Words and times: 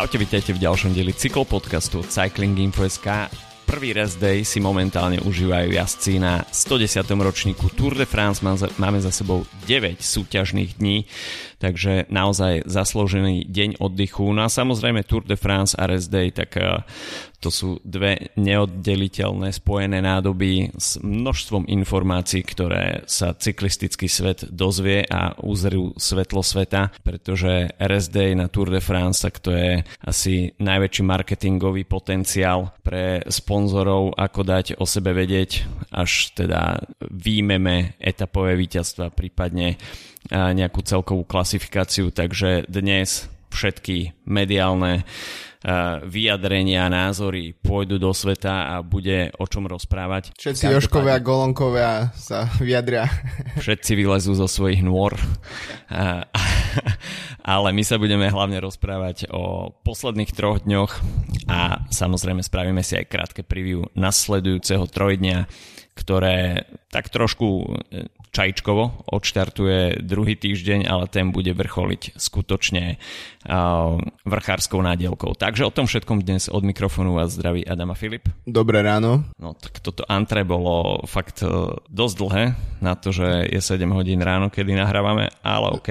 Čaute, 0.00 0.16
vítajte 0.16 0.56
v 0.56 0.64
ďalšom 0.64 0.96
dieli 0.96 1.12
cyklopodcastu 1.12 2.00
od 2.00 2.08
Cycling 2.08 2.56
Info.sk. 2.56 3.28
Prvý 3.68 3.92
rest 3.92 4.16
day 4.16 4.48
si 4.48 4.56
momentálne 4.56 5.20
užívajú 5.20 5.76
jazdci 5.76 6.16
na 6.16 6.40
110. 6.48 7.04
ročníku 7.04 7.68
Tour 7.76 7.92
de 7.92 8.08
France. 8.08 8.40
Máme 8.80 8.96
za 9.04 9.12
sebou 9.12 9.44
9 9.68 10.00
súťažných 10.00 10.80
dní, 10.80 11.04
takže 11.60 12.08
naozaj 12.08 12.64
zaslúžený 12.64 13.44
deň 13.44 13.76
oddychu. 13.76 14.24
No 14.32 14.40
a 14.40 14.48
samozrejme 14.48 15.04
Tour 15.04 15.28
de 15.28 15.36
France 15.36 15.76
a 15.76 15.84
rest 15.84 16.08
day, 16.08 16.32
tak 16.32 16.56
eh, 16.56 16.80
to 17.40 17.48
sú 17.48 17.80
dve 17.80 18.36
neoddeliteľné 18.36 19.48
spojené 19.56 20.04
nádoby 20.04 20.76
s 20.76 21.00
množstvom 21.00 21.64
informácií, 21.72 22.44
ktoré 22.44 23.08
sa 23.08 23.32
cyklistický 23.32 24.06
svet 24.12 24.44
dozvie 24.52 25.08
a 25.08 25.32
uzrú 25.40 25.96
svetlo 25.96 26.44
sveta, 26.44 26.92
pretože 27.00 27.72
RS 27.80 28.06
Day 28.12 28.36
na 28.36 28.52
Tour 28.52 28.68
de 28.68 28.84
France, 28.84 29.24
tak 29.24 29.40
to 29.40 29.56
je 29.56 29.80
asi 30.04 30.52
najväčší 30.60 31.02
marketingový 31.02 31.88
potenciál 31.88 32.76
pre 32.84 33.24
sponzorov, 33.24 34.12
ako 34.20 34.40
dať 34.44 34.66
o 34.76 34.84
sebe 34.84 35.16
vedieť, 35.16 35.64
až 35.96 36.36
teda 36.36 36.84
výjmeme 37.08 37.96
etapové 37.96 38.52
víťazstva, 38.60 39.16
prípadne 39.16 39.80
nejakú 40.30 40.84
celkovú 40.84 41.24
klasifikáciu. 41.24 42.12
Takže 42.12 42.68
dnes 42.68 43.32
všetky 43.50 44.28
mediálne 44.28 45.02
vyjadrenia, 46.08 46.88
názory 46.88 47.52
pôjdu 47.52 48.00
do 48.00 48.16
sveta 48.16 48.72
a 48.72 48.80
bude 48.80 49.28
o 49.36 49.44
čom 49.44 49.68
rozprávať. 49.68 50.32
Všetci 50.40 50.72
Joškovia 50.72 51.20
a 51.20 51.24
Golonkovia 51.24 51.92
sa 52.16 52.48
vyjadria. 52.56 53.12
Všetci 53.60 53.92
vylezú 53.92 54.32
zo 54.32 54.48
svojich 54.48 54.80
nôr. 54.80 55.12
Ale 57.44 57.68
my 57.76 57.82
sa 57.84 58.00
budeme 58.00 58.32
hlavne 58.32 58.56
rozprávať 58.62 59.28
o 59.32 59.74
posledných 59.84 60.32
troch 60.32 60.64
dňoch 60.64 60.92
a 61.52 61.84
samozrejme 61.92 62.40
spravíme 62.40 62.80
si 62.80 62.96
aj 62.96 63.10
krátke 63.10 63.42
preview 63.44 63.84
nasledujúceho 63.92 64.88
trojdňa, 64.88 65.44
ktoré 65.92 66.64
tak 66.88 67.12
trošku 67.12 67.76
čajčkovo 68.30 69.04
odštartuje 69.10 70.02
druhý 70.02 70.38
týždeň, 70.38 70.86
ale 70.86 71.10
ten 71.10 71.34
bude 71.34 71.50
vrcholiť 71.50 72.14
skutočne 72.14 72.96
vrchárskou 74.24 74.78
nádielkou. 74.78 75.34
Takže 75.34 75.66
o 75.66 75.74
tom 75.74 75.90
všetkom 75.90 76.22
dnes 76.22 76.46
od 76.46 76.62
mikrofónu 76.62 77.18
vás 77.18 77.34
zdraví 77.34 77.66
Adama 77.66 77.98
Filip. 77.98 78.30
Dobré 78.46 78.82
ráno. 78.82 79.26
No 79.38 79.54
tak 79.58 79.82
toto 79.82 80.06
antre 80.06 80.46
bolo 80.46 81.02
fakt 81.08 81.42
e, 81.42 81.48
dosť 81.88 82.14
dlhé 82.20 82.44
na 82.84 82.94
to, 82.94 83.10
že 83.10 83.48
je 83.48 83.60
7 83.60 83.82
hodín 83.90 84.20
ráno, 84.20 84.52
kedy 84.52 84.76
nahrávame, 84.76 85.32
ale 85.40 85.68
OK. 85.72 85.88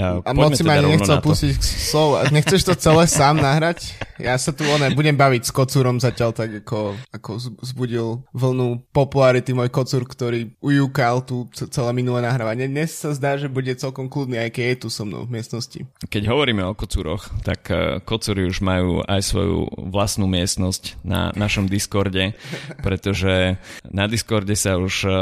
A 0.00 0.32
moc 0.32 0.56
si 0.56 0.64
ma 0.64 0.80
teda 0.80 0.88
nechcel 0.88 1.20
pustiť 1.20 1.60
slovo. 1.60 2.24
Nechceš 2.32 2.64
to 2.64 2.74
celé 2.80 3.04
sám 3.04 3.36
nahrať? 3.44 3.92
Ja 4.16 4.40
sa 4.40 4.56
tu 4.56 4.64
one, 4.64 4.88
budem 4.96 5.12
baviť 5.12 5.48
s 5.48 5.52
kocúrom 5.52 6.00
zatiaľ 6.00 6.32
tak, 6.32 6.64
ako, 6.64 6.96
ako 7.12 7.30
zbudil 7.60 8.24
vlnu 8.32 8.88
popularity 8.88 9.52
môj 9.52 9.68
kocúr, 9.68 10.08
ktorý 10.08 10.56
ujúkal 10.64 11.28
tu 11.28 11.44
celé 11.52 11.90
minulé 11.92 12.24
nahrávanie. 12.24 12.72
Dnes 12.72 12.96
sa 12.96 13.12
zdá, 13.12 13.36
že 13.36 13.52
bude 13.52 13.68
celkom 13.76 14.08
kľudný, 14.08 14.40
aj 14.40 14.50
keď 14.56 14.64
je 14.64 14.76
tu 14.80 14.88
so 14.88 15.04
mnou 15.04 15.28
v 15.28 15.36
miestnosti. 15.36 15.84
Keď 16.08 16.22
hovoríme 16.24 16.64
o 16.64 16.72
kocúroch, 16.72 17.28
tak 17.44 17.68
eh, 17.68 18.00
kocúry 18.00 18.48
už 18.48 18.64
majú 18.64 19.04
aj 19.04 19.20
svoju 19.20 19.68
vlastnú 19.92 20.24
miestnosť 20.24 21.04
na 21.04 21.36
našom 21.36 21.68
Discorde, 21.68 22.32
pretože 22.80 23.60
na 23.84 24.08
Discorde 24.08 24.56
sa 24.56 24.80
už 24.80 24.94
eh, 25.04 25.12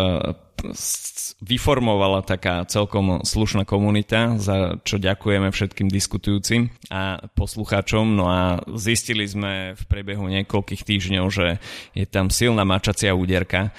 vyformovala 1.40 2.20
taká 2.20 2.68
celkom 2.68 3.24
slušná 3.24 3.64
komunita, 3.64 4.36
za 4.36 4.76
čo 4.84 5.00
ďakujeme 5.00 5.48
všetkým 5.48 5.88
diskutujúcim 5.88 6.68
a 6.92 7.16
poslucháčom. 7.32 8.04
No 8.12 8.28
a 8.28 8.60
zistili 8.76 9.24
sme 9.24 9.72
v 9.74 9.82
priebehu 9.88 10.28
niekoľkých 10.28 10.82
týždňov, 10.84 11.26
že 11.32 11.56
je 11.96 12.04
tam 12.04 12.28
silná 12.28 12.68
mačacia 12.68 13.16
úderka, 13.16 13.72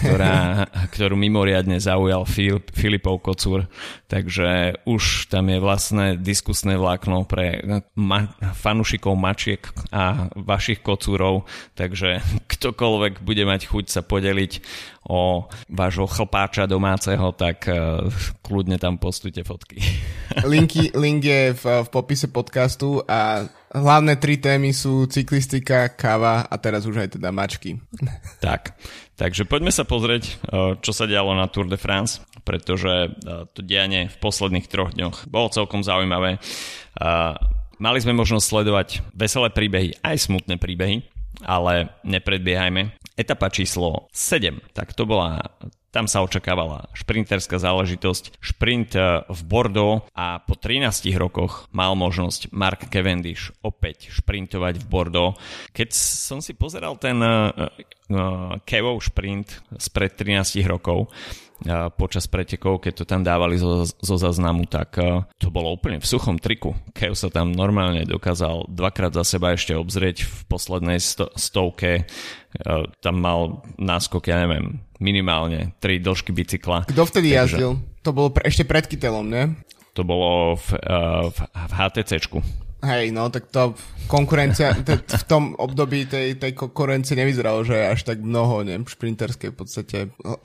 ktorá, 0.00 0.64
ktorú 0.94 1.18
mimoriadne 1.18 1.82
zaujal 1.82 2.22
Filip, 2.24 2.70
Filipov 2.70 3.26
Kocúr. 3.26 3.66
Takže 4.06 4.82
už 4.86 5.30
tam 5.30 5.50
je 5.50 5.58
vlastné 5.58 6.06
diskusné 6.18 6.78
vlákno 6.78 7.26
pre 7.26 7.62
ma- 7.98 8.30
fanušikov 8.54 9.14
mačiek 9.18 9.62
a 9.90 10.30
vašich 10.38 10.82
kocúrov. 10.82 11.46
Takže 11.74 12.22
ktokoľvek 12.54 13.22
bude 13.26 13.44
mať 13.46 13.66
chuť 13.66 13.84
sa 13.90 14.00
podeliť 14.06 14.52
o 15.08 15.48
vášho 15.72 16.04
chlpáča 16.04 16.68
domáceho, 16.68 17.32
tak 17.32 17.64
uh, 17.66 18.04
kľudne 18.44 18.76
tam 18.76 19.00
postujte 19.00 19.40
fotky. 19.40 19.80
Linky, 20.52 20.92
link 20.92 21.24
je 21.24 21.56
v, 21.56 21.64
v 21.84 21.88
popise 21.88 22.28
podcastu 22.28 23.00
a 23.08 23.48
hlavné 23.72 24.20
tri 24.20 24.36
témy 24.36 24.76
sú 24.76 25.08
cyklistika, 25.08 25.88
káva 25.96 26.44
a 26.44 26.54
teraz 26.60 26.84
už 26.84 27.00
aj 27.00 27.08
teda 27.16 27.32
mačky. 27.32 27.80
Tak, 28.44 28.76
takže 29.16 29.48
poďme 29.48 29.72
sa 29.72 29.88
pozrieť, 29.88 30.36
uh, 30.52 30.76
čo 30.78 30.92
sa 30.92 31.08
dialo 31.08 31.32
na 31.32 31.48
Tour 31.48 31.66
de 31.66 31.80
France, 31.80 32.20
pretože 32.44 33.08
uh, 33.08 33.48
to 33.56 33.64
dianie 33.64 34.12
v 34.12 34.16
posledných 34.20 34.68
troch 34.68 34.92
dňoch 34.92 35.26
bolo 35.32 35.48
celkom 35.48 35.80
zaujímavé. 35.80 36.36
Mali 37.80 37.96
sme 37.96 38.12
možnosť 38.12 38.44
sledovať 38.44 38.88
veselé 39.16 39.48
príbehy, 39.48 39.96
aj 40.04 40.28
smutné 40.28 40.60
príbehy, 40.60 41.00
ale 41.40 41.88
nepredbiehajme. 42.04 42.99
Etapa 43.20 43.52
číslo 43.52 44.08
7, 44.16 44.72
tak 44.72 44.96
to 44.96 45.04
bola 45.04 45.44
tam 45.90 46.06
sa 46.06 46.22
očakávala 46.22 46.86
šprinterská 46.94 47.58
záležitosť, 47.58 48.38
šprint 48.38 48.94
e, 48.94 49.26
v 49.26 49.40
Bordeaux 49.42 50.06
a 50.14 50.38
po 50.38 50.54
13 50.54 50.86
rokoch 51.18 51.66
mal 51.74 51.98
možnosť 51.98 52.54
Mark 52.54 52.86
Cavendish 52.86 53.50
opäť 53.60 54.14
šprintovať 54.14 54.78
v 54.78 54.86
Bordeaux. 54.86 55.34
Keď 55.74 55.90
som 55.90 56.38
si 56.38 56.54
pozeral 56.54 56.94
ten 57.02 57.18
uh, 57.18 57.50
uh, 57.50 58.54
Kevov 58.62 59.02
šprint 59.02 59.58
spred 59.82 60.14
13 60.14 60.62
rokov, 60.70 61.10
počas 61.94 62.24
pretekov, 62.24 62.80
keď 62.80 62.92
to 63.00 63.04
tam 63.04 63.20
dávali 63.20 63.60
zo, 63.60 63.84
zo 63.84 64.16
zaznamu, 64.16 64.64
tak 64.64 64.96
to 65.36 65.48
bolo 65.52 65.76
úplne 65.76 66.00
v 66.00 66.06
suchom 66.08 66.40
triku. 66.40 66.72
Kev 66.96 67.12
sa 67.12 67.28
tam 67.28 67.52
normálne 67.52 68.08
dokázal 68.08 68.68
dvakrát 68.72 69.12
za 69.12 69.24
seba 69.24 69.52
ešte 69.52 69.76
obzrieť 69.76 70.24
v 70.24 70.38
poslednej 70.48 70.98
sto, 70.98 71.28
stovke. 71.36 72.08
Tam 73.04 73.16
mal 73.20 73.60
náskok, 73.76 74.32
ja 74.32 74.40
neviem, 74.42 74.80
minimálne 75.00 75.76
tri 75.80 76.00
dĺžky 76.00 76.32
bicykla. 76.32 76.88
Kto 76.88 77.04
vtedy 77.04 77.36
Takže... 77.36 77.56
jazdil? 77.56 77.72
To 78.00 78.10
bolo 78.16 78.32
pre, 78.32 78.48
ešte 78.48 78.64
pred 78.64 78.88
Kytelom, 78.88 79.28
ne? 79.28 79.60
To 79.92 80.06
bolo 80.06 80.56
v, 80.56 80.68
v, 81.28 81.38
v 81.44 81.72
HTCčku. 81.76 82.38
Hej, 82.80 83.12
no 83.12 83.28
tak 83.28 83.52
to 83.52 83.76
konkurencia, 84.08 84.72
t- 84.72 84.96
v 84.96 85.24
tom 85.28 85.52
období 85.60 86.08
tej, 86.08 86.40
tej 86.40 86.56
konkurencie 86.56 87.12
nevyzeralo, 87.12 87.60
že 87.60 87.76
je 87.76 87.84
až 87.92 88.00
tak 88.08 88.24
mnoho, 88.24 88.64
neviem, 88.64 88.88
šprinterskej 88.88 89.52
v 89.52 89.56
podstate. 89.56 89.96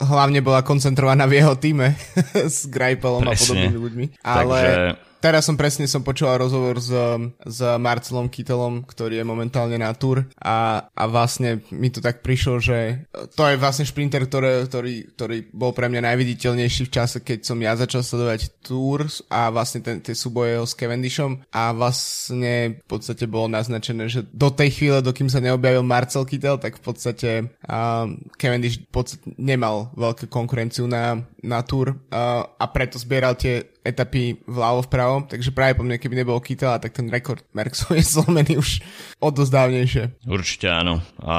Hlavne 0.04 0.44
bola 0.44 0.60
koncentrovaná 0.60 1.24
v 1.24 1.40
jeho 1.40 1.56
týme 1.56 1.96
s 2.56 2.68
Greipelom 2.68 3.24
a 3.24 3.32
podobnými 3.32 3.78
ľuďmi. 3.80 4.06
Ale... 4.20 4.58
Takže 4.60 5.15
teraz 5.26 5.42
som 5.42 5.58
presne 5.58 5.90
som 5.90 6.06
počúval 6.06 6.38
rozhovor 6.38 6.78
s, 6.78 6.94
s 7.42 7.58
Marcelom 7.82 8.30
Kytelom, 8.30 8.86
ktorý 8.86 9.18
je 9.18 9.26
momentálne 9.26 9.74
na 9.74 9.90
Tour 9.90 10.22
a, 10.38 10.86
a 10.86 11.04
vlastne 11.10 11.66
mi 11.74 11.90
to 11.90 11.98
tak 11.98 12.22
prišlo, 12.22 12.62
že 12.62 13.10
to 13.34 13.42
je 13.50 13.58
vlastne 13.58 13.82
šprinter, 13.82 14.22
ktorý, 14.30 14.70
ktorý, 14.70 14.94
ktorý 15.18 15.36
bol 15.50 15.74
pre 15.74 15.90
mňa 15.90 16.14
najviditeľnejší 16.14 16.86
v 16.86 16.94
čase, 16.94 17.26
keď 17.26 17.42
som 17.42 17.58
ja 17.58 17.74
začal 17.74 18.06
sledovať 18.06 18.62
Tour 18.62 19.10
a 19.26 19.50
vlastne 19.50 19.82
ten, 19.82 19.98
tie 19.98 20.14
súboje 20.14 20.62
s 20.62 20.78
Cavendishom 20.78 21.42
a 21.50 21.74
vlastne 21.74 22.78
v 22.78 22.86
podstate 22.86 23.26
bolo 23.26 23.50
naznačené, 23.50 24.06
že 24.06 24.22
do 24.30 24.54
tej 24.54 24.78
chvíle, 24.78 25.02
dokým 25.02 25.26
sa 25.26 25.42
neobjavil 25.42 25.82
Marcel 25.82 26.22
Kittel, 26.22 26.62
tak 26.62 26.78
v 26.78 26.82
podstate 26.86 27.30
um, 27.66 28.14
Cavendish 28.38 28.78
v 28.78 28.92
podstate 28.94 29.26
nemal 29.42 29.90
veľkú 29.98 30.30
konkurenciu 30.30 30.86
na, 30.86 31.26
na 31.46 31.62
Tour 31.62 31.94
uh, 31.94 32.42
a 32.42 32.64
preto 32.74 32.98
zbieral 32.98 33.38
tie 33.38 33.62
etapy 33.86 34.42
vľavo 34.50 34.90
vpravo, 34.90 35.30
takže 35.30 35.54
práve 35.54 35.78
po 35.78 35.86
mne, 35.86 36.02
keby 36.02 36.18
nebol 36.18 36.42
Kytela, 36.42 36.82
tak 36.82 36.98
ten 36.98 37.06
rekord 37.06 37.46
Merksov 37.54 37.94
je 37.98 38.02
zlomený 38.02 38.58
už 38.58 38.82
o 39.22 39.30
dosť 39.30 39.52
dávnejšie. 39.54 40.04
Určite 40.26 40.66
áno. 40.74 40.98
A 41.22 41.36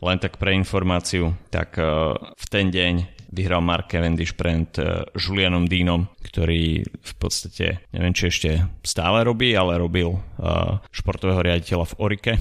len 0.00 0.18
tak 0.18 0.40
pre 0.40 0.56
informáciu, 0.56 1.36
tak 1.52 1.76
uh, 1.76 2.16
v 2.16 2.46
ten 2.48 2.72
deň 2.72 3.20
vyhral 3.32 3.64
Mark 3.64 3.92
Cavendish 3.92 4.32
pred 4.32 4.72
uh, 4.80 5.04
Julianom 5.16 5.68
Dínom, 5.68 6.08
ktorý 6.24 6.84
v 6.84 7.12
podstate, 7.20 7.84
neviem 7.92 8.16
či 8.16 8.32
ešte 8.32 8.50
stále 8.84 9.24
robí, 9.24 9.52
ale 9.52 9.80
robil 9.80 10.16
uh, 10.16 10.80
športového 10.92 11.44
riaditeľa 11.44 11.84
v 11.92 11.98
Orike 12.00 12.32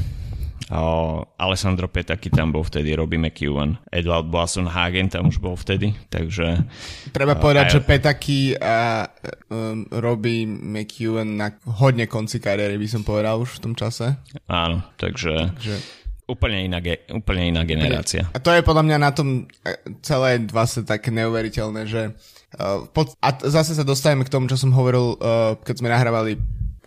Alessandro 1.36 1.92
Petaki 1.92 2.32
tam 2.32 2.56
bol 2.56 2.64
vtedy, 2.64 2.96
Robbie 2.96 3.20
McEwen, 3.20 3.76
Edward 3.92 4.32
Blasson 4.32 4.72
Hagen 4.72 5.12
tam 5.12 5.28
už 5.28 5.44
bol 5.44 5.60
vtedy, 5.60 5.92
takže... 6.08 6.64
Treba 7.12 7.36
povedať, 7.36 7.66
aj... 7.68 7.74
že 7.76 7.80
Petaki 7.84 8.56
a 8.56 9.04
um, 9.52 9.84
Robbie 9.92 10.48
McEwen 10.48 11.36
na 11.36 11.52
hodne 11.76 12.08
konci 12.08 12.40
kariéry 12.40 12.80
by 12.80 12.88
som 12.88 13.04
povedal 13.04 13.44
už 13.44 13.60
v 13.60 13.62
tom 13.68 13.74
čase. 13.76 14.16
Áno, 14.48 14.80
takže... 14.96 15.52
takže... 15.60 15.76
Úplne 16.32 16.64
iná, 16.64 16.80
ge- 16.80 17.04
úplne 17.12 17.52
iná 17.52 17.68
generácia. 17.68 18.32
A 18.32 18.40
to 18.40 18.56
je 18.56 18.64
podľa 18.64 18.88
mňa 18.88 18.98
na 19.04 19.12
tom 19.12 19.52
e, 19.68 19.76
celé 20.00 20.40
vlastne 20.48 20.88
také 20.88 21.12
neuveriteľné, 21.12 21.84
že 21.84 22.16
uh, 22.56 22.88
pod, 22.88 23.12
a 23.20 23.36
zase 23.44 23.76
sa 23.76 23.84
dostajeme 23.84 24.24
k 24.24 24.32
tomu, 24.32 24.48
čo 24.48 24.56
som 24.56 24.72
hovoril, 24.72 25.20
uh, 25.20 25.60
keď 25.60 25.84
sme 25.84 25.92
nahrávali 25.92 26.40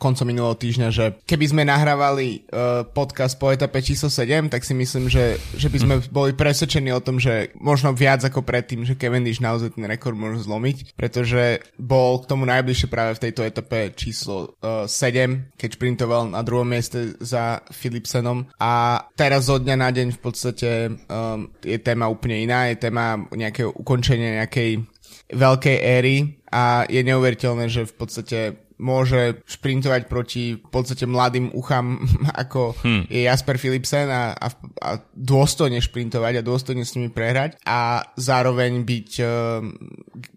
koncom 0.04 0.28
minulého 0.28 0.52
týždňa, 0.60 0.88
že 0.92 1.16
keby 1.24 1.44
sme 1.48 1.62
nahrávali 1.64 2.44
uh, 2.52 2.84
podcast 2.84 3.40
po 3.40 3.48
etape 3.48 3.80
číslo 3.80 4.12
7, 4.12 4.52
tak 4.52 4.60
si 4.60 4.76
myslím, 4.76 5.08
že, 5.08 5.40
že 5.56 5.72
by 5.72 5.78
sme 5.80 5.94
boli 6.12 6.36
presvedčení 6.36 6.92
o 6.92 7.00
tom, 7.00 7.16
že 7.16 7.56
možno 7.56 7.96
viac 7.96 8.20
ako 8.20 8.44
predtým, 8.44 8.84
že 8.84 9.00
Cavendish 9.00 9.40
naozaj 9.40 9.80
ten 9.80 9.88
rekord 9.88 10.12
môže 10.12 10.44
zlomiť, 10.44 10.92
pretože 10.92 11.64
bol 11.80 12.20
k 12.20 12.28
tomu 12.28 12.44
najbližšie 12.44 12.92
práve 12.92 13.16
v 13.16 13.22
tejto 13.24 13.48
etape 13.48 13.96
číslo 13.96 14.52
uh, 14.60 14.84
7, 14.84 15.56
keď 15.56 15.68
šprintoval 15.80 16.28
na 16.28 16.44
druhom 16.44 16.68
mieste 16.68 17.16
za 17.24 17.64
Philipsenom. 17.72 18.44
A 18.60 19.00
teraz 19.16 19.48
zo 19.48 19.56
dňa 19.56 19.76
na 19.80 19.88
deň 19.88 20.12
v 20.12 20.20
podstate 20.20 20.70
um, 21.08 21.48
je 21.64 21.80
téma 21.80 22.12
úplne 22.12 22.44
iná, 22.44 22.68
je 22.68 22.76
téma 22.76 23.24
nejakého 23.32 23.72
ukončenia 23.72 24.44
nejakej 24.44 24.84
veľkej 25.32 25.78
éry 25.80 26.16
a 26.52 26.84
je 26.86 27.00
neuveriteľné, 27.02 27.66
že 27.66 27.88
v 27.88 27.94
podstate 27.96 28.38
môže 28.84 29.40
šprintovať 29.48 30.12
proti 30.12 30.60
v 30.60 30.68
podstate 30.68 31.08
mladým 31.08 31.48
ucham, 31.56 32.04
ako 32.44 32.76
hmm. 32.84 33.08
je 33.08 33.24
Jasper 33.24 33.56
Philipsen 33.56 34.12
a, 34.12 34.36
a, 34.36 34.48
a 34.84 34.90
dôstojne 35.16 35.80
šprintovať 35.80 36.40
a 36.40 36.46
dôstojne 36.46 36.84
s 36.84 36.92
nimi 37.00 37.08
prehrať 37.08 37.56
a 37.64 38.04
zároveň 38.20 38.84
byť 38.84 39.10
uh, 39.24 39.64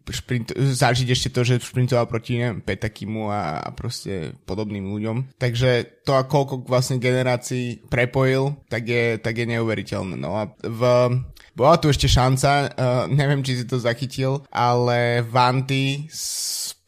šprint, 0.08 0.56
zažiť 0.56 1.08
ešte 1.12 1.30
to, 1.36 1.44
že 1.44 1.60
šprintoval 1.60 2.08
proti 2.08 2.40
neviem, 2.40 2.64
Petakimu 2.64 3.28
a, 3.28 3.60
a 3.60 3.70
proste 3.76 4.32
podobným 4.48 4.88
ľuďom. 4.88 5.36
Takže 5.36 6.02
to, 6.08 6.16
a 6.16 6.24
koľko 6.24 6.64
vlastne 6.64 7.04
generácií 7.04 7.84
prepojil, 7.92 8.56
tak 8.72 8.88
je, 8.88 9.20
tak 9.20 9.36
je 9.36 9.52
neuveriteľné. 9.52 10.16
No 10.16 10.40
a 10.40 10.48
v, 10.64 10.82
bola 11.58 11.76
tu 11.82 11.92
ešte 11.92 12.08
šanca, 12.08 12.50
uh, 12.54 12.68
neviem, 13.12 13.44
či 13.44 13.60
si 13.60 13.66
to 13.68 13.82
zachytil, 13.82 14.48
ale 14.54 15.26
Vanty 15.26 16.08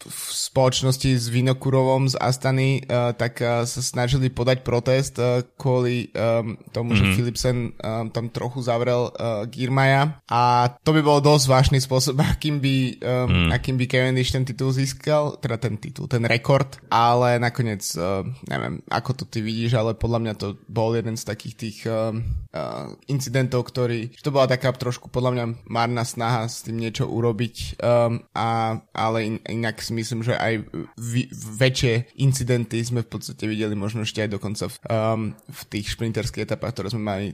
v 0.08 0.22
spoločnosti 0.32 1.12
s 1.20 1.28
Vinokurovom 1.28 2.08
z 2.08 2.16
Astany, 2.16 2.80
uh, 2.88 3.12
tak 3.12 3.44
uh, 3.44 3.68
sa 3.68 3.82
snažili 3.84 4.32
podať 4.32 4.64
protest 4.64 5.20
uh, 5.20 5.44
kvôli 5.60 6.08
um, 6.16 6.56
tomu, 6.72 6.96
mm-hmm. 6.96 7.00
že 7.00 7.04
mhm. 7.04 7.16
Philipsen 7.20 7.58
um, 7.76 8.08
tam 8.08 8.32
trochu 8.32 8.64
zavrel 8.64 9.12
uh, 9.12 9.44
Girmaja 9.52 10.24
a 10.32 10.72
to 10.72 10.96
by 10.96 11.02
bol 11.04 11.20
dosť 11.20 11.46
vážny 11.52 11.80
spôsob, 11.84 12.16
akým 12.32 12.64
by, 12.64 12.76
um, 13.04 13.28
mm. 13.28 13.50
akým 13.52 13.76
by 13.76 13.86
Cavendish 13.92 14.32
ten 14.32 14.48
titul 14.48 14.72
získal, 14.72 15.36
teda 15.44 15.60
ten 15.60 15.76
titul, 15.76 16.08
ten 16.08 16.24
rekord, 16.24 16.80
ale 16.88 17.36
nakoniec, 17.36 17.84
uh, 18.00 18.24
neviem, 18.48 18.80
ako 18.88 19.12
to 19.20 19.24
ty 19.28 19.44
vidíš, 19.44 19.76
ale 19.76 20.00
podľa 20.00 20.20
mňa 20.24 20.34
to 20.40 20.48
bol 20.72 20.96
jeden 20.96 21.20
z 21.20 21.28
takých 21.28 21.56
tých 21.60 21.78
um, 21.92 22.24
uh, 22.56 22.96
incidentov, 23.12 23.68
ktorý, 23.68 24.16
to 24.16 24.32
bola 24.32 24.48
taká 24.48 24.72
trošku 24.72 25.12
podľa 25.12 25.32
mňa 25.36 25.46
marná 25.68 26.08
snaha 26.08 26.48
s 26.48 26.64
tým 26.64 26.80
niečo 26.80 27.04
urobiť, 27.10 27.82
um, 27.84 28.24
a, 28.32 28.80
ale 28.96 29.18
in, 29.28 29.36
inak 29.44 29.89
si 29.90 29.98
myslím, 29.98 30.22
že 30.22 30.38
aj 30.38 30.70
v, 30.94 31.14
väčšie 31.34 32.14
incidenty 32.22 32.78
sme 32.86 33.02
v 33.02 33.10
podstate 33.10 33.50
videli 33.50 33.74
možno 33.74 34.06
ešte 34.06 34.22
aj 34.22 34.38
dokonca 34.38 34.70
v, 34.70 34.76
um, 34.86 35.22
v 35.34 35.62
tých 35.74 35.98
šprinterských 35.98 36.46
etapách, 36.46 36.78
ktoré 36.78 36.94
sme 36.94 37.02
mali 37.02 37.26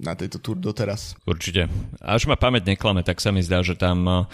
na 0.00 0.16
tejto 0.16 0.40
túr 0.40 0.56
doteraz. 0.56 1.12
Určite. 1.28 1.68
Až 2.00 2.24
ma 2.24 2.40
pamäť 2.40 2.72
neklame, 2.72 3.04
tak 3.04 3.20
sa 3.20 3.28
mi 3.28 3.44
zdá, 3.44 3.60
že 3.60 3.76
tam 3.76 4.08
uh, 4.08 4.24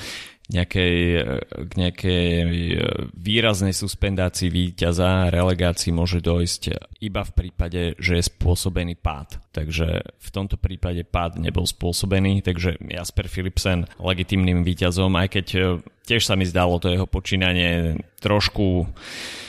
nejakej, 0.47 0.97
k 1.43 1.73
nejakej 1.75 2.31
uh, 2.79 3.11
výraznej 3.19 3.75
suspendácii 3.75 4.47
víťaza 4.47 5.27
relegácii 5.35 5.91
môže 5.91 6.23
dojsť 6.23 6.63
iba 7.03 7.27
v 7.27 7.33
prípade, 7.35 7.99
že 7.99 8.23
je 8.23 8.31
spôsobený 8.31 8.95
pád. 8.95 9.43
Takže 9.51 10.07
v 10.07 10.29
tomto 10.31 10.55
prípade 10.55 11.03
pád 11.03 11.43
nebol 11.43 11.67
spôsobený, 11.67 12.47
takže 12.47 12.79
Jasper 12.79 13.27
Philipsen 13.27 13.91
legitimným 13.99 14.63
víťazom, 14.63 15.11
aj 15.19 15.29
keď 15.35 15.47
uh, 15.59 15.65
tiež 16.07 16.23
sa 16.23 16.39
mi 16.39 16.47
zdalo 16.47 16.79
to 16.79 16.89
jeho 16.89 17.05
počínanie 17.05 17.99
trošku 18.23 18.87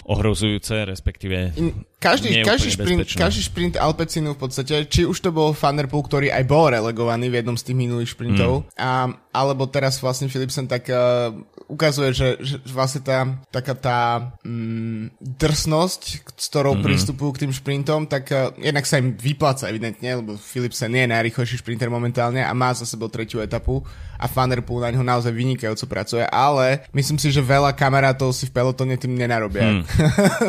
ohrozujúce, 0.08 0.88
respektíve 0.88 1.52
každý, 2.00 2.40
každý, 2.40 2.72
šprint, 2.72 3.04
každý 3.12 3.42
šprint 3.44 3.76
Alpecinu 3.76 4.38
v 4.38 4.40
podstate, 4.40 4.88
či 4.88 5.04
už 5.04 5.20
to 5.20 5.36
bol 5.36 5.52
Thunderpool, 5.52 6.08
ktorý 6.08 6.32
aj 6.32 6.48
bol 6.48 6.72
relegovaný 6.72 7.28
v 7.28 7.44
jednom 7.44 7.60
z 7.60 7.68
tých 7.68 7.78
minulých 7.78 8.16
šprintov, 8.16 8.64
mm. 8.64 8.80
a, 8.80 9.12
alebo 9.36 9.68
teraz 9.68 10.00
vlastne 10.00 10.32
Philipsen 10.32 10.72
tak 10.72 10.88
uh, 10.88 11.36
ukazuje, 11.68 12.16
že, 12.16 12.30
že 12.40 12.56
vlastne 12.72 13.04
tá, 13.04 13.28
taká 13.52 13.76
tá 13.76 14.00
mm, 14.48 15.20
drsnosť, 15.20 16.02
s 16.40 16.46
ktorou 16.48 16.80
mm-hmm. 16.80 16.88
pristupujú 16.88 17.30
k 17.36 17.42
tým 17.44 17.52
šprintom, 17.52 18.08
tak 18.08 18.32
uh, 18.32 18.56
jednak 18.56 18.88
sa 18.88 19.04
im 19.04 19.12
vypláca 19.12 19.68
evidentne, 19.68 20.24
lebo 20.24 20.40
Philipsen 20.40 20.96
nie 20.96 21.04
je 21.04 21.12
najrychlejší 21.12 21.60
šprinter 21.60 21.92
momentálne 21.92 22.40
a 22.48 22.56
má 22.56 22.72
za 22.72 22.88
sebou 22.88 23.12
tretiu 23.12 23.44
etapu 23.44 23.84
a 24.16 24.26
Thunderpool 24.32 24.88
na 24.88 24.96
ňo 24.96 25.04
naozaj 25.04 25.36
vynikajúco 25.36 25.86
pracuje, 25.92 26.24
ale 26.24 26.47
myslím 26.94 27.18
si, 27.18 27.34
že 27.34 27.42
veľa 27.42 27.74
kamarátov 27.74 28.32
si 28.32 28.48
v 28.48 28.56
pelotone 28.56 28.96
tým 28.96 29.18
nenarobia. 29.18 29.80
Hmm. 29.80 29.84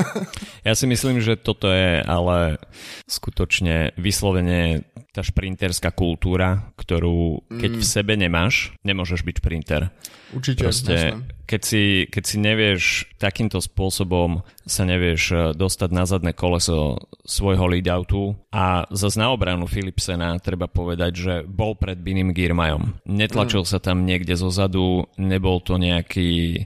ja 0.69 0.75
si 0.77 0.85
myslím, 0.87 1.19
že 1.23 1.39
toto 1.39 1.73
je 1.73 2.03
ale 2.05 2.61
skutočne 3.09 3.97
vyslovene 3.99 4.85
tá 5.13 5.25
šprinterská 5.25 5.91
kultúra, 5.91 6.71
ktorú 6.79 7.43
keď 7.51 7.71
mm. 7.75 7.81
v 7.81 7.85
sebe 7.85 8.15
nemáš, 8.15 8.71
nemôžeš 8.87 9.27
byť 9.27 9.37
šprinter. 9.41 9.83
Určite, 10.31 10.63
Proste, 10.63 11.17
keď 11.49 11.63
si, 11.65 12.05
keď 12.13 12.25
si 12.29 12.37
nevieš 12.37 12.83
takýmto 13.17 13.65
spôsobom 13.65 14.45
sa 14.69 14.85
nevieš 14.85 15.23
eh, 15.33 15.39
dostať 15.57 15.91
na 15.91 16.05
zadné 16.05 16.37
koleso 16.37 17.09
svojho 17.25 17.73
leadoutu 17.73 18.37
a 18.53 18.85
za 18.93 19.09
na 19.17 19.33
obranu 19.33 19.65
Philipsena 19.65 20.37
treba 20.39 20.69
povedať, 20.69 21.13
že 21.17 21.35
bol 21.49 21.75
pred 21.75 21.97
Binim 21.97 22.31
Girmajom. 22.37 23.01
Netlačil 23.09 23.65
mm. 23.65 23.71
sa 23.73 23.79
tam 23.81 24.05
niekde 24.05 24.37
zo 24.37 24.53
zadu, 24.53 25.09
nebol 25.17 25.59
to 25.59 25.81
nejaký 25.81 26.63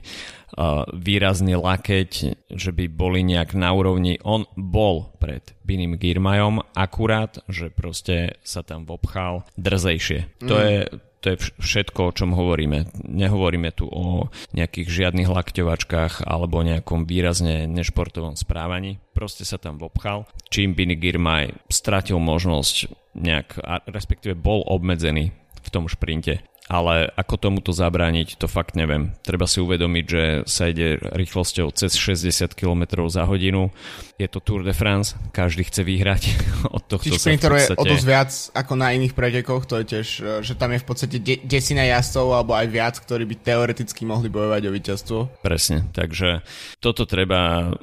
uh, 0.53 0.85
výrazný 0.93 1.57
lakeť, 1.57 2.11
že 2.51 2.71
by 2.75 2.85
boli 2.91 3.25
nejak 3.25 3.57
na 3.57 3.73
úrovni. 3.73 4.21
On 4.21 4.45
bol 4.53 5.09
pred 5.17 5.55
Binim 5.65 5.97
Girmajom, 5.97 6.61
akurát, 6.77 7.41
že 7.49 7.73
proste 7.73 8.37
sa 8.45 8.61
tam 8.61 8.85
vopchal 8.85 9.47
drzejšie. 9.57 10.43
Mm. 10.43 10.47
To 10.51 10.55
je 10.59 10.77
to 11.23 11.33
je 11.33 11.55
všetko, 11.63 12.11
o 12.11 12.15
čom 12.15 12.35
hovoríme. 12.35 12.91
Nehovoríme 13.07 13.71
tu 13.71 13.87
o 13.87 14.27
nejakých 14.51 14.91
žiadnych 14.91 15.31
lakťovačkách 15.31 16.27
alebo 16.27 16.59
nejakom 16.59 17.07
výrazne 17.07 17.63
nešportovom 17.71 18.35
správaní. 18.35 18.99
Proste 19.15 19.47
sa 19.47 19.55
tam 19.55 19.79
vopchal. 19.79 20.27
Čím 20.51 20.75
Bini 20.75 20.99
Girmay 20.99 21.55
stratil 21.71 22.19
možnosť 22.19 22.91
nejak, 23.15 23.55
respektíve 23.87 24.35
bol 24.35 24.67
obmedzený 24.67 25.31
v 25.63 25.69
tom 25.71 25.87
šprinte 25.87 26.43
ale 26.71 27.11
ako 27.19 27.35
tomuto 27.35 27.75
zabrániť, 27.75 28.39
to 28.39 28.47
fakt 28.47 28.79
neviem. 28.79 29.11
Treba 29.19 29.43
si 29.43 29.59
uvedomiť, 29.59 30.05
že 30.07 30.23
sa 30.47 30.71
ide 30.71 30.95
rýchlosťou 30.95 31.67
cez 31.75 31.99
60 31.99 32.55
km 32.55 33.03
za 33.11 33.27
hodinu. 33.27 33.67
Je 34.15 34.31
to 34.31 34.39
Tour 34.39 34.63
de 34.63 34.71
France, 34.71 35.19
každý 35.35 35.67
chce 35.67 35.83
vyhrať 35.83 36.23
od 36.75 36.83
tohto 36.87 37.11
Čiže 37.11 37.19
sprinterov 37.19 37.57
podstate... 37.59 37.75
je 37.75 37.81
o 37.83 37.91
dosť 37.91 38.05
viac 38.07 38.31
ako 38.55 38.73
na 38.79 38.87
iných 38.95 39.13
pretekoch, 39.13 39.63
to 39.67 39.75
je 39.83 39.85
tiež, 39.91 40.07
e, 40.23 40.29
že 40.39 40.53
tam 40.55 40.71
je 40.71 40.79
v 40.79 40.87
podstate 40.87 41.17
de- 41.19 41.43
desina 41.43 41.83
jazdcov 41.83 42.31
alebo 42.31 42.55
aj 42.55 42.67
viac, 42.71 42.95
ktorí 42.95 43.27
by 43.27 43.35
teoreticky 43.43 44.07
mohli 44.07 44.31
bojovať 44.31 44.61
o 44.63 44.71
víťazstvo. 44.71 45.19
Presne, 45.43 45.91
takže 45.91 46.47
toto 46.79 47.03
treba, 47.03 47.75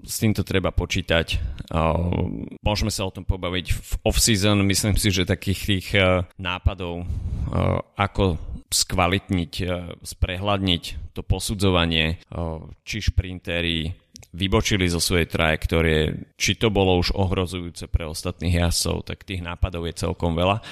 s 0.00 0.16
týmto 0.16 0.40
treba 0.48 0.72
počítať. 0.72 1.36
Môžeme 2.64 2.88
sa 2.88 3.04
o 3.04 3.12
tom 3.12 3.28
pobaviť 3.28 3.66
v 3.68 3.92
off-season, 4.08 4.64
myslím 4.64 4.96
si, 4.96 5.12
že 5.12 5.28
takých 5.28 5.60
tých 5.68 5.86
e, 5.92 6.24
nápadov 6.40 7.04
ako 7.96 8.52
skvalitniť, 8.72 9.52
e, 9.62 9.66
sprehľadniť 10.00 11.12
to 11.12 11.20
posudzovanie, 11.20 12.16
e, 12.16 12.40
či 12.82 13.04
šprintery 13.04 13.92
vybočili 14.32 14.88
zo 14.88 14.96
svojej 14.96 15.28
trajektórie, 15.28 16.32
či 16.40 16.56
to 16.56 16.72
bolo 16.72 16.96
už 16.96 17.12
ohrozujúce 17.12 17.84
pre 17.92 18.08
ostatných 18.08 18.64
jazdcov, 18.64 19.12
tak 19.12 19.28
tých 19.28 19.44
nápadov 19.44 19.84
je 19.84 19.94
celkom 20.08 20.32
veľa. 20.32 20.64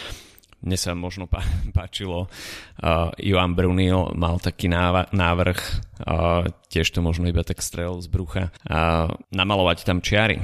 Mne 0.65 0.77
sa 0.81 0.97
možno 0.97 1.29
páčilo, 1.77 2.25
uh, 2.25 3.12
Johan 3.21 3.53
Brunil 3.53 4.17
mal 4.17 4.41
taký 4.41 4.73
návrh, 5.12 5.61
uh, 5.61 6.49
tiež 6.73 6.89
to 6.89 7.05
možno 7.05 7.29
iba 7.29 7.45
tak 7.45 7.61
strel 7.61 8.00
z 8.00 8.09
brucha, 8.09 8.49
uh, 8.65 9.12
namalovať 9.29 9.85
tam 9.85 10.00
čiary. 10.00 10.41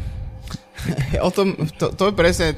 o 1.27 1.31
tom, 1.33 1.57
to, 1.81 1.97
to 1.97 2.13
je 2.13 2.15
presne 2.17 2.49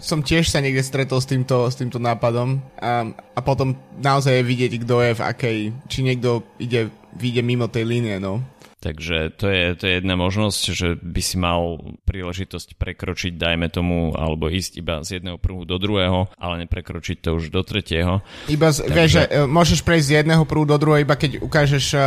som 0.00 0.24
tiež 0.24 0.48
sa 0.48 0.64
niekde 0.64 0.80
stretol 0.80 1.20
s 1.20 1.28
týmto, 1.28 1.68
s 1.68 1.76
týmto 1.76 2.00
nápadom 2.00 2.58
a, 2.80 3.06
a 3.12 3.40
potom 3.44 3.76
naozaj 4.00 4.40
je 4.40 4.48
vidieť, 4.48 4.72
kto 4.82 4.94
je 5.04 5.12
v 5.14 5.24
akej, 5.24 5.58
či 5.86 5.98
niekto 6.02 6.42
ide, 6.56 6.88
vyjde 7.14 7.42
mimo 7.44 7.68
tej 7.68 7.84
línie, 7.86 8.16
no. 8.16 8.40
Takže 8.80 9.36
to 9.36 9.52
je, 9.52 9.76
to 9.76 9.84
je 9.84 10.00
jedna 10.00 10.16
možnosť, 10.16 10.62
že 10.72 10.88
by 10.96 11.20
si 11.20 11.36
mal 11.36 11.76
príležitosť 12.08 12.80
prekročiť, 12.80 13.36
dajme 13.36 13.68
tomu, 13.68 14.16
alebo 14.16 14.48
ísť 14.48 14.80
iba 14.80 15.04
z 15.04 15.20
jedného 15.20 15.36
pruhu 15.36 15.68
do 15.68 15.76
druhého, 15.76 16.32
ale 16.40 16.64
neprekročiť 16.64 17.20
to 17.20 17.36
už 17.36 17.52
do 17.52 17.60
tretieho. 17.60 18.24
Iba, 18.48 18.72
z, 18.72 18.88
Takže... 18.88 18.96
vieš, 18.96 19.10
že 19.12 19.24
e, 19.28 19.44
môžeš 19.44 19.84
prejsť 19.84 20.06
z 20.08 20.16
jedného 20.24 20.48
pruhu 20.48 20.64
do 20.64 20.80
druhého, 20.80 21.04
iba 21.04 21.12
keď 21.12 21.44
ukážeš 21.44 21.84
e, 21.92 21.98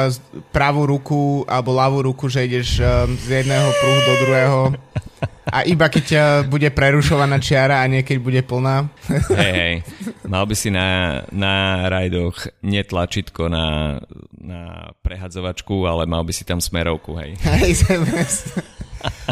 pravú 0.50 0.90
ruku 0.90 1.46
alebo 1.46 1.78
ľavú 1.78 2.10
ruku, 2.10 2.26
že 2.26 2.50
ideš 2.50 2.82
e, 2.82 3.06
z 3.22 3.46
jedného 3.46 3.70
pruhu 3.78 4.00
do 4.02 4.14
druhého. 4.26 4.60
A 5.44 5.68
iba 5.68 5.92
keď 5.92 6.04
ťa 6.04 6.24
bude 6.48 6.72
prerušovaná 6.72 7.36
čiara 7.44 7.84
a 7.84 7.90
niekedy 7.92 8.20
bude 8.20 8.42
plná. 8.48 8.88
Hej, 9.36 9.54
hej. 9.54 9.76
Mal 10.24 10.44
by 10.48 10.56
si 10.56 10.72
na, 10.72 11.20
na 11.36 11.86
rajdoch 11.92 12.64
netlačitko 12.64 13.52
na, 13.52 14.00
na 14.40 14.92
prehadzovačku, 15.04 15.84
ale 15.84 16.08
mal 16.08 16.24
by 16.24 16.32
si 16.32 16.48
tam 16.48 16.64
smerovku, 16.64 17.20
hej. 17.20 17.36
Hej, 17.44 17.84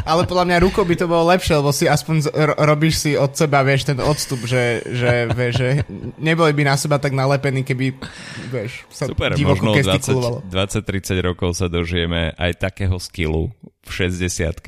ale 0.03 0.27
podľa 0.27 0.45
mňa 0.51 0.57
rukou 0.63 0.83
by 0.83 0.95
to 0.99 1.07
bolo 1.07 1.31
lepšie, 1.31 1.55
lebo 1.59 1.71
si 1.71 1.87
aspoň 1.87 2.15
ro- 2.31 2.59
robíš 2.59 3.07
si 3.07 3.11
od 3.15 3.31
seba, 3.31 3.63
vieš, 3.63 3.87
ten 3.87 3.99
odstup, 4.03 4.43
že, 4.43 4.83
že, 4.83 5.31
vieš, 5.31 5.53
že 5.55 5.69
neboli 6.19 6.51
by 6.51 6.63
na 6.67 6.75
seba 6.75 6.99
tak 6.99 7.15
nalepení, 7.15 7.63
keby, 7.63 7.95
vieš, 8.51 8.83
sa 8.91 9.07
Super, 9.07 9.35
možno 9.39 9.71
20-30 9.79 10.51
rokov 11.23 11.55
sa 11.55 11.71
dožijeme 11.71 12.35
aj 12.35 12.51
takého 12.59 12.99
skillu 12.99 13.51
v 13.81 13.91
60 13.91 14.61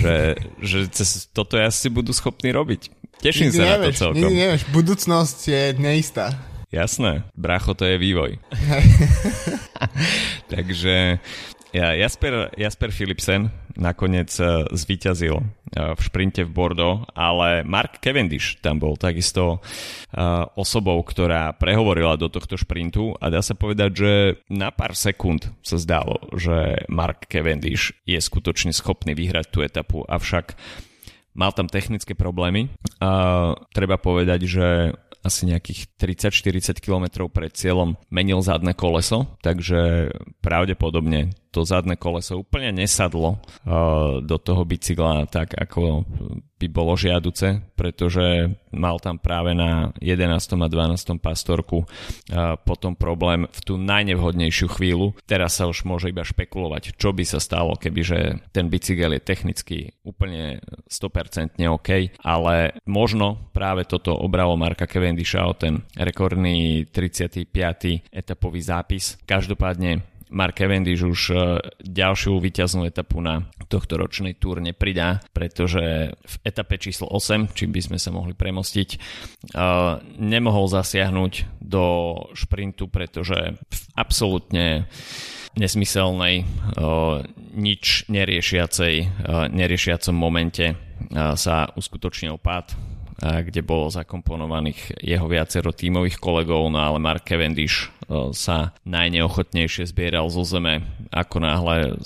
že, 0.00 0.16
že 0.60 0.78
cez 0.88 1.28
toto 1.30 1.60
asi 1.60 1.92
budú 1.92 2.16
schopní 2.16 2.52
robiť. 2.52 2.88
Teším 3.22 3.52
nikdy 3.52 3.58
sa 3.58 3.64
nevieš, 3.64 3.76
na 3.76 3.84
to 3.84 3.90
celkom. 3.94 4.18
Nikdy 4.18 4.34
nevieš, 4.34 4.62
budúcnosť 4.72 5.38
je 5.46 5.62
neistá. 5.78 6.26
Jasné, 6.72 7.28
bracho, 7.36 7.76
to 7.76 7.84
je 7.84 8.00
vývoj. 8.00 8.40
Takže 10.52 11.20
ja, 11.72 11.96
Jasper, 11.96 12.52
Jasper 12.56 12.90
Philipsen 12.92 13.48
nakoniec 13.76 14.28
uh, 14.38 14.68
zvíťazil 14.68 15.40
uh, 15.40 15.44
v 15.96 16.00
šprinte 16.00 16.44
v 16.44 16.52
Bordeaux, 16.52 17.08
ale 17.16 17.64
Mark 17.64 18.04
Cavendish 18.04 18.60
tam 18.60 18.76
bol 18.76 19.00
takisto 19.00 19.58
uh, 19.58 20.44
osobou, 20.54 21.00
ktorá 21.00 21.56
prehovorila 21.56 22.20
do 22.20 22.28
tohto 22.28 22.60
šprintu 22.60 23.16
a 23.16 23.32
dá 23.32 23.40
sa 23.40 23.56
povedať, 23.56 23.90
že 23.96 24.12
na 24.52 24.68
pár 24.68 24.92
sekúnd 24.92 25.48
sa 25.64 25.80
zdalo, 25.80 26.20
že 26.36 26.84
Mark 26.92 27.26
Cavendish 27.32 27.96
je 28.04 28.20
skutočne 28.20 28.76
schopný 28.76 29.16
vyhrať 29.16 29.46
tú 29.48 29.64
etapu, 29.64 30.04
avšak 30.04 30.52
mal 31.32 31.56
tam 31.56 31.66
technické 31.72 32.12
problémy. 32.12 32.68
Uh, 33.00 33.56
treba 33.72 33.96
povedať, 33.96 34.44
že 34.44 34.66
asi 35.22 35.46
nejakých 35.46 35.96
30-40 35.96 36.82
km 36.82 37.30
pred 37.30 37.54
cieľom 37.54 37.94
menil 38.10 38.42
zadné 38.42 38.74
koleso, 38.74 39.38
takže 39.40 40.10
pravdepodobne 40.42 41.30
to 41.52 41.68
zadné 41.68 42.00
koleso 42.00 42.40
úplne 42.40 42.72
nesadlo 42.72 43.36
uh, 43.36 44.24
do 44.24 44.36
toho 44.40 44.64
bicykla 44.64 45.28
tak, 45.28 45.52
ako 45.52 46.08
by 46.56 46.66
bolo 46.70 46.94
žiaduce, 46.94 47.60
pretože 47.74 48.54
mal 48.70 49.02
tam 49.02 49.18
práve 49.18 49.52
na 49.52 49.90
11. 49.98 50.32
a 50.32 50.68
12. 50.70 51.18
pastorku 51.20 51.84
uh, 51.84 52.56
potom 52.62 52.96
problém 52.96 53.44
v 53.50 53.60
tú 53.60 53.76
najnevhodnejšiu 53.76 54.70
chvíľu. 54.72 55.12
Teraz 55.28 55.60
sa 55.60 55.68
už 55.68 55.84
môže 55.84 56.08
iba 56.08 56.24
špekulovať, 56.24 56.96
čo 56.96 57.12
by 57.12 57.24
sa 57.26 57.42
stalo, 57.42 57.76
kebyže 57.76 58.48
ten 58.54 58.72
bicykel 58.72 59.12
je 59.18 59.20
technicky 59.20 59.76
úplne 60.06 60.62
100% 60.88 61.58
OK, 61.68 62.16
ale 62.22 62.78
možno 62.88 63.52
práve 63.52 63.84
toto 63.84 64.14
obralo 64.16 64.56
Marka 64.56 64.86
Cavendisha 64.88 65.44
o 65.44 65.52
ten 65.52 65.82
rekordný 65.98 66.86
35. 66.88 67.50
etapový 68.08 68.60
zápis. 68.62 69.18
Každopádne 69.26 70.11
Mark 70.32 70.56
Cavendish 70.56 71.04
už 71.04 71.20
e, 71.30 71.34
ďalšiu 71.84 72.40
víťaznú 72.40 72.88
etapu 72.88 73.20
na 73.20 73.44
tohto 73.68 74.00
ročnej 74.00 74.32
túr 74.40 74.64
nepridá, 74.64 75.20
pretože 75.36 76.16
v 76.16 76.34
etape 76.42 76.80
číslo 76.80 77.06
8, 77.12 77.52
či 77.52 77.68
by 77.68 77.80
sme 77.84 77.98
sa 78.00 78.10
mohli 78.10 78.32
premostiť, 78.32 78.88
e, 78.96 78.98
nemohol 80.18 80.66
zasiahnuť 80.72 81.60
do 81.60 81.84
šprintu, 82.32 82.88
pretože 82.88 83.60
absolútne 83.92 84.88
nesmyselnej, 85.52 86.42
e, 86.42 86.44
nič 87.52 88.08
neriešiacej, 88.08 88.94
neriešiacom 89.52 90.16
momente 90.16 90.72
sa 91.12 91.68
uskutočnil 91.76 92.40
pád 92.40 92.72
kde 93.20 93.60
bolo 93.60 93.92
zakomponovaných 93.92 95.02
jeho 95.02 95.26
viacero 95.28 95.74
tímových 95.74 96.16
kolegov, 96.22 96.70
no 96.72 96.80
ale 96.80 97.02
Mark 97.02 97.28
Cavendish 97.28 97.92
sa 98.36 98.76
najneochotnejšie 98.84 99.88
zbieral 99.88 100.28
zo 100.28 100.44
zeme. 100.44 100.84
Ako 101.12 101.40
náhle 101.40 101.96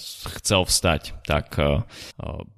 chcel 0.41 0.67
vstať, 0.67 1.19
tak 1.27 1.59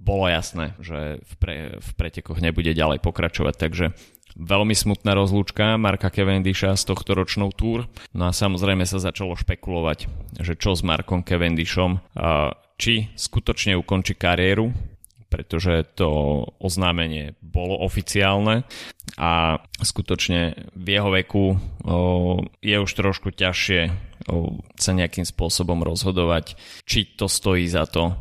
bolo 0.00 0.24
jasné, 0.28 0.76
že 0.80 1.20
v, 1.24 1.34
pre, 1.40 1.56
v 1.80 1.90
pretekoch 1.96 2.40
nebude 2.40 2.72
ďalej 2.72 3.00
pokračovať, 3.00 3.54
takže 3.56 3.86
veľmi 4.38 4.76
smutná 4.76 5.18
rozlúčka 5.18 5.74
Marka 5.80 6.14
Cavendisha 6.14 6.76
s 6.76 6.86
tohto 6.86 7.16
ročnou 7.16 7.50
túr. 7.50 7.90
No 8.14 8.28
a 8.28 8.36
samozrejme 8.36 8.86
sa 8.86 9.02
začalo 9.02 9.34
špekulovať, 9.34 10.06
že 10.38 10.54
čo 10.54 10.78
s 10.78 10.86
Markom 10.86 11.26
Cavendishom, 11.26 11.98
či 12.78 13.10
skutočne 13.18 13.74
ukončí 13.74 14.14
kariéru, 14.14 14.70
pretože 15.28 15.84
to 15.94 16.42
oznámenie 16.58 17.36
bolo 17.44 17.76
oficiálne 17.84 18.64
a 19.20 19.60
skutočne 19.80 20.72
v 20.72 20.86
jeho 20.88 21.10
veku 21.12 21.44
je 22.64 22.76
už 22.80 22.90
trošku 22.92 23.32
ťažšie 23.32 23.80
sa 24.76 24.92
nejakým 24.92 25.24
spôsobom 25.24 25.80
rozhodovať, 25.84 26.56
či 26.84 27.16
to 27.16 27.28
stojí 27.28 27.68
za 27.68 27.88
to 27.88 28.16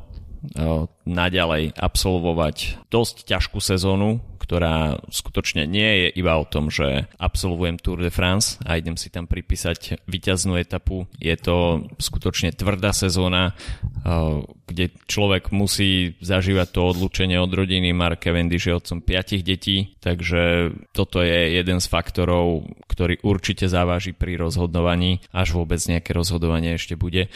naďalej 1.04 1.76
absolvovať 1.76 2.88
dosť 2.88 3.16
ťažkú 3.28 3.60
sezónu, 3.60 4.22
ktorá 4.48 5.04
skutočne 5.12 5.68
nie 5.68 6.08
je 6.08 6.24
iba 6.24 6.40
o 6.40 6.48
tom, 6.48 6.72
že 6.72 7.12
absolvujem 7.20 7.76
Tour 7.84 8.00
de 8.00 8.08
France 8.08 8.56
a 8.64 8.80
idem 8.80 8.96
si 8.96 9.12
tam 9.12 9.28
pripísať 9.28 10.08
vyťaznú 10.08 10.56
etapu. 10.56 11.04
Je 11.20 11.36
to 11.36 11.84
skutočne 12.00 12.56
tvrdá 12.56 12.96
sezóna, 12.96 13.52
eh, 13.52 14.40
kde 14.72 14.96
človek 15.04 15.52
musí 15.52 16.16
zažívať 16.24 16.68
to 16.72 16.80
odlúčenie 16.96 17.36
od 17.36 17.52
rodiny. 17.52 17.92
Mark 17.92 18.24
Cavendish 18.24 18.72
je 18.72 18.80
otcom 18.80 19.04
piatich 19.04 19.44
detí, 19.44 20.00
takže 20.00 20.72
toto 20.96 21.20
je 21.20 21.60
jeden 21.60 21.84
z 21.84 21.88
faktorov, 21.92 22.72
ktorý 22.88 23.20
určite 23.28 23.68
závaží 23.68 24.16
pri 24.16 24.40
rozhodovaní, 24.40 25.20
až 25.36 25.60
vôbec 25.60 25.84
nejaké 25.84 26.16
rozhodovanie 26.16 26.80
ešte 26.80 26.96
bude. 26.96 27.28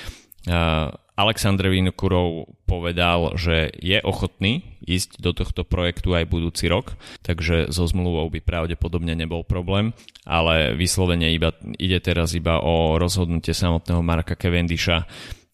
Aleksandr 1.21 1.69
Vinokurov 1.69 2.49
povedal, 2.65 3.37
že 3.37 3.69
je 3.77 4.01
ochotný 4.01 4.65
ísť 4.81 5.21
do 5.21 5.37
tohto 5.37 5.61
projektu 5.61 6.17
aj 6.17 6.25
budúci 6.25 6.65
rok, 6.65 6.97
takže 7.21 7.69
so 7.69 7.85
zmluvou 7.85 8.25
by 8.33 8.41
pravdepodobne 8.41 9.13
nebol 9.13 9.45
problém, 9.45 9.93
ale 10.25 10.73
vyslovene 10.73 11.29
iba, 11.29 11.53
ide 11.77 12.01
teraz 12.01 12.33
iba 12.33 12.57
o 12.57 12.97
rozhodnutie 12.97 13.53
samotného 13.53 14.01
Marka 14.01 14.33
Cavendisha, 14.33 15.05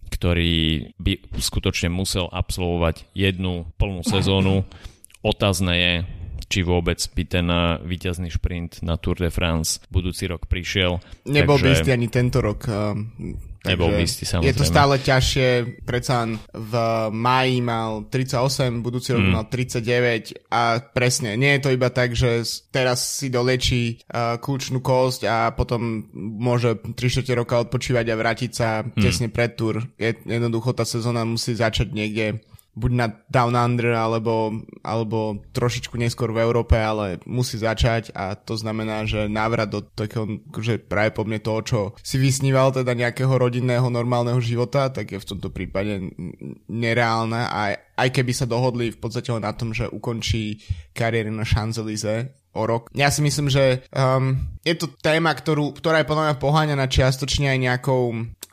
ktorý 0.07 0.87
by 0.95 1.35
skutočne 1.35 1.91
musel 1.91 2.31
absolvovať 2.31 3.11
jednu 3.11 3.67
plnú 3.75 4.07
sezónu. 4.07 4.63
Otázne 5.19 5.73
je, 5.75 5.93
či 6.47 6.63
vôbec 6.63 6.95
by 7.11 7.23
ten 7.27 7.47
víťazný 7.83 8.31
šprint 8.31 8.79
na 8.87 8.95
Tour 8.95 9.19
de 9.19 9.27
France 9.27 9.83
budúci 9.91 10.31
rok 10.31 10.47
prišiel. 10.47 11.03
Nebol 11.27 11.59
takže... 11.59 11.65
by 11.67 11.75
istý 11.75 11.91
ani 11.91 12.07
tento 12.07 12.39
rok. 12.39 12.63
Nebol 13.67 13.91
by 13.95 14.03
istý, 14.03 14.23
samozrejme. 14.23 14.49
Je 14.49 14.55
to 14.55 14.65
stále 14.65 14.95
ťažšie, 14.99 15.47
predsa 15.83 16.27
v 16.51 16.73
máji 17.11 17.57
mal 17.59 18.07
38, 18.09 18.83
budúci 18.83 19.13
rok 19.13 19.23
mm. 19.23 19.33
mal 19.33 19.45
39 19.49 20.51
a 20.51 20.79
presne, 20.81 21.35
nie 21.35 21.57
je 21.57 21.61
to 21.63 21.69
iba 21.75 21.89
tak, 21.91 22.15
že 22.15 22.43
teraz 22.71 23.21
si 23.21 23.27
dolečí 23.27 24.03
uh, 24.09 24.39
kľúčnú 24.39 24.79
kosť 24.79 25.21
a 25.27 25.37
potom 25.51 26.07
môže 26.13 26.75
3 26.79 26.95
roka 27.37 27.59
odpočívať 27.61 28.05
a 28.09 28.19
vrátiť 28.19 28.51
sa 28.51 28.81
mm. 28.83 28.99
tesne 28.99 29.27
pred 29.27 29.53
túr. 29.53 29.83
Je, 29.95 30.15
jednoducho 30.25 30.73
tá 30.73 30.87
sezóna 30.87 31.27
musí 31.27 31.53
začať 31.53 31.93
niekde 31.93 32.41
buď 32.77 32.91
na 32.93 33.07
Down 33.25 33.57
Under 33.57 33.97
alebo, 33.97 34.53
alebo 34.85 35.41
trošičku 35.49 35.97
neskôr 35.97 36.29
v 36.29 36.45
Európe, 36.45 36.77
ale 36.77 37.17
musí 37.25 37.57
začať 37.57 38.13
a 38.13 38.37
to 38.37 38.53
znamená, 38.53 39.09
že 39.09 39.25
návrat 39.25 39.73
do 39.73 39.81
takého, 39.81 40.29
že 40.61 40.77
práve 40.77 41.17
po 41.17 41.25
mne 41.25 41.41
toho, 41.41 41.59
čo 41.65 41.79
si 42.05 42.21
vysníval 42.21 42.69
teda 42.69 42.93
nejakého 42.93 43.33
rodinného 43.33 43.89
normálneho 43.89 44.37
života, 44.37 44.93
tak 44.93 45.09
je 45.09 45.17
v 45.17 45.29
tomto 45.33 45.49
prípade 45.49 46.13
nereálne. 46.69 47.41
A 47.49 47.73
aj 47.97 48.09
keby 48.13 48.31
sa 48.37 48.45
dohodli 48.45 48.93
v 48.93 48.99
podstate 49.01 49.33
na 49.33 49.51
tom, 49.57 49.73
že 49.73 49.89
ukončí 49.89 50.61
kariéru 50.93 51.33
na 51.33 51.43
Champs-Élysées 51.43 52.29
o 52.57 52.65
rok. 52.65 52.89
Ja 52.97 53.13
si 53.13 53.21
myslím, 53.21 53.53
že 53.53 53.85
um, 53.93 54.41
je 54.65 54.73
to 54.73 54.89
téma, 54.89 55.29
ktorú, 55.37 55.77
ktorá 55.77 56.01
je 56.01 56.09
podľa 56.09 56.23
mňa 56.33 56.35
poháňaná 56.41 56.85
čiastočne 56.89 57.53
aj 57.53 57.59
nejakou 57.61 58.03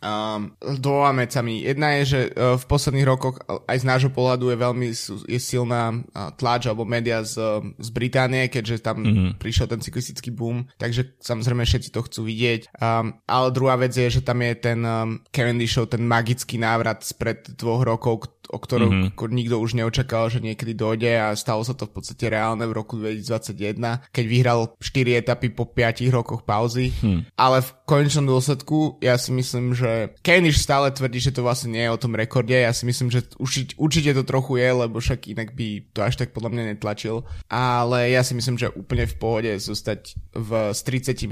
um, 0.04 0.40
dvoma 0.60 1.24
vecami. 1.24 1.64
Jedna 1.64 1.98
je, 1.98 2.02
že 2.04 2.20
uh, 2.28 2.60
v 2.60 2.64
posledných 2.68 3.08
rokoch 3.08 3.40
aj 3.48 3.80
z 3.80 3.88
nášho 3.88 4.12
pohľadu 4.12 4.52
je 4.52 4.56
veľmi 4.60 4.88
je 5.26 5.40
silná 5.40 5.90
uh, 5.90 6.30
tlač 6.36 6.68
alebo 6.68 6.84
média 6.84 7.24
z, 7.24 7.40
uh, 7.40 7.64
z 7.80 7.88
Británie, 7.90 8.52
keďže 8.52 8.84
tam 8.84 9.00
mm-hmm. 9.00 9.30
prišiel 9.40 9.66
ten 9.66 9.80
cyklistický 9.80 10.30
boom, 10.30 10.68
takže 10.76 11.16
samozrejme 11.24 11.64
všetci 11.64 11.88
to 11.90 12.04
chcú 12.04 12.20
vidieť. 12.28 12.76
Um, 12.78 13.16
ale 13.24 13.48
druhá 13.50 13.80
vec 13.80 13.96
je, 13.96 14.20
že 14.20 14.22
tam 14.22 14.44
je 14.44 14.52
ten 14.60 14.80
um, 14.84 15.18
Cavendishov, 15.32 15.88
ten 15.88 16.04
magický 16.04 16.60
návrat 16.60 17.00
spred 17.02 17.56
dvoch 17.56 17.82
rokov, 17.82 18.33
o 18.50 18.58
ktorom 18.58 19.12
mm-hmm. 19.12 19.32
nikto 19.34 19.56
už 19.60 19.76
neočakal, 19.78 20.28
že 20.28 20.44
niekedy 20.44 20.76
dojde 20.76 21.12
a 21.20 21.36
stalo 21.36 21.62
sa 21.62 21.72
to 21.72 21.88
v 21.88 22.00
podstate 22.00 22.28
reálne 22.28 22.64
v 22.68 22.76
roku 22.76 22.96
2021, 22.96 24.10
keď 24.10 24.24
vyhral 24.24 24.60
4 24.78 25.20
etapy 25.20 25.48
po 25.52 25.68
5 25.68 26.08
rokoch 26.10 26.42
pauzy. 26.42 26.92
Hmm. 27.00 27.26
Ale 27.34 27.64
v 27.64 27.70
konečnom 27.84 28.28
dôsledku 28.28 28.98
ja 29.00 29.16
si 29.20 29.30
myslím, 29.32 29.72
že 29.76 30.14
Kenish 30.20 30.60
stále 30.60 30.90
tvrdí, 30.92 31.20
že 31.20 31.34
to 31.34 31.44
vlastne 31.44 31.74
nie 31.74 31.84
je 31.84 31.94
o 31.94 32.00
tom 32.00 32.16
rekorde. 32.16 32.54
Ja 32.54 32.72
si 32.72 32.88
myslím, 32.88 33.12
že 33.12 33.26
určite, 33.36 33.76
určite 33.76 34.10
to 34.16 34.22
trochu 34.24 34.60
je, 34.60 34.68
lebo 34.72 34.96
však 35.00 35.28
inak 35.30 35.52
by 35.52 35.92
to 35.92 36.00
až 36.04 36.14
tak 36.20 36.32
podľa 36.32 36.50
mňa 36.54 36.64
netlačil. 36.74 37.26
Ale 37.48 38.10
ja 38.10 38.24
si 38.24 38.32
myslím, 38.36 38.56
že 38.56 38.72
úplne 38.72 39.04
v 39.04 39.16
pohode 39.16 39.52
zostať 39.56 40.00
v, 40.32 40.50
s 40.72 40.80
34 40.86 41.28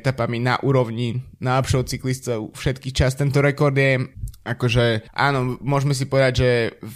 etapami 0.00 0.38
na 0.40 0.60
úrovni 0.60 1.24
najlepšieho 1.40 1.84
cyklistov 1.84 2.52
všetkých 2.56 2.94
čas. 2.94 3.16
Tento 3.16 3.40
rekord 3.40 3.76
je 3.76 4.00
Akože 4.44 5.08
áno, 5.16 5.56
môžeme 5.64 5.96
si 5.96 6.04
povedať, 6.04 6.32
že 6.36 6.50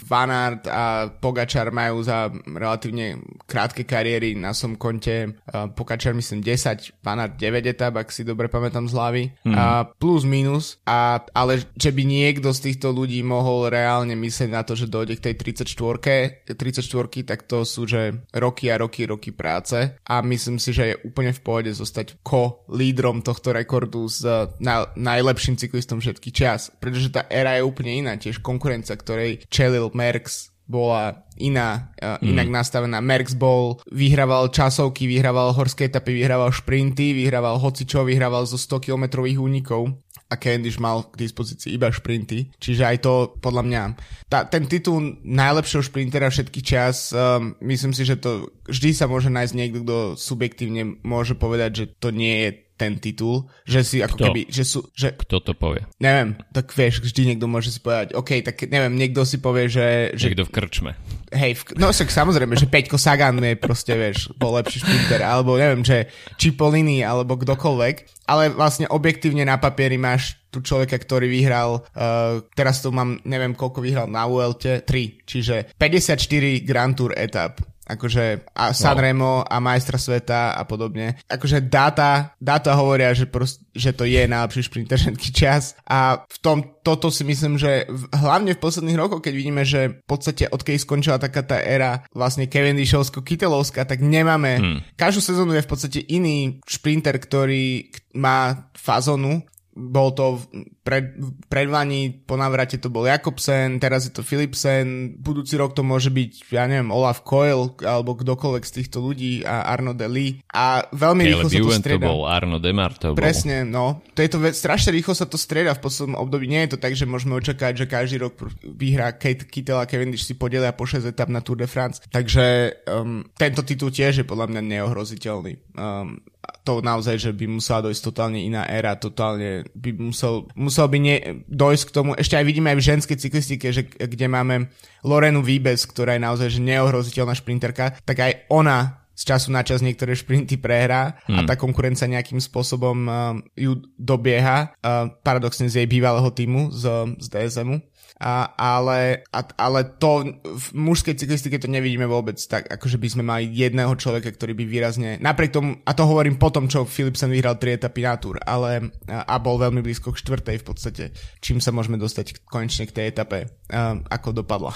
Van 0.05 0.29
Aert 0.29 0.69
a 0.69 1.09
Pogačar 1.09 1.73
majú 1.73 2.05
za 2.05 2.29
relatívne 2.45 3.19
krátke 3.49 3.83
kariéry 3.83 4.37
na 4.37 4.53
som 4.53 4.77
konte 4.77 5.39
Pogačar 5.49 6.13
myslím 6.13 6.45
10, 6.45 7.01
Van 7.01 7.19
Aert 7.19 7.35
9 7.41 7.65
etap, 7.65 7.97
ak 7.97 8.13
si 8.13 8.21
dobre 8.21 8.47
pamätám 8.47 8.85
z 8.85 8.93
hlavy. 8.93 9.23
Mm. 9.47 9.55
A 9.55 9.63
plus 9.97 10.23
minus. 10.23 10.77
A, 10.85 11.23
ale 11.33 11.65
že 11.75 11.89
by 11.89 12.03
niekto 12.05 12.53
z 12.53 12.71
týchto 12.71 12.93
ľudí 12.93 13.23
mohol 13.25 13.71
reálne 13.71 14.13
myslieť 14.13 14.49
na 14.49 14.61
to, 14.61 14.75
že 14.75 14.91
dojde 14.91 15.17
k 15.17 15.31
tej 15.31 15.35
34 15.57 16.55
34 16.55 17.25
tak 17.25 17.45
to 17.47 17.63
sú 17.65 17.89
že 17.89 18.25
roky 18.35 18.69
a 18.69 18.77
roky, 18.77 19.07
roky 19.07 19.31
práce. 19.33 19.97
A 20.05 20.21
myslím 20.21 20.61
si, 20.61 20.75
že 20.75 20.93
je 20.93 20.99
úplne 21.07 21.33
v 21.33 21.41
pohode 21.41 21.71
zostať 21.71 22.21
ko-lídrom 22.21 23.25
tohto 23.25 23.55
rekordu 23.55 24.05
s 24.05 24.21
na, 24.59 24.89
najlepším 24.93 25.57
cyklistom 25.57 26.03
všetkých 26.03 26.35
čas. 26.35 26.69
Pretože 26.77 27.09
tá 27.09 27.25
éra 27.39 27.55
je 27.57 27.63
úplne 27.63 28.05
iná. 28.05 28.19
Tiež 28.19 28.43
konkurencia, 28.43 28.99
ktorej 28.99 29.47
čelil 29.47 29.87
Merckx 29.95 30.51
bola 30.69 31.25
iná, 31.41 31.89
uh, 31.97 32.21
inak 32.21 32.45
mm. 32.45 32.53
nastavená. 32.53 33.01
Merckx 33.01 33.33
bol, 33.33 33.81
vyhrával 33.89 34.53
časovky, 34.53 35.09
vyhrával 35.09 35.57
horské 35.57 35.89
etapy, 35.89 36.13
vyhrával 36.13 36.53
šprinty, 36.53 37.17
vyhrával 37.17 37.57
hocičo, 37.57 38.05
vyhrával 38.05 38.45
zo 38.45 38.61
100 38.61 38.85
kilometrových 38.85 39.41
únikov 39.41 39.97
a 40.29 40.37
Cavendish 40.37 40.77
mal 40.77 41.09
k 41.09 41.25
dispozícii 41.25 41.73
iba 41.73 41.89
šprinty. 41.89 42.53
Čiže 42.61 42.85
aj 42.85 42.97
to, 43.01 43.33
podľa 43.41 43.63
mňa, 43.65 43.81
tá, 44.29 44.45
ten 44.45 44.69
titul 44.69 45.17
najlepšieho 45.25 45.81
šprintera 45.81 46.29
všetkých 46.29 46.65
čas, 46.65 47.09
um, 47.17 47.57
myslím 47.65 47.97
si, 47.97 48.05
že 48.05 48.21
to 48.21 48.53
vždy 48.69 48.93
sa 48.93 49.09
môže 49.09 49.33
nájsť 49.33 49.53
niekto, 49.57 49.81
kto 49.81 49.97
subjektívne 50.21 51.01
môže 51.01 51.33
povedať, 51.33 51.71
že 51.73 51.85
to 51.97 52.13
nie 52.13 52.45
je 52.45 52.68
ten 52.79 52.95
titul, 52.95 53.51
že 53.67 53.83
si 53.83 53.99
ako 53.99 54.15
Kto? 54.15 54.25
keby, 54.31 54.41
že 54.47 54.63
sú, 54.63 54.79
že... 54.95 55.11
Kto 55.11 55.43
to 55.43 55.51
povie? 55.51 55.83
Neviem, 55.99 56.39
tak 56.55 56.71
vieš, 56.71 57.03
vždy 57.03 57.35
niekto 57.35 57.51
môže 57.51 57.75
si 57.75 57.83
povedať, 57.83 58.15
OK, 58.15 58.39
tak 58.39 58.55
neviem, 58.71 58.95
niekto 58.95 59.27
si 59.27 59.43
povie, 59.43 59.67
že... 59.67 60.15
že 60.15 60.31
niekto 60.31 60.47
v 60.47 60.55
krčme. 60.55 60.91
Hej, 61.35 61.59
v, 61.59 61.61
no 61.75 61.91
však 61.91 62.07
samozrejme, 62.07 62.55
že 62.55 62.71
Peťko 62.71 62.95
Sagan 62.95 63.43
je 63.43 63.59
proste, 63.59 63.91
vieš, 63.99 64.31
bol 64.39 64.55
lepší 64.55 64.79
šprinter, 64.79 65.19
alebo 65.27 65.59
neviem, 65.59 65.83
že 65.83 66.07
Cipollini, 66.39 67.03
alebo 67.03 67.35
kdokoľvek, 67.35 68.25
ale 68.31 68.55
vlastne 68.55 68.87
objektívne 68.87 69.43
na 69.43 69.59
papieri 69.59 69.99
máš 69.99 70.39
tu 70.49 70.63
človeka, 70.63 70.97
ktorý 70.97 71.29
vyhral, 71.29 71.83
uh, 71.83 72.41
teraz 72.55 72.81
tu 72.81 72.89
mám, 72.89 73.21
neviem 73.27 73.53
koľko 73.53 73.83
vyhral 73.85 74.07
na 74.09 74.25
ULT, 74.25 74.87
3, 74.87 75.27
čiže 75.27 75.75
54 75.77 76.65
Grand 76.65 76.95
Tour 76.95 77.13
etap 77.13 77.61
akože 77.89 78.53
a 78.53 78.69
Sanremo 78.69 79.41
a 79.41 79.57
majstra 79.57 79.97
sveta 79.97 80.53
a 80.53 80.61
podobne. 80.69 81.17
Akože 81.25 81.65
dáta, 81.65 82.37
dáta 82.37 82.77
hovoria, 82.77 83.17
že, 83.17 83.25
prost, 83.25 83.65
že 83.73 83.89
to 83.97 84.05
je 84.05 84.29
najlepší 84.29 84.61
šprinter 84.69 85.01
všetky 85.01 85.29
čas 85.33 85.73
a 85.89 86.21
v 86.21 86.37
tom, 86.37 86.57
toto 86.85 87.09
si 87.09 87.25
myslím, 87.25 87.57
že 87.57 87.89
v, 87.89 88.03
hlavne 88.13 88.53
v 88.53 88.61
posledných 88.61 88.99
rokoch, 89.01 89.25
keď 89.25 89.33
vidíme, 89.33 89.65
že 89.65 90.01
v 90.01 90.05
podstate 90.05 90.45
odkedy 90.45 90.77
skončila 90.77 91.17
taká 91.17 91.41
tá 91.41 91.57
éra 91.57 92.05
vlastne 92.13 92.45
Cavendishovsko-Kitelovská, 92.45 93.89
tak 93.89 94.05
nemáme, 94.05 94.51
hmm. 94.61 94.79
každú 94.93 95.25
sezónu 95.25 95.57
je 95.57 95.65
v 95.65 95.71
podstate 95.71 95.99
iný 96.05 96.61
šprinter, 96.69 97.17
ktorý 97.17 97.89
má 98.13 98.69
fazonu 98.77 99.41
bol 99.77 100.11
to 100.11 100.41
pred, 100.83 101.15
predvaní, 101.47 102.25
po 102.25 102.35
návrate 102.35 102.81
to 102.81 102.89
bol 102.89 103.05
Jakobsen, 103.05 103.77
teraz 103.77 104.09
je 104.09 104.13
to 104.13 104.25
Philipsen, 104.25 105.15
budúci 105.21 105.55
rok 105.55 105.77
to 105.77 105.85
môže 105.85 106.09
byť, 106.09 106.51
ja 106.51 106.65
neviem, 106.65 106.89
Olaf 106.89 107.21
Coyle, 107.23 107.77
alebo 107.85 108.17
kdokoľvek 108.17 108.63
z 108.65 108.73
týchto 108.81 108.97
ľudí 108.99 109.45
a 109.45 109.69
Arno 109.69 109.93
de 109.93 110.07
Lee. 110.09 110.31
A 110.49 110.89
veľmi 110.89 111.23
Caleb 111.29 111.47
rýchlo 111.47 111.49
sa 111.49 111.59
to 111.61 111.79
strieda. 111.79 112.05
to 112.05 112.09
bol, 112.09 112.19
Arno 112.25 112.57
Demar 112.57 112.91
to 112.97 113.13
bol. 113.13 113.21
Presne, 113.21 113.63
no. 113.63 114.01
To 114.17 114.19
je 114.19 114.29
to, 114.29 114.37
strašne 114.51 114.91
rýchlo 114.91 115.13
sa 115.13 115.29
to 115.29 115.37
strieda 115.37 115.77
v 115.77 115.81
poslednom 115.85 116.17
období. 116.17 116.49
Nie 116.49 116.65
je 116.67 116.75
to 116.75 116.79
tak, 116.81 116.97
že 116.97 117.05
môžeme 117.05 117.37
očakávať, 117.37 117.85
že 117.85 117.91
každý 117.91 118.17
rok 118.25 118.35
vyhrá 118.65 119.13
Kate 119.15 119.45
Kittel 119.45 119.79
a 119.79 119.85
Cavendish 119.85 120.25
si 120.25 120.33
podelia 120.35 120.73
po 120.73 120.89
6 120.89 121.05
etap 121.05 121.29
na 121.29 121.45
Tour 121.45 121.61
de 121.61 121.69
France. 121.69 122.01
Takže 122.09 122.45
um, 122.89 123.23
tento 123.37 123.61
titul 123.61 123.93
tiež 123.93 124.21
je 124.21 124.25
podľa 124.25 124.49
mňa 124.51 124.61
neohroziteľný. 124.65 125.53
Um, 125.77 126.19
to 126.63 126.81
naozaj, 126.83 127.15
že 127.19 127.31
by 127.33 127.45
musela 127.47 127.85
dojsť 127.85 128.01
totálne 128.01 128.39
iná 128.41 128.65
éra, 128.65 128.97
totálne 128.99 129.65
by 129.73 129.95
musel, 129.97 130.49
musel 130.53 130.87
by 130.89 130.97
ne, 130.99 131.15
dojsť 131.47 131.83
k 131.87 131.93
tomu, 131.95 132.09
ešte 132.15 132.37
aj 132.37 132.45
vidíme 132.45 132.71
aj 132.73 132.77
v 132.77 132.87
ženskej 132.95 133.17
cyklistike, 133.17 133.67
že 133.69 133.87
kde 133.89 134.27
máme 134.27 134.69
Lorenu 135.05 135.41
Vibes, 135.41 135.87
ktorá 135.87 136.17
je 136.17 136.25
naozaj 136.25 136.47
že 136.53 136.61
neohroziteľná 136.63 137.33
šprinterka, 137.37 137.97
tak 138.03 138.17
aj 138.19 138.49
ona 138.51 138.99
z 139.19 139.23
času 139.35 139.51
na 139.51 139.67
čas 139.67 139.83
niektoré 139.83 140.15
šprinty 140.15 140.55
prehrá 140.55 141.19
hmm. 141.27 141.35
a 141.35 141.39
tá 141.43 141.59
konkurencia 141.59 142.07
nejakým 142.07 142.39
spôsobom 142.39 142.97
uh, 143.03 143.13
ju 143.51 143.83
dobieha, 143.99 144.71
uh, 144.79 145.11
paradoxne 145.19 145.67
z 145.67 145.83
jej 145.83 145.87
bývalého 145.91 146.31
týmu, 146.31 146.71
z, 146.71 146.87
z 147.19 147.27
DSMu 147.27 147.83
a, 148.19 148.51
ale, 148.59 149.23
a, 149.31 149.41
ale 149.55 149.87
to 149.95 150.27
v 150.43 150.67
mužskej 150.75 151.15
cyklistike 151.15 151.55
to 151.55 151.71
nevidíme 151.71 152.03
vôbec 152.03 152.35
tak, 152.35 152.67
akože 152.67 152.99
by 152.99 153.07
sme 153.07 153.23
mali 153.23 153.47
jedného 153.47 153.95
človeka, 153.95 154.35
ktorý 154.35 154.59
by 154.59 154.65
výrazne, 154.67 155.15
napriek 155.23 155.55
tomu, 155.55 155.79
a 155.87 155.95
to 155.95 156.03
hovorím 156.03 156.35
po 156.35 156.51
tom, 156.51 156.67
čo 156.67 156.83
Philipsen 156.83 157.31
vyhral 157.31 157.55
3 157.55 157.79
etapy 157.79 158.03
na 158.03 158.19
túr, 158.19 158.35
ale 158.43 158.91
a, 159.07 159.23
a 159.23 159.35
bol 159.39 159.55
veľmi 159.55 159.79
blízko 159.79 160.11
k 160.11 160.19
štvrtej 160.19 160.57
v 160.59 160.67
podstate, 160.67 161.03
čím 161.39 161.63
sa 161.63 161.71
môžeme 161.71 161.95
dostať 161.95 162.43
konečne 162.43 162.91
k 162.91 162.95
tej 162.99 163.05
etape, 163.15 163.47
um, 163.71 164.03
ako 164.11 164.43
dopadla. 164.43 164.75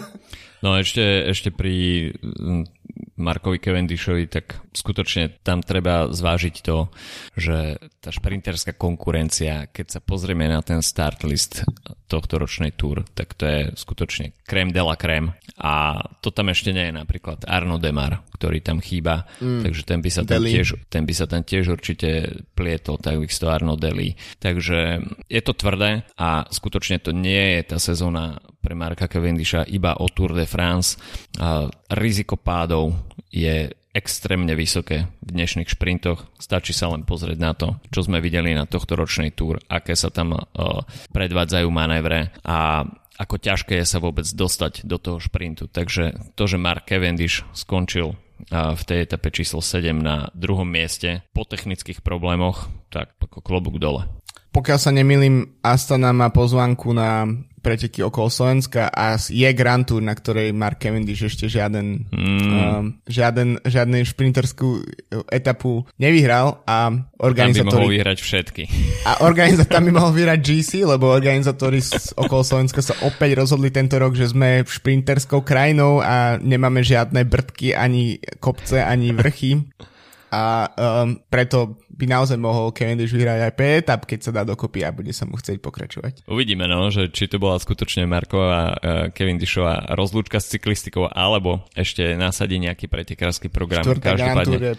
no 0.64 0.72
ešte, 0.80 1.28
ešte 1.28 1.52
pri 1.52 2.08
Markovi 3.18 3.58
Cavendishovi, 3.58 4.30
tak 4.30 4.62
skutočne 4.74 5.42
tam 5.42 5.62
treba 5.62 6.10
zvážiť 6.10 6.54
to, 6.62 6.90
že 7.34 7.78
tá 7.98 8.10
šprinterská 8.14 8.78
konkurencia, 8.78 9.66
keď 9.70 9.98
sa 9.98 10.00
pozrieme 10.02 10.46
na 10.46 10.62
ten 10.62 10.82
start 10.82 11.26
list 11.26 11.66
tohto 12.08 12.40
ročnej 12.40 12.72
túr, 12.72 13.04
tak 13.12 13.36
to 13.36 13.44
je 13.44 13.60
skutočne 13.76 14.32
krém 14.48 14.72
de 14.72 14.80
la 14.80 14.96
krém. 14.96 15.36
A 15.60 16.00
to 16.24 16.32
tam 16.32 16.48
ešte 16.48 16.72
nie 16.72 16.88
je 16.88 16.94
napríklad 16.94 17.44
Arno 17.44 17.76
Demar, 17.76 18.24
ktorý 18.38 18.64
tam 18.64 18.80
chýba, 18.80 19.28
mm. 19.42 19.66
takže 19.66 19.82
ten 19.84 20.00
by, 20.00 20.10
sa 20.10 20.22
tam 20.24 20.42
tiež, 20.46 20.88
ten 20.88 21.04
by 21.04 21.14
sa 21.14 21.26
tam 21.28 21.42
tiež 21.44 21.68
určite 21.68 22.40
plietol, 22.56 22.96
takisto 22.96 23.52
Arno 23.52 23.76
Deli. 23.76 24.16
Takže 24.40 25.04
je 25.28 25.40
to 25.44 25.52
tvrdé 25.52 26.08
a 26.16 26.48
skutočne 26.48 27.02
to 27.02 27.12
nie 27.12 27.60
je 27.60 27.76
tá 27.76 27.78
sezóna 27.82 28.40
pre 28.68 28.76
Marka 28.76 29.08
Cavendisha 29.08 29.64
iba 29.64 29.96
o 29.96 30.12
Tour 30.12 30.36
de 30.36 30.44
France. 30.44 31.00
A 31.40 31.72
riziko 31.96 32.36
pádov 32.36 32.92
je 33.32 33.72
extrémne 33.96 34.52
vysoké 34.52 35.08
v 35.24 35.30
dnešných 35.32 35.72
šprintoch. 35.72 36.28
Stačí 36.36 36.76
sa 36.76 36.92
len 36.92 37.08
pozrieť 37.08 37.38
na 37.40 37.56
to, 37.56 37.80
čo 37.88 38.04
sme 38.04 38.20
videli 38.20 38.52
na 38.52 38.68
tohto 38.68 38.92
ročnej 38.92 39.32
túr, 39.32 39.56
aké 39.72 39.96
sa 39.96 40.12
tam 40.12 40.36
uh, 40.36 40.44
predvádzajú 41.16 41.68
manévre 41.72 42.28
a 42.44 42.84
ako 43.16 43.40
ťažké 43.40 43.80
je 43.80 43.88
sa 43.88 44.04
vôbec 44.04 44.28
dostať 44.28 44.84
do 44.84 45.00
toho 45.00 45.16
šprintu. 45.16 45.64
Takže 45.64 46.36
to, 46.36 46.44
že 46.44 46.60
Mark 46.60 46.84
Cavendish 46.84 47.48
skončil 47.56 48.20
v 48.52 48.82
tej 48.86 49.02
etape 49.02 49.34
číslo 49.34 49.64
7 49.64 49.96
na 49.98 50.30
druhom 50.36 50.68
mieste 50.68 51.26
po 51.34 51.42
technických 51.42 52.04
problémoch, 52.06 52.70
tak 52.92 53.16
ako 53.18 53.42
klobúk 53.42 53.82
dole. 53.82 54.06
Pokiaľ 54.54 54.78
sa 54.78 54.94
nemýlim, 54.94 55.58
Astana 55.66 56.14
má 56.14 56.30
pozvanku 56.30 56.94
na 56.94 57.26
preteky 57.58 58.02
okolo 58.06 58.30
Slovenska 58.30 58.88
a 58.88 59.18
je 59.18 59.48
Grand 59.52 59.84
Tour, 59.84 60.00
na 60.00 60.14
ktorej 60.14 60.54
Mark 60.54 60.80
Cavendish 60.80 61.26
ešte 61.26 61.50
žiaden, 61.50 62.08
mm. 62.08 62.50
um, 62.50 62.84
žiaden, 63.04 63.58
žiadnu 63.66 64.06
šprinterskú 64.06 64.82
etapu 65.28 65.84
nevyhral 65.98 66.62
a 66.64 66.94
organizátori... 67.18 67.66
Tam 67.66 67.74
by 67.74 67.78
mohol 67.82 67.94
vyhrať 67.98 68.18
všetky. 68.22 68.62
A 69.04 69.10
organizátor 69.26 69.72
tam 69.74 69.84
by 69.86 69.92
mohol 69.92 70.12
vyhrať 70.14 70.38
GC, 70.40 70.70
lebo 70.86 71.10
organizátori 71.10 71.82
z 71.82 72.14
okolo 72.14 72.42
Slovenska 72.46 72.80
sa 72.80 72.94
opäť 73.04 73.36
rozhodli 73.36 73.74
tento 73.74 73.98
rok, 73.98 74.14
že 74.14 74.30
sme 74.30 74.62
šprinterskou 74.64 75.42
krajinou 75.42 76.00
a 76.00 76.38
nemáme 76.38 76.80
žiadne 76.80 77.26
brdky, 77.26 77.74
ani 77.74 78.22
kopce, 78.38 78.80
ani 78.80 79.10
vrchy 79.12 79.66
a 80.28 80.68
um, 80.76 81.18
preto 81.28 81.80
by 81.90 82.06
naozaj 82.06 82.38
mohol 82.38 82.70
Cavendish 82.70 83.10
vyhrať 83.10 83.50
aj 83.50 83.52
5 83.58 83.80
etap, 83.82 84.00
keď 84.06 84.18
sa 84.22 84.30
dá 84.30 84.42
dokopy 84.46 84.86
a 84.86 84.94
bude 84.94 85.10
sa 85.10 85.26
mu 85.26 85.34
chcieť 85.34 85.58
pokračovať. 85.58 86.12
Uvidíme, 86.30 86.70
no, 86.70 86.88
že 86.94 87.10
či 87.10 87.26
to 87.26 87.42
bola 87.42 87.58
skutočne 87.58 88.06
Marková 88.06 88.78
uh, 88.78 89.90
rozlúčka 89.90 90.38
s 90.38 90.54
cyklistikou, 90.54 91.10
alebo 91.10 91.66
ešte 91.74 92.14
nasadí 92.14 92.62
nejaký 92.62 92.86
pretekársky 92.86 93.50
program. 93.50 93.82
Štvrtá 93.82 94.14
Každopádne... 94.14 94.78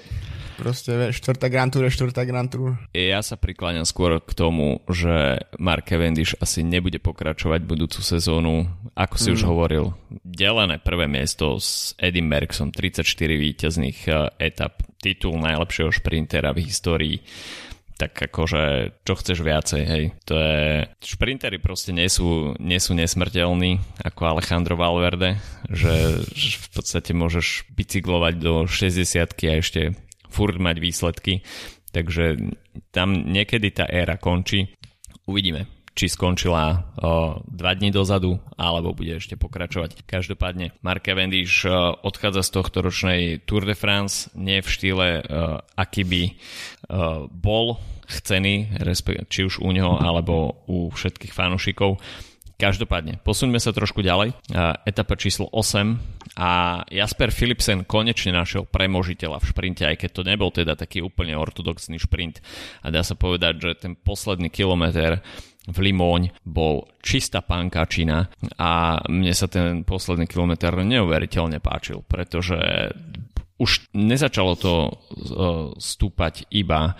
Proste, 0.60 1.16
štvrtá 1.16 1.48
Grand 1.48 1.72
Tour 1.72 1.88
je 1.88 1.96
štvrtá 1.96 2.28
Grand 2.28 2.52
Tour. 2.52 2.76
Ja 2.92 3.24
sa 3.24 3.40
prikláňam 3.40 3.88
skôr 3.88 4.20
k 4.20 4.32
tomu, 4.36 4.84
že 4.92 5.40
Mark 5.56 5.88
Cavendish 5.88 6.36
asi 6.44 6.68
nebude 6.68 7.00
pokračovať 7.00 7.64
budúcu 7.64 8.04
sezónu. 8.04 8.68
Ako 8.92 9.16
si 9.16 9.32
mm. 9.32 9.36
už 9.40 9.42
hovoril, 9.48 9.96
delené 10.28 10.76
prvé 10.84 11.08
miesto 11.08 11.56
s 11.56 11.96
Eddie 11.96 12.20
Merckxom, 12.20 12.76
34 12.76 13.08
víťazných 13.40 14.00
uh, 14.12 14.36
etap, 14.36 14.84
titul 15.00 15.40
najlepšieho 15.40 15.90
šprintera 15.96 16.52
v 16.52 16.68
histórii 16.68 17.18
tak 18.00 18.16
akože 18.16 18.96
čo 19.04 19.14
chceš 19.20 19.44
viacej, 19.44 19.84
hej. 19.84 20.04
To 20.32 20.40
je... 20.40 20.88
Šprintery 21.04 21.60
proste 21.60 21.92
nie 21.92 22.08
sú, 22.08 22.56
nie 22.56 22.80
sú 22.80 22.96
nesmrteľní 22.96 23.84
ako 24.08 24.40
Alejandro 24.40 24.80
Valverde, 24.80 25.36
že, 25.68 26.24
že 26.32 26.64
v 26.64 26.68
podstate 26.72 27.12
môžeš 27.12 27.68
bicyklovať 27.76 28.34
do 28.40 28.64
60 28.64 29.04
a 29.52 29.54
ešte 29.60 30.00
furt 30.32 30.56
mať 30.56 30.80
výsledky. 30.80 31.44
Takže 31.92 32.56
tam 32.96 33.28
niekedy 33.28 33.76
tá 33.76 33.84
éra 33.84 34.16
končí. 34.16 34.72
Uvidíme, 35.28 35.68
či 36.00 36.08
skončila 36.08 36.64
uh, 36.72 37.44
dva 37.44 37.76
dní 37.76 37.92
dozadu, 37.92 38.40
alebo 38.56 38.96
bude 38.96 39.20
ešte 39.20 39.36
pokračovať. 39.36 40.08
Každopádne 40.08 40.72
Mark 40.80 41.04
Cavendish 41.04 41.68
uh, 41.68 41.92
odchádza 42.00 42.48
z 42.48 42.52
tohto 42.56 42.80
ročnej 42.80 43.44
Tour 43.44 43.68
de 43.68 43.76
France 43.76 44.32
nie 44.32 44.64
v 44.64 44.72
štýle, 44.72 45.08
uh, 45.20 45.60
aký 45.76 46.08
by 46.08 46.24
uh, 46.24 47.28
bol 47.28 47.84
chcený, 48.08 48.72
či 49.28 49.44
už 49.44 49.60
u 49.60 49.70
neho 49.76 50.00
alebo 50.00 50.66
u 50.72 50.88
všetkých 50.90 51.36
fanúšikov. 51.36 52.00
Každopádne, 52.60 53.24
posuňme 53.24 53.56
sa 53.56 53.72
trošku 53.72 54.04
ďalej. 54.04 54.36
Etapa 54.84 55.16
číslo 55.16 55.48
8 55.48 55.96
a 56.36 56.84
Jasper 56.92 57.32
Philipsen 57.32 57.88
konečne 57.88 58.36
našiel 58.36 58.68
premožiteľa 58.68 59.40
v 59.40 59.48
šprinte, 59.48 59.84
aj 59.88 59.96
keď 59.96 60.10
to 60.12 60.24
nebol 60.28 60.52
teda 60.52 60.76
taký 60.76 61.00
úplne 61.00 61.40
ortodoxný 61.40 62.02
šprint. 62.04 62.44
A 62.84 62.92
dá 62.92 63.00
sa 63.00 63.16
povedať, 63.16 63.54
že 63.64 63.72
ten 63.80 63.94
posledný 63.96 64.52
kilometr 64.52 65.24
v 65.70 65.78
Limóň 65.78 66.34
bol 66.44 66.90
čistá 67.06 67.46
pankačina 67.46 68.28
a 68.58 69.00
mne 69.06 69.34
sa 69.38 69.46
ten 69.46 69.86
posledný 69.86 70.26
kilometr 70.26 70.74
neuveriteľne 70.74 71.62
páčil, 71.62 72.02
pretože 72.10 72.58
už 73.60 73.92
nezačalo 73.92 74.54
to 74.56 74.74
e, 74.88 74.92
stúpať 75.78 76.48
iba 76.50 76.96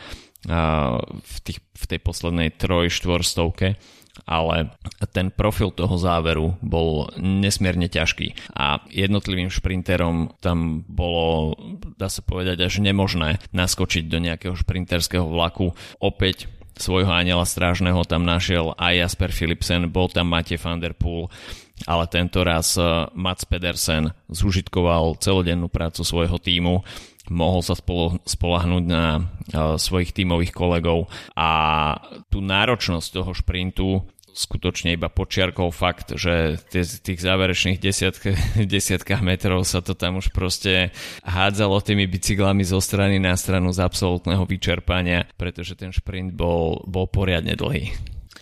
v, 1.20 1.38
tých, 1.44 1.60
v 1.60 1.84
tej 1.84 2.00
poslednej 2.00 2.56
troj, 2.56 2.88
štvorstovke, 2.88 3.76
ale 4.24 4.72
ten 5.12 5.32
profil 5.32 5.72
toho 5.72 5.96
záveru 5.96 6.60
bol 6.64 7.12
nesmierne 7.20 7.88
ťažký 7.88 8.52
a 8.56 8.84
jednotlivým 8.92 9.52
šprinterom 9.52 10.36
tam 10.44 10.84
bolo, 10.88 11.56
dá 11.96 12.12
sa 12.12 12.24
povedať, 12.24 12.68
až 12.68 12.84
nemožné 12.84 13.40
naskočiť 13.52 14.08
do 14.08 14.20
nejakého 14.20 14.56
šprinterského 14.56 15.28
vlaku. 15.28 15.76
Opäť 16.04 16.52
svojho 16.80 17.12
aniela 17.12 17.44
strážneho 17.44 18.02
tam 18.08 18.24
našiel 18.24 18.74
aj 18.80 18.94
Jasper 18.96 19.32
Philipsen, 19.36 19.92
bol 19.92 20.08
tam 20.08 20.32
Matej 20.32 20.60
van 20.60 20.80
der 20.80 20.96
Poel, 20.96 21.28
ale 21.88 22.04
tento 22.08 22.44
raz 22.44 22.80
eh, 22.80 23.08
Mats 23.16 23.44
Pedersen 23.44 24.16
zužitkoval 24.32 25.20
celodennú 25.20 25.68
prácu 25.68 26.02
svojho 26.04 26.40
týmu 26.40 26.84
mohol 27.30 27.62
sa 27.62 27.78
spolahnúť 28.26 28.84
na 28.90 29.22
uh, 29.22 29.78
svojich 29.78 30.12
tímových 30.18 30.50
kolegov 30.50 31.08
a 31.38 31.50
tú 32.28 32.42
náročnosť 32.42 33.08
toho 33.22 33.32
šprintu 33.38 34.02
skutočne 34.40 34.96
iba 34.96 35.12
počiarkol 35.12 35.76
fakt, 35.76 36.16
že 36.16 36.56
tých, 36.72 37.04
tých 37.04 37.20
záverečných 37.20 37.80
desiatka, 37.92 38.32
desiatkách 38.56 39.20
metrov 39.20 39.68
sa 39.68 39.84
to 39.84 39.92
tam 39.92 40.24
už 40.24 40.32
proste 40.32 40.96
hádzalo 41.28 41.84
tými 41.84 42.08
bicyklami 42.08 42.64
zo 42.64 42.80
strany 42.80 43.20
na 43.20 43.36
stranu 43.36 43.76
z 43.76 43.84
absolútneho 43.84 44.48
vyčerpania, 44.48 45.28
pretože 45.36 45.76
ten 45.76 45.92
šprint 45.92 46.32
bol, 46.32 46.80
bol 46.88 47.12
poriadne 47.12 47.60
dlhý. 47.60 47.92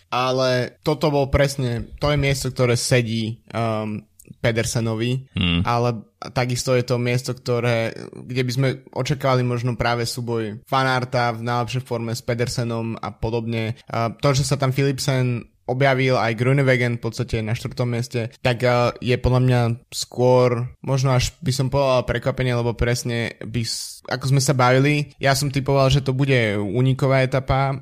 Ale 0.08 0.80
toto 0.86 1.12
bol 1.12 1.28
presne, 1.28 1.92
to 2.00 2.14
je 2.14 2.18
miesto, 2.22 2.48
ktoré 2.54 2.80
sedí 2.80 3.44
um, 3.52 4.08
Pedersenovi, 4.40 5.28
hmm. 5.36 5.68
ale 5.68 6.08
takisto 6.32 6.76
je 6.76 6.84
to 6.84 6.96
miesto, 6.96 7.36
ktoré, 7.36 7.92
kde 8.12 8.42
by 8.44 8.52
sme 8.52 8.68
očakávali 8.92 9.44
možno 9.44 9.76
práve 9.76 10.08
súboj 10.08 10.64
Fanarta 10.64 11.36
v 11.36 11.44
najlepšej 11.44 11.84
forme 11.84 12.16
s 12.16 12.24
Pedersenom 12.24 12.96
a 13.00 13.12
podobne. 13.12 13.76
A 13.92 14.12
to, 14.16 14.32
že 14.32 14.48
sa 14.48 14.56
tam 14.56 14.72
Philipsen 14.72 15.57
objavil 15.68 16.16
aj 16.16 16.40
Grunewegen 16.40 16.98
v 16.98 17.04
podstate 17.04 17.44
na 17.44 17.54
štvrtom 17.54 17.88
mieste, 17.92 18.32
tak 18.42 18.64
uh, 18.64 18.96
je 19.04 19.16
podľa 19.20 19.42
mňa 19.44 19.62
skôr, 19.92 20.72
možno 20.82 21.14
až 21.14 21.36
by 21.44 21.52
som 21.52 21.68
povedal 21.68 22.08
prekvapenie, 22.08 22.56
lebo 22.56 22.74
presne 22.74 23.36
by, 23.44 23.62
ako 24.08 24.26
sme 24.32 24.42
sa 24.42 24.56
bavili, 24.56 25.12
ja 25.20 25.36
som 25.36 25.52
typoval, 25.52 25.92
že 25.92 26.04
to 26.04 26.16
bude 26.16 26.56
uniková 26.58 27.24
etapa, 27.24 27.76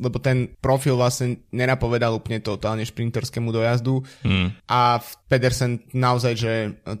lebo 0.00 0.16
ten 0.20 0.56
profil 0.58 0.96
vlastne 0.96 1.44
nenapovedal 1.52 2.16
úplne 2.16 2.40
totálne 2.40 2.82
šprinterskému 2.82 3.52
dojazdu 3.52 4.02
hmm. 4.24 4.66
a 4.68 5.00
Pedersen 5.26 5.82
naozaj, 5.90 6.34
že 6.38 6.52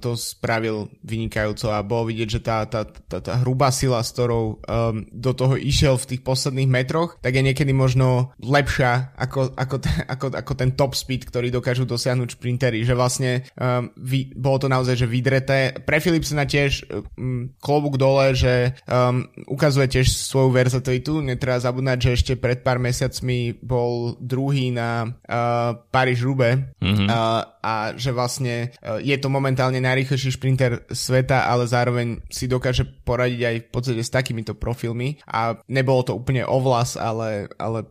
to 0.02 0.18
spravil 0.18 0.90
vynikajúco 1.06 1.70
a 1.70 1.86
bolo 1.86 2.10
vidieť, 2.10 2.28
že 2.28 2.40
tá, 2.42 2.66
tá, 2.66 2.82
tá, 2.84 3.22
tá 3.22 3.38
hrubá 3.40 3.70
sila, 3.70 4.02
s 4.02 4.10
ktorou 4.12 4.58
um, 4.58 5.06
do 5.14 5.30
toho 5.30 5.54
išiel 5.54 5.94
v 5.94 6.16
tých 6.16 6.22
posledných 6.26 6.66
metroch, 6.66 7.22
tak 7.22 7.38
je 7.38 7.46
niekedy 7.46 7.70
možno 7.70 8.34
lepšia 8.42 9.14
ako, 9.14 9.54
ako 9.54 9.76
ako, 10.06 10.26
ako 10.34 10.52
ten 10.56 10.70
top 10.74 10.92
speed, 10.94 11.26
ktorý 11.28 11.48
dokážu 11.48 11.84
dosiahnuť 11.86 12.36
šprintery, 12.36 12.82
že 12.82 12.96
vlastne 12.96 13.46
um, 13.56 13.90
vy, 13.96 14.32
bolo 14.34 14.66
to 14.66 14.68
naozaj 14.68 14.98
že 14.98 15.06
vydreté. 15.06 15.76
Pre 15.82 15.98
Philipsena 16.02 16.44
tiež 16.44 16.86
um, 17.16 17.52
klobúk 17.62 17.96
dole, 17.96 18.25
že 18.32 18.74
um, 18.88 19.28
ukazuje 19.46 19.86
tiež 20.00 20.06
svoju 20.10 20.50
verzatilitu, 20.54 21.20
netreba 21.20 21.60
zabúdať, 21.60 21.98
že 22.00 22.10
ešte 22.16 22.32
pred 22.38 22.64
pár 22.64 22.80
mesiacmi 22.80 23.58
bol 23.60 24.16
druhý 24.18 24.72
na 24.72 25.06
uh, 25.06 25.76
Paríž-Rube 25.92 26.78
mm-hmm. 26.80 27.08
uh, 27.10 27.42
a 27.60 27.74
že 27.94 28.10
vlastne 28.10 28.74
uh, 28.82 28.98
je 29.02 29.16
to 29.20 29.28
momentálne 29.28 29.78
najrýchlejší 29.78 30.30
šprinter 30.34 30.86
sveta, 30.90 31.46
ale 31.46 31.68
zároveň 31.68 32.24
si 32.32 32.48
dokáže 32.50 32.86
poradiť 33.04 33.40
aj 33.42 33.56
v 33.62 33.68
podstate 33.70 34.02
s 34.02 34.10
takýmito 34.10 34.56
profilmi 34.56 35.20
a 35.28 35.58
nebolo 35.68 36.02
to 36.06 36.12
úplne 36.16 36.42
ovlas, 36.46 36.96
ale, 36.96 37.50
ale 37.60 37.86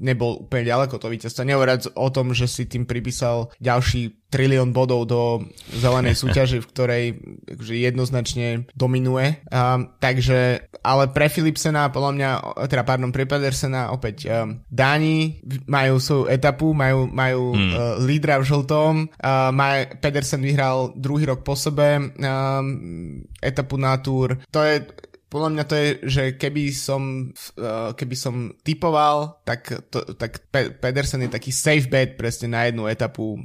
nebol 0.00 0.44
úplne 0.48 0.66
ďaleko 0.66 0.96
to 0.98 1.06
víťazstvo. 1.12 1.46
Nehovoriac 1.46 1.92
o 1.94 2.08
tom, 2.08 2.32
že 2.32 2.48
si 2.48 2.64
tým 2.66 2.88
pripísal 2.88 3.52
ďalší 3.60 4.27
trilión 4.28 4.76
bodov 4.76 5.08
do 5.08 5.22
zelenej 5.72 6.14
súťaže, 6.22 6.60
v 6.60 6.70
ktorej 6.70 7.04
že 7.58 7.74
jednoznačne 7.80 8.68
dominuje. 8.76 9.40
Um, 9.48 9.92
takže, 9.98 10.68
ale 10.84 11.04
pre 11.10 11.32
Philipsena, 11.32 11.88
podľa 11.88 12.12
mňa, 12.14 12.30
teda 12.68 12.84
pardon, 12.84 13.10
pre 13.12 13.24
Pedersena 13.24 13.90
opäť 13.92 14.28
um, 14.28 14.60
Dáni 14.68 15.40
majú 15.64 15.96
svoju 15.98 16.24
etapu, 16.28 16.76
majú, 16.76 17.08
majú 17.08 17.56
hmm. 17.56 17.72
uh, 17.72 17.80
lídra 18.04 18.40
v 18.40 18.48
žltom, 18.48 18.92
uh, 19.08 19.50
maj, 19.50 19.98
Pedersen 19.98 20.44
vyhral 20.44 20.92
druhý 20.94 21.28
rok 21.28 21.42
po 21.42 21.56
sebe 21.56 21.98
um, 21.98 23.24
etapu 23.40 23.80
na 23.80 23.96
túr. 23.98 24.38
To 24.52 24.60
je 24.62 24.84
podľa 25.28 25.50
mňa 25.52 25.64
to 25.68 25.74
je, 25.76 25.88
že 26.08 26.22
keby 26.40 26.72
som, 26.72 27.28
keby 27.92 28.16
som 28.16 28.56
typoval, 28.64 29.44
tak, 29.44 29.92
to, 29.92 30.16
tak 30.16 30.48
Pe- 30.48 30.72
Pedersen 30.72 31.20
je 31.28 31.36
taký 31.36 31.52
safe 31.52 31.84
bet 31.84 32.16
presne 32.16 32.56
na 32.56 32.64
jednu 32.64 32.88
etapu 32.88 33.36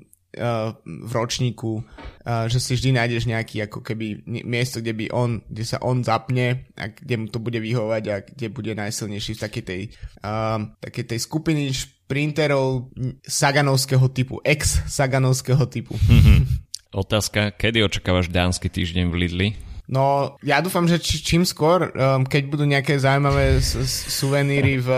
v 0.84 1.12
ročníku, 1.14 1.86
že 2.26 2.58
si 2.58 2.74
vždy 2.74 2.98
nájdeš 2.98 3.30
nejaký 3.30 3.70
ako 3.70 3.86
keby 3.86 4.26
miesto, 4.26 4.82
kde 4.82 4.94
by 4.98 5.06
on, 5.14 5.46
kde 5.46 5.64
sa 5.66 5.78
on 5.86 6.02
zapne 6.02 6.66
a 6.74 6.90
kde 6.90 7.16
mu 7.22 7.28
to 7.30 7.38
bude 7.38 7.62
vyhovať 7.62 8.04
a 8.10 8.16
kde 8.26 8.48
bude 8.50 8.74
najsilnejší 8.74 9.38
v 9.38 9.44
takej 9.44 9.64
tej, 9.64 9.82
uh, 10.26 10.58
takej 10.82 11.06
tej 11.14 11.20
skupiny 11.22 11.70
šprinterov 11.70 12.90
saganovského 13.22 14.10
typu, 14.10 14.42
ex-saganovského 14.42 15.66
typu. 15.70 15.94
Otázka, 16.94 17.54
kedy 17.54 17.86
očakávaš 17.86 18.30
dánsky 18.30 18.70
týždeň 18.70 19.10
v 19.10 19.16
Lidli? 19.18 19.48
No, 19.84 20.40
ja 20.40 20.64
dúfam, 20.64 20.88
že 20.88 20.96
čím 21.00 21.44
skôr, 21.44 21.92
um, 21.92 22.24
keď 22.24 22.44
budú 22.48 22.64
nejaké 22.64 22.96
zaujímavé 22.96 23.60
suveníry 23.60 24.80
v, 24.80 24.90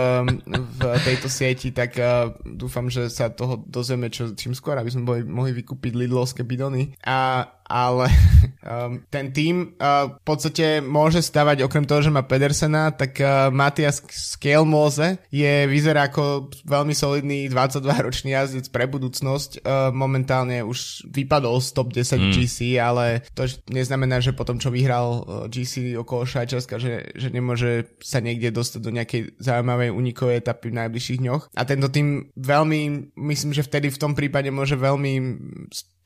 v 0.46 0.80
tejto 1.02 1.26
sieti, 1.26 1.74
tak 1.74 1.98
uh, 1.98 2.30
dúfam, 2.46 2.86
že 2.86 3.10
sa 3.10 3.26
toho 3.26 3.66
dozvieme 3.66 4.14
čo, 4.14 4.30
čím 4.38 4.54
skôr, 4.54 4.78
aby 4.78 4.86
sme 4.86 5.02
boli, 5.02 5.20
mohli 5.26 5.50
vykúpiť 5.58 5.90
Lidlovské 5.90 6.46
bidony. 6.46 6.94
A 7.02 7.50
ale 7.66 8.06
um, 8.62 9.02
ten 9.10 9.34
tým 9.34 9.74
uh, 9.76 10.10
v 10.16 10.22
podstate 10.22 10.78
môže 10.80 11.20
stavať 11.22 11.66
okrem 11.66 11.84
toho, 11.84 12.00
že 12.02 12.14
má 12.14 12.22
Pedersena, 12.22 12.94
tak 12.94 13.18
uh, 13.18 13.50
Matias 13.50 14.02
Skelmose 14.10 15.18
je, 15.30 15.66
vyzerá 15.66 16.08
ako 16.08 16.50
veľmi 16.64 16.94
solidný 16.94 17.50
22-ročný 17.50 18.32
jazdec 18.32 18.70
pre 18.70 18.86
budúcnosť. 18.86 19.60
Uh, 19.60 19.90
momentálne 19.90 20.62
už 20.62 21.10
vypadol 21.10 21.58
z 21.58 21.68
top 21.74 21.90
10 21.90 22.16
mm. 22.16 22.32
GC, 22.38 22.58
ale 22.78 23.26
to 23.34 23.44
neznamená, 23.70 24.22
že 24.22 24.32
potom, 24.34 24.62
čo 24.62 24.70
vyhral 24.70 25.22
uh, 25.22 25.24
GC 25.50 25.98
okolo 25.98 26.22
Švajčiarska, 26.24 26.78
že, 26.78 27.10
že 27.18 27.28
nemôže 27.34 27.98
sa 27.98 28.22
niekde 28.22 28.54
dostať 28.54 28.80
do 28.80 28.94
nejakej 28.94 29.20
zaujímavej 29.42 29.90
unikovej 29.90 30.38
etapy 30.38 30.70
v 30.70 30.78
najbližších 30.86 31.20
dňoch. 31.22 31.42
A 31.58 31.62
tento 31.66 31.90
tým 31.90 32.30
veľmi, 32.38 33.12
myslím, 33.18 33.50
že 33.50 33.66
vtedy 33.66 33.90
v 33.90 34.00
tom 34.00 34.12
prípade 34.14 34.48
môže 34.54 34.78
veľmi 34.78 35.12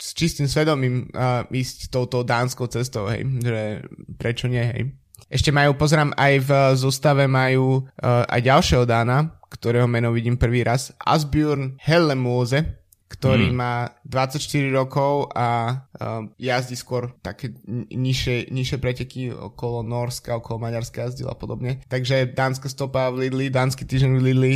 s 0.00 0.16
čistým 0.16 0.48
svedomím 0.48 1.12
uh, 1.12 1.44
ísť 1.52 1.92
touto 1.92 2.24
dánskou 2.24 2.66
cestou, 2.72 3.06
hej, 3.12 3.22
že 3.44 3.84
prečo 4.16 4.48
nie, 4.48 4.64
hej. 4.64 4.82
Ešte 5.30 5.52
majú, 5.54 5.76
pozerám, 5.76 6.16
aj 6.16 6.34
v 6.42 6.50
zostave 6.74 7.28
majú 7.28 7.84
uh, 7.84 8.24
aj 8.26 8.40
ďalšieho 8.40 8.84
dána, 8.88 9.38
ktorého 9.52 9.86
meno 9.86 10.10
vidím 10.10 10.40
prvý 10.40 10.64
raz, 10.64 10.90
Asbjörn 10.98 11.76
Hellemose, 11.78 12.80
ktorý 13.10 13.50
hmm. 13.50 13.58
má 13.58 13.90
24 14.06 14.70
rokov 14.70 15.34
a 15.34 15.74
uh, 15.74 16.30
jazdí 16.38 16.78
skôr 16.78 17.10
také 17.18 17.50
nižšie, 17.90 18.54
nižšie 18.54 18.78
preteky 18.78 19.34
okolo 19.34 19.82
Norska, 19.82 20.38
okolo 20.38 20.62
Maďarska 20.62 21.10
jazdil 21.10 21.26
a 21.26 21.34
podobne. 21.34 21.82
Takže 21.90 22.30
dánska 22.30 22.70
stopa 22.70 23.10
v 23.10 23.26
Lidli, 23.26 23.50
dánsky 23.50 23.82
týždeň 23.82 24.10
v 24.14 24.22
Lidli, 24.22 24.54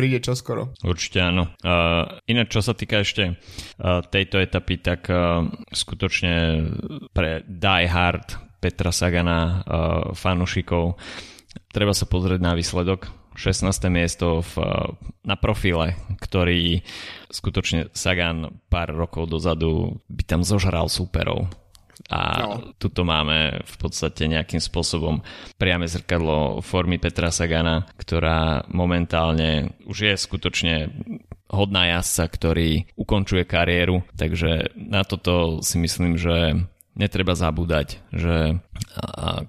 príde 0.00 0.24
čoskoro. 0.24 0.72
Určite 0.80 1.20
áno. 1.20 1.52
Uh, 1.60 2.16
ináč, 2.24 2.56
čo 2.56 2.64
sa 2.64 2.72
týka 2.72 3.04
ešte 3.04 3.36
uh, 3.36 4.00
tejto 4.08 4.40
etapy, 4.40 4.80
tak 4.80 5.04
uh, 5.12 5.44
skutočne 5.68 6.64
pre 7.12 7.44
Die 7.44 7.86
Hard 7.86 8.56
Petra 8.64 8.88
Sagana 8.88 9.60
uh, 9.60 10.16
fanúšikov 10.16 10.96
treba 11.70 11.94
sa 11.94 12.06
pozrieť 12.06 12.40
na 12.42 12.52
výsledok 12.54 13.10
16. 13.38 13.70
miesto 13.88 14.42
v, 14.42 14.54
na 15.24 15.36
profile, 15.38 15.96
ktorý 16.18 16.82
skutočne 17.30 17.88
Sagan 17.94 18.60
pár 18.68 18.92
rokov 18.92 19.30
dozadu 19.30 20.02
by 20.10 20.22
tam 20.26 20.42
zožral 20.42 20.90
súperov. 20.90 21.46
A 22.08 22.20
no. 22.40 22.72
tuto 22.80 23.04
máme 23.04 23.60
v 23.60 23.76
podstate 23.76 24.24
nejakým 24.24 24.62
spôsobom 24.62 25.20
priame 25.60 25.84
zrkadlo 25.84 26.64
formy 26.64 26.96
Petra 26.96 27.28
Sagana, 27.28 27.84
ktorá 28.00 28.64
momentálne 28.72 29.76
už 29.84 29.98
je 30.08 30.14
skutočne 30.16 30.74
hodná 31.50 31.98
jazdca, 31.98 32.24
ktorý 32.30 32.70
ukončuje 32.94 33.42
kariéru, 33.44 34.06
takže 34.14 34.70
na 34.78 35.02
toto 35.02 35.58
si 35.60 35.82
myslím, 35.82 36.14
že 36.14 36.56
netreba 37.00 37.32
zabúdať, 37.32 37.96
že 38.12 38.60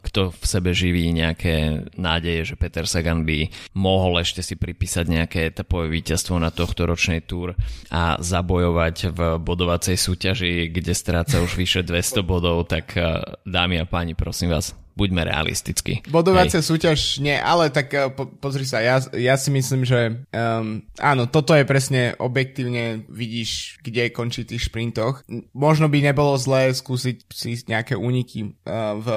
kto 0.07 0.31
v 0.31 0.43
sebe 0.47 0.71
živí 0.71 1.11
nejaké 1.11 1.83
nádeje, 1.99 2.53
že 2.53 2.55
Peter 2.55 2.87
Sagan 2.87 3.27
by 3.27 3.51
mohol 3.75 4.23
ešte 4.23 4.39
si 4.39 4.55
pripísať 4.55 5.05
nejaké 5.11 5.51
etapové 5.51 5.91
víťazstvo 5.91 6.39
na 6.39 6.47
tohto 6.47 6.87
ročnej 6.87 7.19
túr 7.27 7.59
a 7.91 8.15
zabojovať 8.23 9.11
v 9.11 9.19
bodovacej 9.43 9.99
súťaži, 9.99 10.71
kde 10.71 10.95
stráca 10.95 11.43
už 11.43 11.59
vyše 11.59 11.83
200 11.83 12.23
bodov, 12.23 12.71
tak 12.71 12.95
dámy 13.43 13.83
a 13.83 13.85
páni, 13.85 14.15
prosím 14.15 14.55
vás, 14.55 14.71
buďme 14.95 15.23
realistickí. 15.25 16.03
Bodovacia 16.07 16.59
Hej. 16.59 16.67
súťaž 16.67 16.99
nie, 17.23 17.35
ale 17.35 17.71
tak 17.71 17.91
uh, 17.93 18.11
po, 18.11 18.27
pozri 18.27 18.67
sa, 18.67 18.83
ja, 18.83 18.99
ja 19.15 19.35
si 19.35 19.49
myslím, 19.51 19.87
že 19.87 20.27
um, 20.31 20.83
áno, 20.99 21.27
toto 21.27 21.55
je 21.55 21.67
presne 21.67 22.15
objektívne, 22.19 23.07
vidíš, 23.07 23.81
kde 23.81 24.11
končí 24.11 24.43
tých 24.43 24.67
šprintoch. 24.67 25.23
Možno 25.55 25.87
by 25.87 25.99
nebolo 26.01 26.35
zlé 26.35 26.71
skúsiť 26.75 27.17
si 27.31 27.57
nejaké 27.67 27.95
úniky, 27.95 28.55
uh, 28.67 28.97
v, 28.99 29.07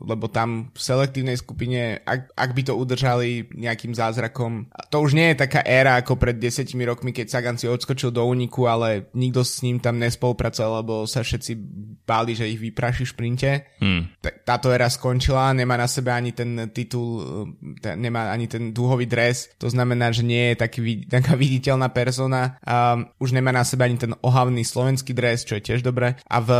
lebo 0.00 0.26
tam 0.28 0.72
v 0.72 0.80
selektívnej 0.80 1.36
skupine, 1.36 2.00
ak, 2.02 2.32
ak 2.32 2.50
by 2.52 2.62
to 2.66 2.74
udržali 2.76 3.48
nejakým 3.52 3.92
zázrakom, 3.92 4.68
to 4.88 4.96
už 5.00 5.16
nie 5.16 5.32
je 5.32 5.42
taká 5.44 5.60
éra 5.64 6.00
ako 6.00 6.16
pred 6.16 6.36
desetimi 6.36 6.84
rokmi, 6.84 7.12
keď 7.12 7.26
Sagan 7.28 7.56
si 7.60 7.68
odskočil 7.68 8.10
do 8.12 8.24
úniku, 8.24 8.68
ale 8.68 9.08
nikto 9.16 9.44
s 9.44 9.60
ním 9.64 9.78
tam 9.78 10.00
nespolupracoval, 10.00 10.84
lebo 10.84 10.94
sa 11.08 11.24
všetci 11.24 11.52
báli, 12.02 12.34
že 12.36 12.48
ich 12.48 12.60
vypraší 12.60 13.04
v 13.06 13.12
šprinte. 13.12 13.50
Hmm. 13.78 14.10
Táto 14.44 14.72
éra 14.72 14.90
skončila, 15.02 15.50
nemá 15.50 15.74
na 15.74 15.90
sebe 15.90 16.14
ani 16.14 16.30
ten 16.30 16.70
titul, 16.70 17.26
ten, 17.82 17.98
nemá 17.98 18.30
ani 18.30 18.46
ten 18.46 18.70
dúhový 18.70 19.10
dres, 19.10 19.50
to 19.58 19.66
znamená, 19.66 20.14
že 20.14 20.22
nie 20.22 20.54
je 20.54 20.62
taký, 20.62 20.80
taká 21.18 21.34
viditeľná 21.34 21.90
persona, 21.90 22.62
um, 22.62 23.10
už 23.18 23.34
nemá 23.34 23.50
na 23.50 23.66
sebe 23.66 23.90
ani 23.90 23.98
ten 23.98 24.14
ohavný 24.22 24.62
slovenský 24.62 25.10
dres, 25.10 25.42
čo 25.42 25.58
je 25.58 25.66
tiež 25.66 25.82
dobré. 25.82 26.14
A 26.30 26.38
v 26.38 26.50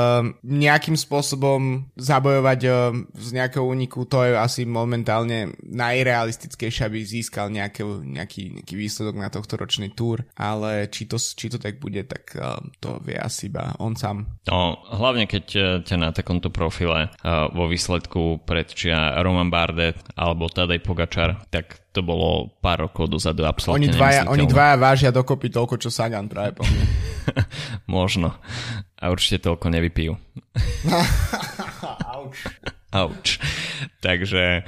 nejakým 0.42 0.98
spôsobom 0.98 1.86
zabojovať 1.94 2.60
um, 2.66 3.06
z 3.14 3.28
nejakého 3.38 3.62
úniku, 3.62 4.02
to 4.10 4.26
je 4.26 4.34
asi 4.34 4.66
momentálne 4.66 5.54
najrealistickejšie, 5.62 6.90
aby 6.90 6.98
získal 7.06 7.46
nejaký, 7.54 7.86
nejaký, 7.86 8.58
nejaký 8.58 8.74
výsledok 8.74 9.22
na 9.22 9.30
tohto 9.30 9.54
ročný 9.54 9.94
túr, 9.94 10.26
ale 10.34 10.90
či 10.90 11.06
to, 11.06 11.14
či 11.20 11.46
to 11.46 11.62
tak 11.62 11.78
bude, 11.78 12.02
tak 12.10 12.34
um, 12.34 12.74
to 12.82 12.98
vie 13.06 13.14
asi 13.14 13.52
iba 13.52 13.76
on 13.76 13.92
sám. 13.92 14.24
No, 14.48 14.80
hlavne 14.88 15.28
keď 15.28 15.44
eh, 15.52 15.64
ťa 15.84 15.96
na 16.00 16.10
takomto 16.16 16.48
profile 16.48 17.12
uh, 17.20 17.52
vo 17.52 17.68
výsledku 17.68 18.31
predčia 18.40 19.18
Roman 19.20 19.52
Bardet 19.52 19.98
alebo 20.16 20.48
Tadej 20.48 20.80
Pogačar, 20.80 21.44
tak 21.52 21.82
to 21.92 22.00
bolo 22.00 22.48
pár 22.64 22.88
rokov 22.88 23.10
dozadu 23.12 23.44
absolútne 23.44 23.92
oni 23.92 23.96
dvaja, 23.96 24.22
oni 24.28 24.44
dvaja 24.48 24.74
vážia 24.80 25.10
dokopy 25.12 25.52
toľko, 25.52 25.76
čo 25.76 25.92
Sagan 25.92 26.30
práve 26.30 26.56
po 26.56 26.64
Možno. 27.94 28.38
A 28.96 29.10
určite 29.10 29.42
toľko 29.44 29.68
nevypijú. 29.68 30.14
Auč. 32.08 32.36
Auč. 33.00 33.26
Takže 34.00 34.64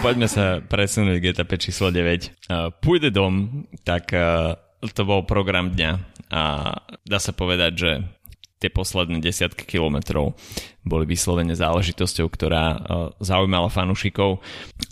poďme 0.00 0.26
sa 0.28 0.60
presunúť 0.60 1.16
k 1.20 1.30
etape 1.32 1.56
číslo 1.60 1.92
9. 1.92 2.50
Uh, 2.50 2.72
pôjde 2.82 3.12
dom, 3.12 3.64
tak 3.84 4.10
uh, 4.12 4.56
to 4.92 5.02
bol 5.04 5.24
program 5.24 5.72
dňa 5.72 5.92
a 6.34 6.42
dá 7.04 7.18
sa 7.20 7.30
povedať, 7.36 7.72
že 7.76 7.90
tie 8.64 8.72
posledné 8.72 9.20
desiatky 9.20 9.68
kilometrov 9.68 10.32
boli 10.80 11.04
vyslovene 11.04 11.52
záležitosťou, 11.52 12.32
ktorá 12.32 12.64
uh, 12.72 12.76
zaujímala 13.20 13.68
fanúšikov. 13.68 14.40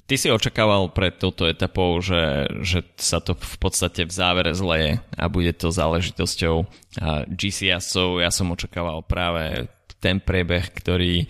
Ty 0.04 0.14
si 0.20 0.28
očakával 0.28 0.92
pred 0.92 1.16
touto 1.16 1.48
etapou, 1.48 1.96
že, 2.04 2.52
že 2.60 2.84
sa 3.00 3.24
to 3.24 3.32
v 3.32 3.56
podstate 3.56 4.04
v 4.04 4.12
závere 4.12 4.52
zleje 4.52 5.00
a 5.16 5.24
bude 5.32 5.56
to 5.56 5.72
záležitosťou 5.72 6.56
uh, 6.60 7.24
GCS-ov. 7.32 8.20
Ja 8.20 8.28
som 8.28 8.52
očakával 8.52 9.00
práve 9.08 9.72
ten 10.04 10.20
priebeh, 10.20 10.68
ktorý, 10.68 11.24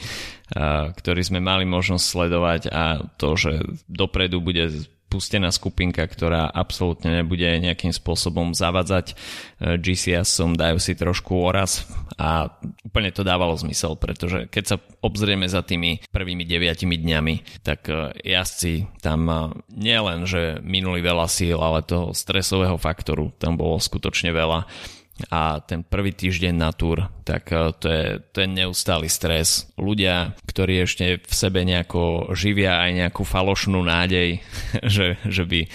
uh, 0.59 0.91
ktorý 0.99 1.23
sme 1.23 1.39
mali 1.39 1.63
možnosť 1.63 2.03
sledovať 2.03 2.63
a 2.75 3.07
to, 3.23 3.39
že 3.39 3.63
dopredu 3.87 4.43
bude 4.43 4.67
spustená 5.13 5.53
skupinka, 5.53 6.01
ktorá 6.09 6.49
absolútne 6.49 7.21
nebude 7.21 7.45
nejakým 7.45 7.93
spôsobom 7.93 8.57
zavadzať 8.57 9.13
GCSom, 9.61 10.57
dajú 10.57 10.81
si 10.81 10.97
trošku 10.97 11.37
oraz 11.37 11.85
a 12.17 12.49
úplne 12.81 13.13
to 13.13 13.21
dávalo 13.21 13.53
zmysel, 13.61 14.01
pretože 14.01 14.49
keď 14.49 14.65
sa 14.65 14.77
obzrieme 15.05 15.45
za 15.45 15.61
tými 15.61 16.01
prvými 16.09 16.49
deviatimi 16.49 16.97
dňami, 16.97 17.61
tak 17.61 17.93
e, 17.93 18.17
jazdci 18.25 18.89
tam 19.05 19.29
e, 19.29 19.37
nielen, 19.75 20.25
že 20.25 20.61
minuli 20.65 21.05
veľa 21.05 21.29
síl, 21.29 21.61
ale 21.61 21.85
toho 21.85 22.17
stresového 22.17 22.81
faktoru 22.81 23.37
tam 23.37 23.61
bolo 23.61 23.77
skutočne 23.77 24.33
veľa 24.33 24.65
a 25.31 25.63
ten 25.63 25.87
prvý 25.87 26.11
týždeň 26.17 26.55
na 26.57 26.71
túr, 26.75 27.07
tak 27.23 27.55
e, 27.55 27.71
to 27.79 27.87
je, 27.87 28.07
to 28.35 28.37
je 28.43 28.49
neustály 28.49 29.07
stres. 29.07 29.71
Ľudia, 29.79 30.35
ktorí 30.47 30.83
ešte 30.83 31.23
v 31.23 31.35
sebe 31.35 31.63
nejako 31.63 32.35
živia 32.35 32.83
aj 32.83 32.91
nejakú 33.07 33.23
falošnú 33.23 33.83
nádej, 33.85 34.43
že, 34.95 35.21
že 35.23 35.45
by 35.47 35.61
e, 35.63 35.69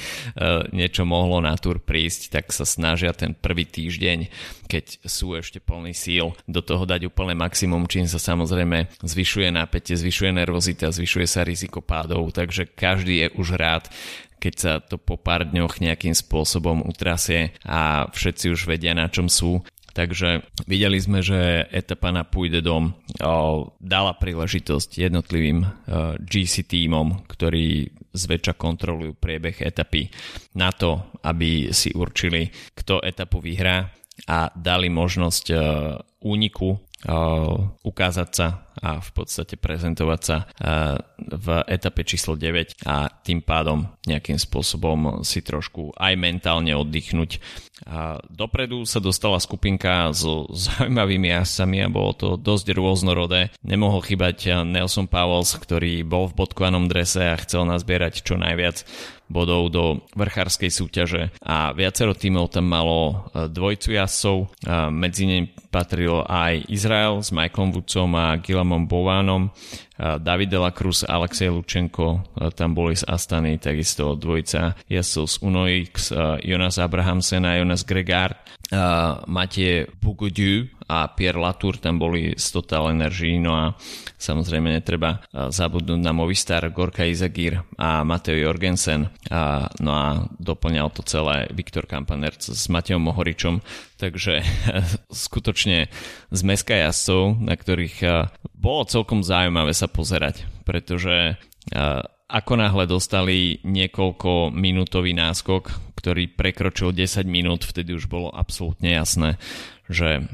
niečo 0.75 1.07
mohlo 1.07 1.39
na 1.39 1.55
túr 1.55 1.79
prísť, 1.79 2.33
tak 2.33 2.51
sa 2.51 2.67
snažia 2.67 3.15
ten 3.15 3.31
prvý 3.37 3.63
týždeň, 3.63 4.27
keď 4.67 5.07
sú 5.07 5.37
ešte 5.37 5.63
plný 5.63 5.95
síl, 5.95 6.35
do 6.43 6.59
toho 6.59 6.83
dať 6.83 7.07
úplne 7.07 7.37
maximum, 7.37 7.87
čím 7.87 8.05
sa 8.05 8.19
samozrejme 8.19 8.99
zvyšuje 8.99 9.47
napätie, 9.55 9.95
zvyšuje 9.95 10.35
nervozita, 10.35 10.91
zvyšuje 10.91 11.27
sa 11.27 11.47
riziko 11.47 11.79
pádov, 11.79 12.35
takže 12.35 12.67
každý 12.67 13.23
je 13.23 13.27
už 13.39 13.55
rád, 13.55 13.87
keď 14.37 14.53
sa 14.57 14.71
to 14.79 15.01
po 15.01 15.17
pár 15.17 15.49
dňoch 15.49 15.81
nejakým 15.81 16.13
spôsobom 16.13 16.85
utrasie 16.85 17.57
a 17.65 18.09
všetci 18.09 18.53
už 18.53 18.69
vedia 18.69 18.93
na 18.93 19.09
čom 19.09 19.27
sú. 19.27 19.65
Takže 19.97 20.45
videli 20.69 21.01
sme, 21.01 21.25
že 21.25 21.65
etapa 21.73 22.13
na 22.13 22.21
Pújde 22.21 22.61
dom 22.61 22.93
dala 23.81 24.13
príležitosť 24.13 25.01
jednotlivým 25.09 25.65
GC 26.21 26.69
týmom, 26.69 27.25
ktorí 27.25 27.89
zväčša 28.13 28.53
kontrolujú 28.61 29.17
priebeh 29.17 29.57
etapy 29.65 30.05
na 30.53 30.69
to, 30.69 31.17
aby 31.25 31.73
si 31.73 31.97
určili, 31.97 32.45
kto 32.77 33.01
etapu 33.01 33.41
vyhrá 33.41 33.89
a 34.29 34.53
dali 34.53 34.93
možnosť 34.93 35.45
úniku 36.21 36.77
ukázať 37.85 38.29
sa 38.33 38.65
a 38.77 38.97
v 38.97 39.09
podstate 39.13 39.53
prezentovať 39.53 40.21
sa 40.21 40.49
v 41.17 41.47
etape 41.69 42.01
číslo 42.01 42.33
9 42.33 42.85
a 42.89 43.09
tým 43.21 43.41
pádom 43.45 43.85
nejakým 44.09 44.37
spôsobom 44.41 45.21
si 45.21 45.45
trošku 45.45 45.93
aj 45.93 46.13
mentálne 46.17 46.73
oddychnúť. 46.73 47.37
Dopredu 48.33 48.85
sa 48.89 48.97
dostala 48.97 49.37
skupinka 49.37 50.09
so 50.13 50.49
zaujímavými 50.65 51.29
jazdcami 51.37 51.85
a 51.85 51.93
bolo 51.93 52.11
to 52.17 52.29
dosť 52.33 52.73
rôznorodé. 52.73 53.53
Nemohol 53.61 54.01
chýbať 54.01 54.65
Nelson 54.65 55.05
Powells, 55.05 55.53
ktorý 55.53 56.01
bol 56.01 56.29
v 56.33 56.37
bodkovanom 56.45 56.89
drese 56.89 57.21
a 57.21 57.37
chcel 57.37 57.69
nazbierať 57.69 58.25
čo 58.25 58.41
najviac 58.41 58.81
bodov 59.27 59.71
do 59.71 59.83
vrchárskej 60.15 60.71
súťaže. 60.71 61.23
A 61.43 61.71
viacero 61.75 62.15
tímov 62.15 62.51
tam 62.51 62.67
malo 62.67 63.27
e, 63.31 63.47
dvojcu 63.47 63.95
jazdcov, 63.95 64.37
medzi 64.91 65.23
ne 65.27 65.39
patril 65.71 66.23
aj 66.25 66.67
Izrael 66.71 67.19
s 67.19 67.29
Michaelom 67.35 67.75
Woodsom 67.75 68.11
a 68.15 68.39
Gilamom 68.39 68.87
Bovánom, 68.87 69.51
David 69.97 70.49
de 70.49 70.59
la 70.61 70.71
Cruz 70.71 71.03
Alexej 71.03 71.49
Lučenko 71.49 72.21
tam 72.53 72.77
boli 72.77 72.95
z 72.95 73.03
Astany, 73.09 73.57
takisto 73.57 74.13
dvojica. 74.13 74.77
Jazdcov 74.85 75.25
z 75.25 75.35
Unoix, 75.41 75.89
Jonas 76.45 76.77
Abrahamsen 76.77 77.45
a 77.45 77.57
Jonas 77.57 77.81
Gregard, 77.81 78.37
Matie 79.25 79.87
Bugodiu 80.01 80.67
a 80.87 81.07
Pierre 81.11 81.39
Latour 81.39 81.79
tam 81.79 81.99
boli 81.99 82.35
z 82.35 82.47
Total 82.51 82.91
Energy, 82.91 83.39
no 83.39 83.51
a 83.55 83.65
samozrejme 84.15 84.71
netreba 84.71 85.19
zabudnúť 85.33 85.99
na 85.99 86.15
Movistar, 86.15 86.63
Gorka 86.71 87.03
Izagir 87.03 87.63
a 87.75 88.07
Mateo 88.07 88.39
Jorgensen, 88.39 89.11
no 89.83 89.91
a 89.91 90.27
doplňal 90.39 90.91
to 90.95 91.03
celé 91.03 91.47
Viktor 91.51 91.87
Kampaner 91.87 92.35
s 92.39 92.67
Mateom 92.71 93.03
Mohoričom, 93.03 93.59
takže 93.97 94.45
skutočne 95.27 95.89
z 96.29 96.41
meska 96.45 96.77
jazdcov, 96.77 97.41
na 97.41 97.57
ktorých 97.57 97.97
bolo 98.53 98.85
celkom 98.85 99.25
zaujímavé 99.25 99.73
sa 99.73 99.89
pozerať, 99.89 100.45
pretože 100.63 101.35
ako 102.27 102.53
náhle 102.59 102.83
dostali 102.87 103.63
niekoľko 103.63 104.51
minútový 104.51 105.15
náskok, 105.15 105.95
ktorý 105.95 106.27
prekročil 106.35 106.91
10 106.91 107.23
minút, 107.27 107.63
vtedy 107.63 107.95
už 107.95 108.11
bolo 108.11 108.27
absolútne 108.31 108.91
jasné, 108.91 109.39
že 109.87 110.27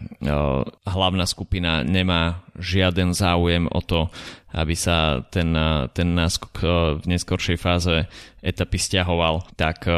hlavná 0.89 1.30
skupina 1.30 1.86
nemá 1.86 2.41
žiaden 2.58 3.13
záujem 3.13 3.69
o 3.69 3.82
to, 3.86 4.10
aby 4.53 4.77
sa 4.77 5.25
ten, 5.33 5.51
ten 5.97 6.07
náskok 6.13 6.55
v 7.01 7.05
neskoršej 7.09 7.57
fáze 7.57 8.05
etapy 8.45 8.77
stiahoval, 8.77 9.41
tak 9.57 9.89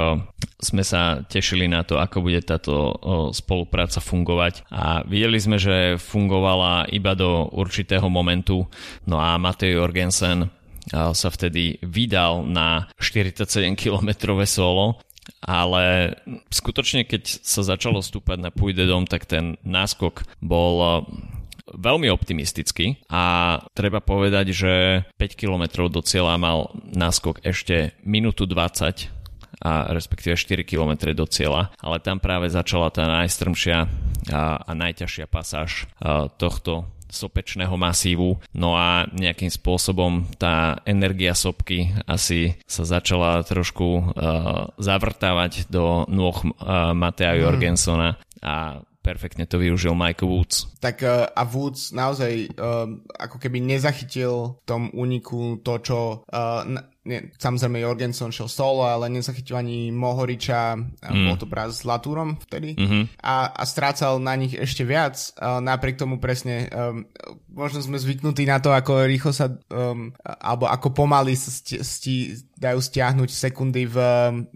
sme 0.64 0.84
sa 0.86 1.28
tešili 1.28 1.68
na 1.68 1.84
to, 1.84 2.00
ako 2.00 2.24
bude 2.24 2.40
táto 2.48 2.96
spolupráca 3.36 4.00
fungovať. 4.00 4.64
A 4.72 5.04
videli 5.04 5.36
sme, 5.38 5.60
že 5.60 6.00
fungovala 6.00 6.88
iba 6.94 7.14
do 7.14 7.52
určitého 7.52 8.08
momentu, 8.08 8.64
no 9.04 9.20
a 9.20 9.36
Matej 9.36 9.76
Jorgensen 9.76 10.48
sa 10.94 11.30
vtedy 11.34 11.82
vydal 11.82 12.46
na 12.46 12.88
47 13.02 13.74
km 13.74 14.38
solo 14.46 15.02
ale 15.42 16.14
skutočne 16.54 17.06
keď 17.06 17.42
sa 17.42 17.66
začalo 17.66 18.02
stúpať 18.02 18.38
na 18.42 18.50
Puy 18.54 18.74
de 18.78 18.86
Dom, 18.86 19.10
tak 19.10 19.26
ten 19.26 19.58
náskok 19.66 20.26
bol 20.42 20.76
eh, 20.82 20.92
veľmi 21.76 22.08
optimistický 22.10 23.04
a 23.12 23.58
treba 23.76 24.00
povedať, 24.00 24.46
že 24.56 24.74
5 25.20 25.40
km 25.40 25.86
do 25.92 26.02
cieľa 26.02 26.40
mal 26.40 26.72
náskok 26.96 27.44
ešte 27.44 27.94
minútu 28.08 28.48
20 28.48 29.12
a 29.66 29.72
respektíve 29.96 30.36
4 30.36 30.68
km 30.68 31.16
do 31.16 31.26
cieľa, 31.26 31.72
ale 31.80 32.04
tam 32.04 32.20
práve 32.20 32.52
začala 32.52 32.92
tá 32.92 33.08
najstrmšia 33.08 33.88
a, 34.32 34.60
a 34.62 34.72
najťažšia 34.76 35.26
pasáž 35.32 35.88
a, 36.00 36.28
tohto 36.28 36.86
sopečného 37.16 37.72
masívu. 37.80 38.44
No 38.52 38.76
a 38.76 39.08
nejakým 39.14 39.48
spôsobom 39.48 40.28
tá 40.36 40.84
energia 40.84 41.32
sopky 41.32 41.96
asi 42.04 42.60
sa 42.68 42.84
začala 42.84 43.40
trošku 43.46 43.88
uh, 43.88 44.04
zavrtávať 44.76 45.72
do 45.72 46.04
nôh 46.12 46.36
uh, 46.36 46.92
Matea 46.92 47.38
mm. 47.38 47.40
Jorgensona 47.40 48.10
a 48.44 48.84
perfektne 49.06 49.46
to 49.46 49.62
využil 49.62 49.94
Michael 49.94 50.34
Woods. 50.34 50.66
Tak 50.82 51.06
uh, 51.06 51.30
a 51.30 51.46
Woods 51.46 51.94
naozaj 51.94 52.50
uh, 52.58 52.90
ako 53.22 53.38
keby 53.38 53.62
nezachytil 53.62 54.58
v 54.58 54.66
tom 54.66 54.90
úniku 54.98 55.62
to, 55.62 55.78
čo 55.86 56.00
uh, 56.26 56.66
nie, 57.06 57.30
samozrejme 57.38 57.86
Jorgenson 57.86 58.34
šiel 58.34 58.50
solo, 58.50 58.82
ale 58.82 59.14
nezachytil 59.14 59.62
ani 59.62 59.94
Mohoriča, 59.94 60.74
mm. 61.06 61.26
bol 61.30 61.38
to 61.38 61.46
brat 61.46 61.70
s 61.70 61.86
Latúrom 61.86 62.42
vtedy 62.50 62.74
mm-hmm. 62.74 63.22
a, 63.22 63.54
a 63.54 63.64
strácal 63.70 64.18
na 64.18 64.34
nich 64.34 64.58
ešte 64.58 64.82
viac, 64.82 65.14
uh, 65.38 65.62
napriek 65.62 66.02
tomu 66.02 66.18
presne 66.18 66.66
um, 66.74 67.06
možno 67.54 67.86
sme 67.86 68.02
zvyknutí 68.02 68.50
na 68.50 68.58
to, 68.58 68.74
ako 68.74 69.06
rýchlo 69.06 69.32
sa 69.32 69.54
um, 69.54 70.12
alebo 70.26 70.66
ako 70.66 70.98
pomaly 70.98 71.38
sti, 71.38 71.86
sti, 71.86 72.16
dajú 72.58 72.82
stiahnuť 72.82 73.30
sekundy 73.30 73.86
v, 73.86 73.98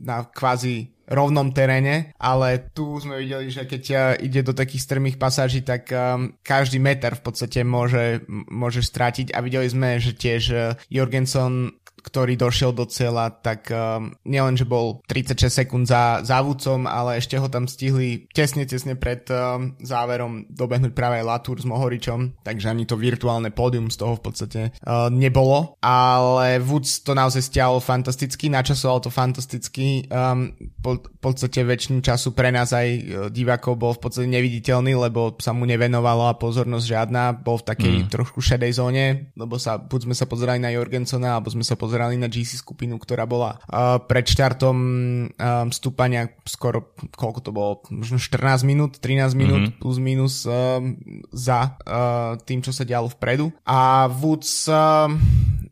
na 0.01 0.25
kvázi 0.25 0.98
rovnom 1.09 1.49
teréne, 1.49 2.13
ale 2.21 2.69
tu 2.71 3.01
sme 3.01 3.19
videli, 3.19 3.49
že 3.49 3.65
keď 3.65 4.15
ide 4.21 4.45
do 4.45 4.53
takých 4.53 4.85
strmých 4.85 5.17
pasáží, 5.17 5.65
tak 5.65 5.89
um, 5.89 6.37
každý 6.45 6.77
meter 6.77 7.17
v 7.17 7.25
podstate 7.25 7.65
môže, 7.65 8.23
môže 8.29 8.85
strátiť. 8.85 9.33
A 9.33 9.41
videli 9.41 9.65
sme, 9.65 9.97
že 9.97 10.13
tiež 10.13 10.43
uh, 10.53 10.77
Jorgenson 10.87 11.73
ktorý 12.09 12.33
došiel 12.33 12.73
do 12.73 12.89
cieľa, 12.89 13.29
tak 13.29 13.69
um, 13.69 14.09
nielen, 14.25 14.57
že 14.57 14.65
bol 14.65 15.05
36 15.05 15.45
sekúnd 15.45 15.85
za 15.85 16.25
závodcom, 16.25 16.89
ale 16.89 17.21
ešte 17.21 17.37
ho 17.37 17.45
tam 17.45 17.69
stihli 17.69 18.25
tesne, 18.33 18.65
tesne 18.65 18.97
pred 18.97 19.29
um, 19.29 19.77
záverom 19.77 20.49
dobehnúť 20.49 20.97
práve 20.97 21.21
Latour 21.21 21.61
s 21.61 21.69
Mohoričom, 21.69 22.41
takže 22.41 22.73
ani 22.73 22.89
to 22.89 22.97
virtuálne 22.97 23.53
pódium 23.53 23.93
z 23.93 24.01
toho 24.01 24.17
v 24.17 24.23
podstate 24.25 24.61
uh, 24.81 25.13
nebolo, 25.13 25.77
ale 25.85 26.57
Woods 26.65 27.05
to 27.05 27.13
naozaj 27.13 27.45
stiahol 27.45 27.77
fantasticky, 27.77 28.49
načasoval 28.49 29.05
to 29.05 29.13
fantasticky, 29.13 30.09
um, 30.09 30.49
po, 30.81 30.97
v 30.97 31.19
podstate 31.21 31.61
väčšinu 31.61 32.01
času 32.01 32.33
pre 32.33 32.49
nás 32.49 32.73
aj 32.73 32.87
uh, 32.89 33.01
divákov 33.29 33.77
bol 33.77 33.93
v 33.93 34.01
podstate 34.01 34.27
neviditeľný, 34.31 34.97
lebo 34.97 35.37
sa 35.37 35.53
mu 35.53 35.69
nevenovala 35.69 36.39
pozornosť 36.41 36.85
žiadna, 36.89 37.37
bol 37.37 37.61
v 37.61 37.67
takej 37.69 37.93
mm. 38.01 38.09
trošku 38.09 38.39
šedej 38.41 38.71
zóne, 38.73 39.05
lebo 39.37 39.59
sa, 39.59 39.77
buď 39.77 40.09
sme 40.09 40.15
sa 40.15 40.25
pozerali 40.25 40.57
na 40.57 40.71
Jorgensona, 40.71 41.35
alebo 41.35 41.51
sme 41.51 41.61
sa 41.61 41.75
pozerali 41.75 41.98
pozerali 41.99 42.15
na 42.15 42.31
GC 42.31 42.63
skupinu, 42.63 42.95
ktorá 42.95 43.27
bola 43.27 43.59
uh, 43.67 43.99
pred 43.99 44.23
štartom 44.23 44.77
um, 44.79 45.67
stúpania 45.67 46.31
skoro, 46.47 46.95
koľko 47.11 47.39
to 47.43 47.51
bolo, 47.51 47.83
možno 47.91 48.15
14 48.15 48.63
minút, 48.63 49.03
13 49.03 49.35
minút 49.35 49.61
mm-hmm. 49.67 49.81
plus 49.83 49.99
minus 49.99 50.47
um, 50.47 50.95
za 51.35 51.75
uh, 51.83 52.39
tým, 52.39 52.63
čo 52.63 52.71
sa 52.71 52.87
dialo 52.87 53.11
vpredu. 53.11 53.51
A 53.67 54.07
Woods 54.07 54.71
um, 54.71 55.19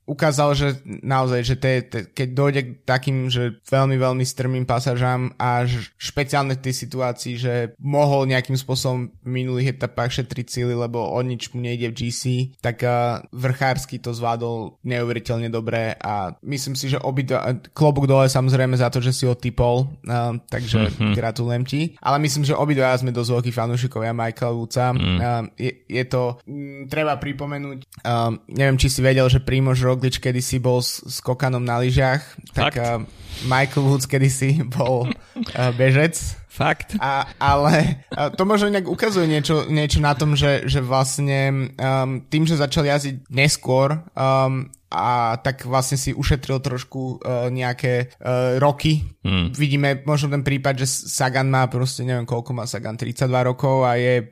ukázal, 0.08 0.56
že 0.56 0.68
naozaj, 0.88 1.42
že 1.44 1.56
te, 1.60 1.74
te, 1.84 2.00
keď 2.08 2.28
dojde 2.32 2.62
k 2.64 2.70
takým, 2.88 3.28
že 3.28 3.60
veľmi, 3.68 4.00
veľmi 4.00 4.24
strmým 4.24 4.64
pasažám 4.64 5.36
a 5.36 5.68
špeciálne 6.00 6.56
v 6.56 6.64
tej 6.64 6.74
situácii, 6.88 7.34
že 7.36 7.54
mohol 7.84 8.32
nejakým 8.32 8.56
spôsobom 8.56 9.12
v 9.12 9.28
minulých 9.28 9.76
etapách 9.76 10.24
šetriť 10.24 10.48
síly, 10.48 10.74
lebo 10.74 11.04
o 11.04 11.20
nič 11.20 11.52
mu 11.52 11.60
nejde 11.60 11.92
v 11.92 11.98
GC, 12.00 12.24
tak 12.64 12.88
uh, 12.88 13.20
vrchársky 13.36 14.00
to 14.00 14.16
zvládol 14.16 14.80
neuveriteľne 14.88 15.52
dobre 15.52 15.92
a 16.00 16.32
myslím 16.48 16.80
si, 16.80 16.88
že 16.88 17.04
obi 17.04 17.28
klobúk 17.76 18.08
dole 18.08 18.32
samozrejme 18.32 18.80
za 18.80 18.88
to, 18.88 19.04
že 19.04 19.12
si 19.12 19.28
ho 19.28 19.36
typol, 19.36 19.92
uh, 20.08 20.40
takže 20.48 20.88
mm-hmm. 20.88 21.14
gratulujem 21.20 21.64
ti, 21.68 21.82
ale 22.00 22.24
myslím, 22.24 22.48
že 22.48 22.56
obidva 22.56 22.96
sme 22.96 23.12
dosť 23.12 23.32
veľkí 23.36 23.52
fanúšikovia 23.52 24.16
Michael 24.16 24.56
Woodsa. 24.56 24.96
Mm. 24.96 25.18
Uh, 25.20 25.44
je, 25.60 25.72
je 25.92 26.04
to, 26.08 26.40
m, 26.48 26.88
treba 26.88 27.20
pripomenúť, 27.20 28.08
uh, 28.08 28.32
neviem, 28.48 28.80
či 28.80 28.88
si 28.88 29.04
vedel, 29.04 29.28
že 29.28 29.44
Primož 29.44 29.84
Roglič 29.98 30.22
kedysi 30.22 30.62
bol 30.62 30.78
s, 30.86 31.02
s 31.02 31.18
kokanom 31.26 31.66
na 31.66 31.82
lyžiach, 31.82 32.22
tak 32.54 32.78
uh, 32.78 33.02
Michael 33.50 33.90
Woods 33.90 34.06
kedysi 34.06 34.62
bol 34.78 35.10
uh, 35.10 35.74
bežec. 35.74 36.14
Fakt. 36.46 36.98
A, 37.02 37.26
ale 37.42 38.06
uh, 38.14 38.30
to 38.34 38.46
možno 38.46 38.70
inak 38.70 38.86
ukazuje 38.86 39.26
niečo, 39.26 39.66
niečo 39.70 39.98
na 39.98 40.14
tom, 40.14 40.38
že, 40.38 40.70
že 40.70 40.86
vlastne 40.86 41.74
um, 41.78 42.22
tým, 42.30 42.46
že 42.46 42.62
začal 42.62 42.86
jazdiť 42.86 43.26
neskôr, 43.30 44.06
um, 44.14 44.70
a 44.88 45.36
tak 45.44 45.68
vlastne 45.68 46.00
si 46.00 46.16
ušetril 46.16 46.64
trošku 46.64 47.20
uh, 47.20 47.52
nejaké 47.52 48.16
uh, 48.24 48.56
roky. 48.56 49.04
Mm. 49.20 49.52
Vidíme 49.52 49.90
možno 50.08 50.32
ten 50.32 50.48
prípad, 50.48 50.80
že 50.80 50.88
Sagan 50.88 51.52
má 51.52 51.68
proste, 51.68 52.08
neviem 52.08 52.24
koľko 52.24 52.56
má 52.56 52.64
Sagan, 52.64 52.96
32 52.96 53.28
rokov 53.44 53.84
a 53.84 54.00
je 54.00 54.32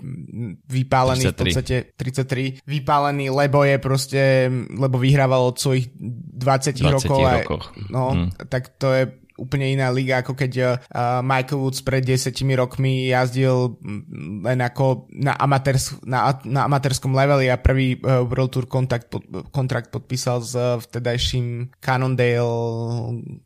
vypálený 0.72 1.36
33. 1.36 1.36
v 1.36 1.40
podstate 1.44 1.76
33, 2.00 2.64
vypálený, 2.64 3.36
lebo 3.36 3.68
je 3.68 3.76
proste, 3.84 4.48
lebo 4.72 4.96
vyhrával 4.96 5.52
od 5.52 5.60
svojich 5.60 5.92
20, 5.92 6.80
20 6.80 7.04
rokov. 7.04 7.20
A, 7.28 7.44
no, 7.92 8.04
mm. 8.16 8.30
tak 8.48 8.80
to 8.80 8.96
je 8.96 9.25
úplne 9.36 9.76
iná 9.76 9.92
liga, 9.92 10.24
ako 10.24 10.34
keď 10.34 10.52
uh, 10.60 10.70
Michael 11.20 11.60
Woods 11.60 11.84
pred 11.84 12.04
10 12.04 12.32
rokmi 12.56 13.12
jazdil 13.12 13.76
len 14.44 14.60
ako 14.64 15.12
na, 15.12 15.36
amatérsk, 15.36 16.04
na, 16.08 16.40
na 16.48 16.68
amatérskom 16.68 17.12
leveli 17.12 17.52
a 17.52 17.60
prvý 17.60 18.00
uh, 18.00 18.24
World 18.24 18.52
Tour 18.52 18.66
kontrakt, 18.68 19.12
pod, 19.12 19.28
kontrakt 19.52 19.92
podpísal 19.92 20.40
s 20.44 20.56
vtedajším 20.56 21.76
Cannondale 21.84 22.24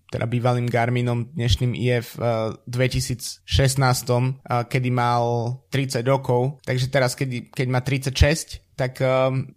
teda 0.09 0.25
bývalým 0.25 0.65
Garminom, 0.65 1.29
dnešným 1.37 1.77
IF 1.77 2.17
uh, 2.17 2.57
2016, 2.65 3.45
uh, 3.45 4.65
kedy 4.65 4.89
mal 4.89 5.53
30 5.69 6.01
rokov, 6.05 6.57
takže 6.65 6.89
teraz, 6.89 7.13
keď, 7.13 7.53
keď 7.53 7.67
má 7.69 7.81
36, 7.85 8.65
tak 8.79 9.03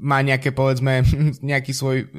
má 0.02 0.18
nejaké, 0.18 0.50
povedzme, 0.50 1.06
nejaký 1.54 1.70
svoj 1.70 2.10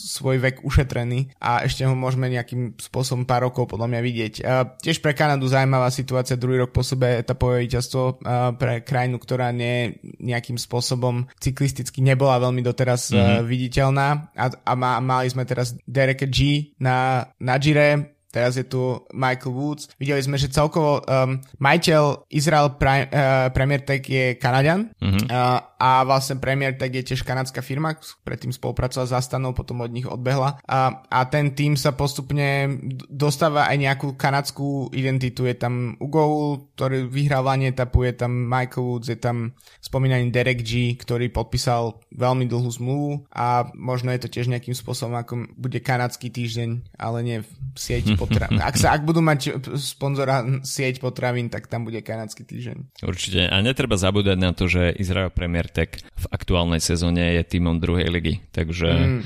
svoj 0.00 0.40
vek 0.40 0.64
ušetrený 0.64 1.36
a 1.36 1.64
ešte 1.68 1.84
ho 1.84 1.92
môžeme 1.92 2.32
nejakým 2.32 2.80
spôsobom 2.80 3.28
pár 3.28 3.44
rokov 3.48 3.68
podľa 3.68 3.88
mňa 3.92 4.00
vidieť. 4.00 4.34
A 4.44 4.64
tiež 4.80 5.04
pre 5.04 5.12
Kanadu 5.12 5.44
zaujímavá 5.46 5.92
situácia, 5.92 6.40
druhý 6.40 6.64
rok 6.64 6.72
po 6.72 6.80
sebe 6.80 7.20
etapové 7.20 7.68
víťazstvo 7.68 8.24
pre 8.56 8.80
krajinu, 8.80 9.20
ktorá 9.20 9.52
nie 9.52 10.00
nejakým 10.22 10.56
spôsobom 10.56 11.28
cyklisticky 11.36 12.00
nebola 12.00 12.40
veľmi 12.40 12.64
doteraz 12.64 13.12
mm-hmm. 13.12 13.44
viditeľná 13.44 14.32
a, 14.32 14.46
a 14.48 14.72
má, 14.72 14.96
mali 15.04 15.28
sme 15.28 15.44
teraz 15.44 15.76
Derek 15.84 16.24
G 16.32 16.72
na, 16.80 17.28
na 17.36 17.60
Gire, 17.60 18.16
Teraz 18.30 18.54
je 18.54 18.62
tu 18.62 19.02
Michael 19.10 19.50
Woods. 19.50 19.90
Videli 19.98 20.22
sme, 20.22 20.38
že 20.38 20.54
celkovo 20.54 21.02
um, 21.02 21.42
majiteľ 21.58 22.30
Israel 22.30 22.78
Prime, 22.78 23.10
uh, 23.10 23.50
Premier 23.50 23.82
Tech 23.82 24.06
je 24.06 24.38
Kanadian 24.38 24.94
mm-hmm. 24.94 25.26
uh, 25.26 25.58
a 25.80 26.04
vlastne 26.04 26.36
Premier 26.36 26.76
Tech 26.76 26.92
je 26.92 27.00
tiež 27.00 27.24
kanadská 27.24 27.64
firma, 27.64 27.96
predtým 28.20 28.52
spolupracovala 28.52 29.08
s 29.08 29.16
Astanou, 29.16 29.56
potom 29.56 29.80
od 29.80 29.88
nich 29.88 30.04
odbehla 30.04 30.60
a, 30.68 31.00
a 31.08 31.20
ten 31.24 31.56
tým 31.56 31.80
sa 31.80 31.96
postupne 31.96 32.76
dostáva 33.08 33.64
aj 33.72 33.76
nejakú 33.80 34.08
kanadskú 34.20 34.92
identitu. 34.92 35.48
Je 35.48 35.56
tam 35.56 35.96
Ugo, 35.96 36.68
ktorý 36.76 37.08
vyhral 37.08 37.40
v 37.40 37.72
etapu, 37.72 38.04
je 38.04 38.12
tam 38.12 38.44
Michael 38.44 38.84
Woods, 38.84 39.08
je 39.08 39.16
tam 39.16 39.56
spomínaný 39.80 40.28
Derek 40.28 40.60
G, 40.60 41.00
ktorý 41.00 41.32
podpísal 41.32 41.96
veľmi 42.12 42.44
dlhú 42.44 42.68
zmluvu 42.68 43.12
a 43.32 43.72
možno 43.72 44.12
je 44.12 44.20
to 44.20 44.28
tiež 44.28 44.52
nejakým 44.52 44.76
spôsobom, 44.76 45.16
ako 45.16 45.48
bude 45.56 45.80
kanadský 45.80 46.28
týždeň, 46.28 47.00
ale 47.00 47.18
nie 47.24 47.38
v 47.40 47.78
sieti 47.78 48.12
potravín. 48.18 48.60
Ak, 48.60 48.76
sa, 48.76 48.92
ak 48.92 49.08
budú 49.08 49.24
mať 49.24 49.56
sponzora 49.80 50.44
sieť 50.60 51.00
potravín, 51.00 51.48
tak 51.48 51.70
tam 51.70 51.88
bude 51.88 52.04
kanadský 52.04 52.44
týždeň. 52.44 53.00
Určite. 53.06 53.48
A 53.48 53.56
netreba 53.64 53.96
zabúdať 53.96 54.36
na 54.36 54.52
to, 54.52 54.68
že 54.68 54.92
Izrael 54.98 55.32
Premier 55.32 55.69
Tech 55.70 56.02
v 56.02 56.26
aktuálnej 56.34 56.82
sezóne 56.82 57.38
je 57.38 57.46
týmom 57.46 57.78
druhej 57.78 58.10
ligy. 58.10 58.34
Takže 58.50 58.90
mm. 58.90 59.20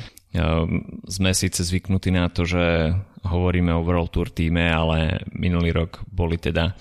sme 1.09 1.31
síce 1.33 1.65
zvyknutí 1.65 2.13
na 2.13 2.29
to, 2.29 2.45
že 2.45 2.95
hovoríme 3.25 3.73
o 3.73 3.81
World 3.81 4.13
Tour 4.13 4.29
týme, 4.29 4.69
ale 4.69 5.25
minulý 5.33 5.73
rok 5.73 6.05
boli 6.13 6.37
teda 6.37 6.77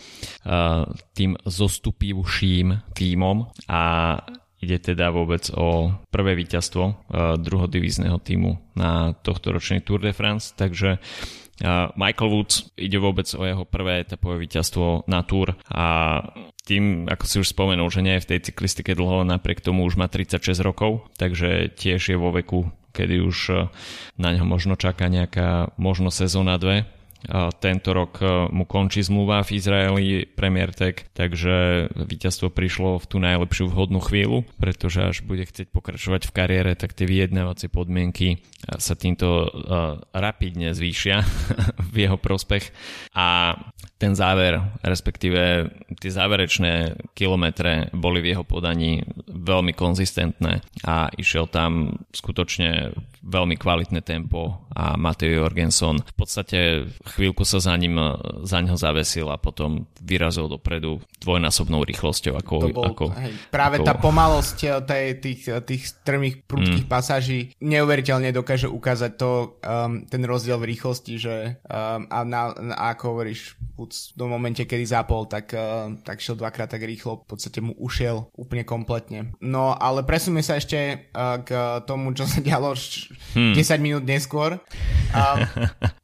tým 1.16 1.39
zostupivším 1.47 2.91
týmom 2.91 3.47
a 3.72 3.84
ide 4.64 4.80
teda 4.80 5.11
vôbec 5.11 5.47
o 5.55 5.91
prvé 6.07 6.36
víťazstvo 6.39 7.07
druhodivízneho 7.39 8.20
týmu 8.20 8.76
na 8.80 9.16
tohto 9.24 9.55
ročný 9.55 9.84
Tour 9.84 10.03
de 10.03 10.16
France, 10.16 10.55
takže 10.55 10.99
Michael 11.95 12.30
Woods 12.34 12.76
ide 12.76 12.97
vôbec 12.97 13.30
o 13.38 13.43
jeho 13.45 13.64
prvé 13.64 14.03
etapové 14.03 14.41
víťazstvo 14.41 15.05
na 15.07 15.24
Tour 15.24 15.53
a 15.70 16.20
tým, 16.64 17.11
ako 17.11 17.26
si 17.28 17.36
už 17.43 17.51
spomenul, 17.51 17.91
že 17.91 17.99
nie 17.99 18.16
je 18.18 18.24
v 18.24 18.30
tej 18.36 18.39
cyklistike 18.51 18.95
dlho, 18.95 19.28
napriek 19.28 19.59
tomu 19.59 19.84
už 19.84 19.99
má 19.99 20.07
36 20.07 20.64
rokov, 20.64 21.03
takže 21.20 21.76
tiež 21.76 22.16
je 22.16 22.18
vo 22.18 22.32
veku, 22.32 22.72
kedy 22.95 23.20
už 23.20 23.38
e, 23.51 23.53
na 24.16 24.30
ňo 24.32 24.47
možno 24.47 24.80
čaká 24.80 25.11
nejaká 25.11 25.76
možno 25.76 26.07
sezóna 26.07 26.55
dve 26.55 26.88
tento 27.64 27.96
rok 27.96 28.20
e, 28.20 28.28
mu 28.52 28.68
končí 28.68 29.00
zmluva 29.00 29.48
v 29.48 29.56
Izraeli 29.56 30.08
Premier 30.28 30.76
Tech, 30.76 31.08
takže 31.16 31.88
víťazstvo 31.96 32.52
prišlo 32.52 33.00
v 33.00 33.06
tú 33.08 33.18
najlepšiu 33.24 33.72
vhodnú 33.72 34.04
chvíľu, 34.04 34.44
pretože 34.60 35.00
až 35.00 35.18
bude 35.24 35.48
chcieť 35.48 35.72
pokračovať 35.72 36.28
v 36.28 36.36
kariére, 36.36 36.72
tak 36.76 36.92
tie 36.92 37.08
vyjednávacie 37.08 37.72
podmienky 37.72 38.28
e, 38.36 38.38
sa 38.76 38.96
týmto 39.00 39.48
uh, 39.48 40.00
rapidne 40.12 40.76
zvýšia 40.76 41.24
v 41.94 41.96
jeho 42.08 42.20
prospech. 42.20 42.76
A 43.16 43.56
ten 44.04 44.20
záver, 44.20 44.60
respektíve 44.84 45.72
tie 45.96 46.12
záverečné 46.12 47.00
kilometre 47.16 47.88
boli 47.96 48.20
v 48.20 48.36
jeho 48.36 48.44
podaní 48.44 49.00
veľmi 49.32 49.72
konzistentné 49.72 50.60
a 50.84 51.08
išiel 51.16 51.48
tam 51.48 52.04
skutočne 52.12 52.92
veľmi 53.24 53.56
kvalitné 53.56 54.04
tempo 54.04 54.68
a 54.76 55.00
Matej 55.00 55.40
Jorgenson 55.40 56.04
v 56.04 56.14
podstate 56.20 56.60
chvíľku 57.14 57.45
sa 57.45 57.61
za 57.61 57.74
ním 57.78 57.95
za 58.43 58.59
ňo 58.59 58.76
zavesil 58.76 59.30
a 59.30 59.38
potom 59.38 59.86
vyrazil 60.01 60.49
dopredu 60.49 60.99
dvojnásobnou 61.22 61.86
rýchlosťou. 61.86 62.34
Ako, 62.41 62.53
to 62.59 62.68
bol, 62.74 62.84
ako, 62.89 63.05
hej, 63.16 63.34
práve 63.53 63.80
ako... 63.80 63.86
tá 63.86 63.93
pomalosť 63.95 64.57
eh, 64.66 64.72
tej, 64.84 65.05
tých, 65.22 65.41
eh, 65.47 65.61
tých 65.61 65.84
strmých 65.93 66.36
prudkých 66.49 66.86
mm. 66.86 66.91
pasáží 66.91 67.39
neuveriteľne 67.61 68.34
dokáže 68.34 68.68
ukázať 68.68 69.11
to, 69.16 69.57
um, 69.61 70.03
ten 70.09 70.22
rozdiel 70.26 70.57
v 70.59 70.74
rýchlosti, 70.74 71.14
že 71.22 71.36
um, 71.70 72.09
a, 72.09 72.26
na, 72.26 72.51
na, 72.57 72.76
ako 72.93 73.16
hovoríš, 73.16 73.55
do 74.14 74.26
momente, 74.30 74.64
kedy 74.64 74.86
zapol, 74.86 75.26
tak, 75.26 75.53
uh, 75.53 75.93
tak 76.05 76.22
šiel 76.22 76.38
dvakrát 76.38 76.70
tak 76.70 76.84
rýchlo, 76.84 77.24
v 77.24 77.28
podstate 77.30 77.59
mu 77.61 77.74
ušiel 77.78 78.30
úplne 78.38 78.66
kompletne. 78.66 79.34
No 79.41 79.74
ale 79.74 80.05
presuňme 80.05 80.41
sa 80.45 80.57
ešte 80.57 81.09
uh, 81.14 81.41
k 81.41 81.49
tomu, 81.86 82.14
čo 82.18 82.26
sa 82.26 82.39
dialo 82.39 82.74
hmm. 82.74 83.53
10 83.55 83.86
minút 83.86 84.03
neskôr. 84.05 84.57
Um, 85.14 85.39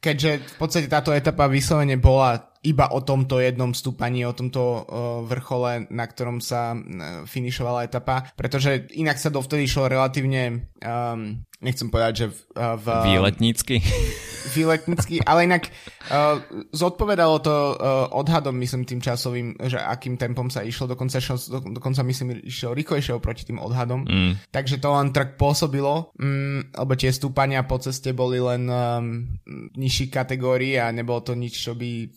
keďže 0.06 0.32
v 0.46 0.56
podstate 0.62 0.88
táto 0.88 1.10
etapa 1.10 1.50
vyslovene 1.50 1.98
bola 1.98 2.54
iba 2.62 2.92
o 2.92 3.00
tomto 3.02 3.40
jednom 3.40 3.72
stúpaní, 3.72 4.28
o 4.28 4.36
tomto 4.36 4.84
vrchole, 5.26 5.88
na 5.90 6.06
ktorom 6.06 6.44
sa 6.44 6.76
uh, 6.76 6.82
finišovala 7.24 7.88
etapa, 7.88 8.30
pretože 8.36 8.86
inak 8.94 9.16
sa 9.18 9.32
dovtedy 9.32 9.66
šlo 9.66 9.88
relatívne, 9.88 10.70
um, 10.84 11.42
nechcem 11.60 11.92
povedať, 11.92 12.14
že 12.16 12.28
v... 12.56 12.88
Výletnícky. 12.88 13.84
Výletnícky, 14.56 15.22
ale 15.28 15.46
inak 15.46 15.68
uh, 16.10 16.42
zodpovedalo 16.72 17.44
to 17.44 17.54
uh, 17.54 18.08
odhadom, 18.16 18.56
myslím, 18.58 18.88
tým 18.88 19.04
časovým, 19.04 19.60
že 19.68 19.78
akým 19.78 20.16
tempom 20.16 20.48
sa 20.48 20.64
išlo, 20.64 20.90
dokonca, 20.90 21.20
šlo, 21.20 21.38
do, 21.38 21.60
dokonca 21.78 22.02
myslím, 22.08 22.42
išiel 22.48 22.74
rýchlejšie 22.74 23.14
oproti 23.14 23.46
tým 23.46 23.60
odhadom, 23.62 24.08
mm. 24.08 24.50
takže 24.50 24.80
to 24.82 24.90
len 24.90 25.12
tak 25.12 25.36
pôsobilo, 25.36 26.16
um, 26.18 26.64
lebo 26.66 26.94
tie 26.96 27.12
stúpania 27.12 27.62
po 27.68 27.78
ceste 27.78 28.16
boli 28.16 28.40
len 28.40 28.66
um, 28.66 29.28
nižších 29.76 30.10
kategórií 30.10 30.80
a 30.80 30.90
nebolo 30.96 31.22
to 31.22 31.36
nič, 31.36 31.54
čo 31.60 31.76
by 31.76 32.10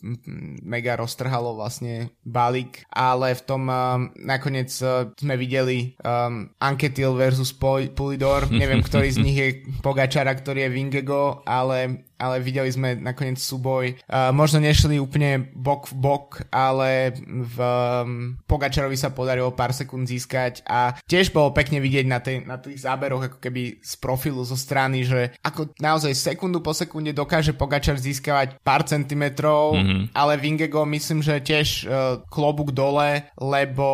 mega 0.62 0.96
roztrhalo 0.96 1.58
vlastne 1.58 2.14
balík, 2.22 2.86
ale 2.88 3.34
v 3.34 3.42
tom 3.44 3.66
um, 3.66 4.08
nakoniec 4.16 4.70
uh, 4.80 5.10
sme 5.18 5.34
videli 5.36 5.98
um, 6.00 6.48
Anketil 6.62 7.12
versus 7.18 7.50
Pulidor, 7.52 8.48
neviem, 8.62 8.80
ktorý 8.80 9.10
z 9.10 9.20
nich 9.20 9.31
je 9.32 9.46
Pogačara, 9.80 10.36
ktorý 10.36 10.68
je 10.68 10.74
Vingego, 10.74 11.40
ale 11.48 12.11
ale 12.22 12.38
videli 12.38 12.70
sme 12.70 12.94
nakoniec 12.94 13.42
súboj. 13.42 13.98
Uh, 14.06 14.30
možno 14.30 14.62
nešli 14.62 15.02
úplne 15.02 15.50
bok 15.58 15.90
v 15.90 15.94
bok, 15.98 16.26
ale 16.54 17.18
v 17.26 17.56
um, 17.58 18.38
Pogačarovi 18.46 18.94
sa 18.94 19.10
podarilo 19.10 19.50
pár 19.50 19.74
sekúnd 19.74 20.06
získať 20.06 20.62
a 20.62 20.94
tiež 21.10 21.34
bolo 21.34 21.50
pekne 21.50 21.82
vidieť 21.82 22.06
na, 22.06 22.22
tej, 22.22 22.46
na 22.46 22.62
tých 22.62 22.86
záberoch 22.86 23.26
ako 23.26 23.38
keby 23.42 23.82
z 23.82 23.92
profilu 23.98 24.46
zo 24.46 24.54
strany, 24.54 25.02
že 25.02 25.34
ako 25.42 25.74
naozaj 25.82 26.14
sekundu 26.14 26.62
po 26.62 26.70
sekunde 26.70 27.10
dokáže 27.10 27.58
Pogačar 27.58 27.98
získavať 27.98 28.62
pár 28.62 28.86
centimetrov, 28.86 29.74
mm-hmm. 29.74 30.14
ale 30.14 30.38
Vingego 30.38 30.86
myslím, 30.86 31.26
že 31.26 31.42
tiež 31.42 31.68
uh, 31.84 32.22
klobúk 32.30 32.70
dole, 32.70 33.26
lebo 33.34 33.88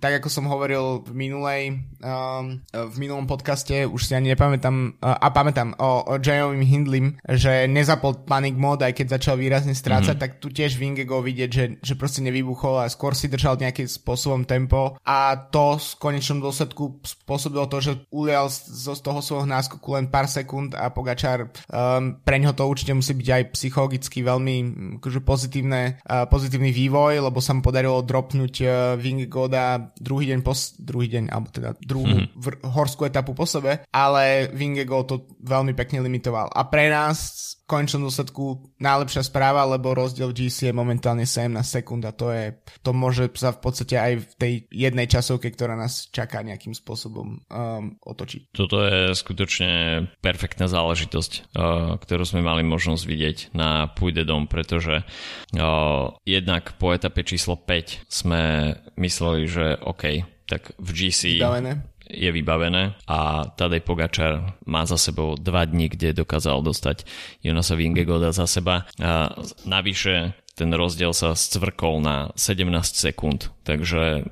tak 0.00 0.24
ako 0.24 0.28
som 0.32 0.48
hovoril 0.48 1.04
v 1.04 1.12
minulej 1.12 1.60
um, 2.00 2.62
v 2.72 2.94
minulom 2.96 3.26
podcaste, 3.26 3.84
už 3.84 4.00
si 4.06 4.12
ani 4.14 4.32
nepamätám 4.32 4.96
uh, 5.02 5.18
a 5.18 5.28
pamätám 5.34 5.74
o, 5.76 6.06
o 6.06 6.14
Jayovým 6.22 6.64
Hindlim, 6.64 7.06
že 7.26 7.65
nezapol 7.68 8.26
panic 8.26 8.54
mod, 8.56 8.82
aj 8.82 8.94
keď 8.96 9.20
začal 9.20 9.34
výrazne 9.38 9.74
strácať, 9.74 10.16
mm-hmm. 10.16 10.22
tak 10.22 10.40
tu 10.42 10.48
tiež 10.50 10.78
Vingego 10.78 11.20
vidieť, 11.20 11.50
že, 11.50 11.64
že 11.82 11.94
proste 11.98 12.24
nevybuchol 12.24 12.82
a 12.82 12.90
skôr 12.90 13.12
si 13.12 13.30
držal 13.30 13.60
nejakým 13.60 13.86
spôsobom 13.86 14.46
tempo 14.48 14.98
a 15.02 15.36
to 15.36 15.76
v 15.76 15.88
konečnom 16.00 16.40
dôsledku 16.40 17.02
spôsobilo 17.04 17.68
to, 17.68 17.78
že 17.82 17.92
ulial 18.10 18.48
zo 18.50 18.96
z 18.96 19.00
toho 19.02 19.20
svojho 19.20 19.46
náskoku 19.46 19.96
len 19.96 20.08
pár 20.08 20.26
sekúnd 20.26 20.72
a 20.72 20.88
Pogačar 20.90 21.52
um, 21.68 22.18
pre 22.22 22.40
ňo 22.40 22.56
to 22.56 22.64
určite 22.64 22.96
musí 22.96 23.12
byť 23.12 23.28
aj 23.28 23.42
psychologicky 23.52 24.24
veľmi 24.24 24.56
akože 24.98 25.20
pozitívne, 25.22 26.00
uh, 26.06 26.24
pozitívny 26.26 26.72
vývoj, 26.72 27.20
lebo 27.20 27.38
sa 27.44 27.52
mu 27.52 27.60
podarilo 27.60 28.00
dropnúť 28.02 28.54
uh, 28.62 28.70
Vingegoda 28.96 29.92
druhý 30.00 30.32
deň, 30.32 30.40
pos, 30.40 30.74
druhý 30.80 31.06
deň, 31.12 31.24
alebo 31.30 31.48
teda 31.52 31.70
druhú 31.82 32.06
mm-hmm. 32.06 32.38
vr- 32.40 32.60
horskú 32.64 33.04
etapu 33.06 33.36
po 33.36 33.44
sebe, 33.44 33.84
ale 33.92 34.50
Vingego 34.52 35.04
to 35.04 35.28
veľmi 35.44 35.72
pekne 35.76 36.02
limitoval. 36.02 36.50
A 36.50 36.66
pre 36.66 36.88
nás 36.88 37.45
končnom 37.66 38.06
dôsledku 38.06 38.74
najlepšia 38.82 39.22
správa, 39.26 39.66
lebo 39.68 39.94
rozdiel 39.94 40.30
v 40.32 40.46
GC 40.46 40.70
je 40.70 40.74
momentálne 40.74 41.24
17 41.24 41.54
sekúnd 41.62 42.02
a 42.06 42.12
to 42.12 42.32
je, 42.34 42.56
to 42.82 42.90
môže 42.90 43.30
sa 43.38 43.54
v 43.54 43.60
podstate 43.62 43.96
aj 43.96 44.12
v 44.22 44.26
tej 44.38 44.52
jednej 44.72 45.06
časovke, 45.06 45.48
ktorá 45.52 45.78
nás 45.78 46.10
čaká 46.10 46.42
nejakým 46.42 46.74
spôsobom 46.74 47.40
um, 47.46 47.96
otočiť. 48.02 48.56
Toto 48.56 48.82
je 48.82 49.14
skutočne 49.14 49.70
perfektná 50.18 50.66
záležitosť, 50.66 51.32
uh, 51.54 51.94
ktorú 52.00 52.24
sme 52.26 52.42
mali 52.42 52.66
možnosť 52.66 53.02
vidieť 53.06 53.38
na 53.54 53.90
Pújde 53.92 54.26
dom, 54.26 54.50
pretože 54.50 55.02
uh, 55.02 56.06
jednak 56.26 56.74
po 56.76 56.90
etape 56.90 57.22
číslo 57.22 57.54
5 57.54 58.10
sme 58.10 58.74
mysleli, 58.98 59.46
že 59.46 59.66
OK, 59.82 60.26
tak 60.46 60.74
v 60.78 60.88
GC... 60.90 61.42
Vybavené 61.42 61.95
je 62.06 62.30
vybavené 62.30 62.94
a 63.10 63.50
Tadej 63.50 63.82
Pogačar 63.82 64.56
má 64.66 64.86
za 64.86 64.96
sebou 64.96 65.34
dva 65.34 65.66
dní, 65.66 65.90
kde 65.90 66.14
dokázal 66.14 66.62
dostať 66.62 67.04
Jonasa 67.42 67.74
Vingegoda 67.74 68.30
za 68.30 68.46
seba. 68.46 68.86
A 69.02 69.34
navyše 69.66 70.38
ten 70.56 70.72
rozdiel 70.72 71.12
sa 71.12 71.36
scvrkol 71.36 72.00
na 72.00 72.32
17 72.38 72.72
sekúnd, 72.96 73.52
takže 73.66 74.24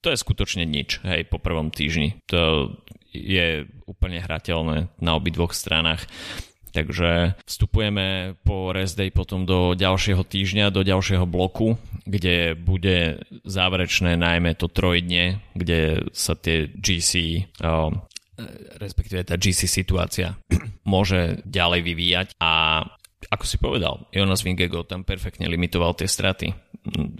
to 0.00 0.08
je 0.08 0.16
skutočne 0.16 0.64
nič, 0.64 1.04
hej, 1.04 1.28
po 1.28 1.36
prvom 1.36 1.68
týždni. 1.68 2.16
To 2.32 2.72
je 3.12 3.68
úplne 3.84 4.22
hrateľné 4.22 4.88
na 5.02 5.12
obidvoch 5.18 5.52
stranách. 5.52 6.08
Takže 6.70 7.34
vstupujeme 7.42 8.38
po 8.46 8.70
rest 8.70 8.94
day 8.94 9.10
potom 9.10 9.42
do 9.42 9.74
ďalšieho 9.74 10.22
týždňa, 10.22 10.74
do 10.74 10.86
ďalšieho 10.86 11.26
bloku, 11.26 11.74
kde 12.06 12.54
bude 12.54 13.26
záverečné 13.42 14.14
najmä 14.14 14.54
to 14.54 14.70
trojdne, 14.70 15.42
kde 15.58 16.10
sa 16.14 16.38
tie 16.38 16.70
GC, 16.70 17.44
o, 17.62 17.90
respektíve 18.78 19.26
tá 19.26 19.34
GC 19.34 19.66
situácia 19.66 20.38
môže 20.86 21.42
ďalej 21.42 21.80
vyvíjať. 21.82 22.28
A 22.38 22.82
ako 23.28 23.44
si 23.44 23.60
povedal, 23.60 24.08
Jonas 24.08 24.40
Vingego 24.40 24.80
tam 24.80 25.04
perfektne 25.04 25.44
limitoval 25.44 25.92
tie 25.92 26.08
straty. 26.08 26.56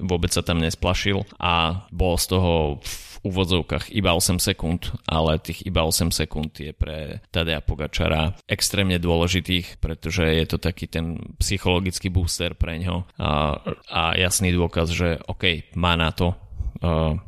Vôbec 0.01 0.33
sa 0.33 0.41
tam 0.41 0.57
nesplašil 0.57 1.21
a 1.37 1.85
bol 1.93 2.17
z 2.17 2.33
toho 2.33 2.81
v 2.81 3.29
úvodzovkách 3.29 3.93
iba 3.93 4.17
8 4.17 4.41
sekúnd, 4.41 4.97
ale 5.05 5.37
tých 5.37 5.69
iba 5.69 5.85
8 5.85 6.09
sekúnd 6.09 6.57
je 6.57 6.73
pre 6.73 7.21
Tadea 7.29 7.61
Pogačara 7.61 8.33
extrémne 8.49 8.97
dôležitých, 8.97 9.77
pretože 9.77 10.25
je 10.25 10.47
to 10.49 10.57
taký 10.57 10.89
ten 10.89 11.21
psychologický 11.37 12.09
booster 12.09 12.57
pre 12.57 12.81
ňo 12.81 13.05
a, 13.21 13.61
a 13.93 14.03
jasný 14.17 14.57
dôkaz, 14.57 14.97
že 14.97 15.21
OK, 15.29 15.77
má 15.77 16.01
na 16.01 16.17
to, 16.17 16.33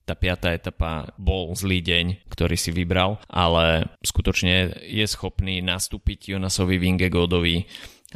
tá 0.09 0.14
piatá 0.16 0.57
etapa 0.57 1.12
bol 1.20 1.53
zlý 1.53 1.85
deň, 1.85 2.25
ktorý 2.33 2.57
si 2.57 2.73
vybral, 2.73 3.20
ale 3.29 3.85
skutočne 4.01 4.81
je 4.81 5.05
schopný 5.05 5.61
nastúpiť 5.61 6.33
Jonasovi 6.33 6.81
Vingegodovi 6.81 7.68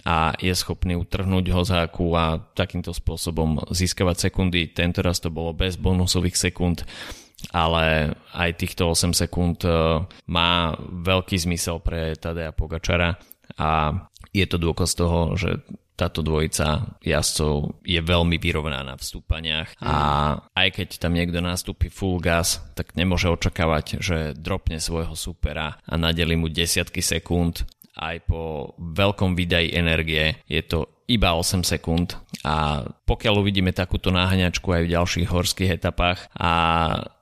a 0.04 0.36
je 0.36 0.52
schopný 0.52 0.98
utrhnúť 0.98 1.54
hozáku 1.54 2.12
a 2.12 2.42
takýmto 2.52 2.92
spôsobom 2.92 3.62
získavať 3.70 4.28
sekundy. 4.28 4.74
Tento 4.74 5.00
raz 5.00 5.22
to 5.22 5.32
bolo 5.32 5.56
bez 5.56 5.78
bonusových 5.80 6.36
sekúnd 6.36 6.84
ale 7.52 8.16
aj 8.32 8.50
týchto 8.56 8.96
8 8.96 9.12
sekúnd 9.12 9.68
má 10.26 10.50
veľký 10.80 11.36
zmysel 11.36 11.84
pre 11.84 12.16
Tadeja 12.16 12.50
Pogačara 12.50 13.20
a 13.60 13.92
je 14.32 14.46
to 14.48 14.56
dôkaz 14.56 14.96
toho, 14.96 15.36
že 15.36 15.60
táto 15.96 16.20
dvojica 16.20 17.00
jazdcov 17.00 17.80
je 17.80 17.96
veľmi 18.04 18.36
vyrovnaná 18.36 19.00
v 19.00 19.06
stúpaniach 19.08 19.80
a 19.80 19.96
aj 20.52 20.68
keď 20.76 20.88
tam 21.00 21.16
niekto 21.16 21.40
nastúpi 21.40 21.88
full 21.88 22.20
gas, 22.20 22.60
tak 22.76 22.92
nemôže 23.00 23.32
očakávať, 23.32 24.04
že 24.04 24.36
dropne 24.36 24.76
svojho 24.76 25.16
supera 25.16 25.80
a 25.88 25.94
nadeli 25.96 26.36
mu 26.36 26.52
desiatky 26.52 27.00
sekúnd. 27.00 27.64
Aj 27.96 28.16
po 28.22 28.72
veľkom 28.76 29.32
výdaji 29.32 29.72
energie 29.72 30.36
je 30.46 30.60
to 30.60 30.86
iba 31.08 31.32
8 31.32 31.62
sekúnd 31.62 32.18
a 32.42 32.84
pokiaľ 33.06 33.40
uvidíme 33.40 33.70
takúto 33.72 34.10
náhaňačku 34.12 34.68
aj 34.68 34.82
v 34.84 34.92
ďalších 34.92 35.28
horských 35.30 35.70
etapách 35.80 36.28
a 36.34 36.50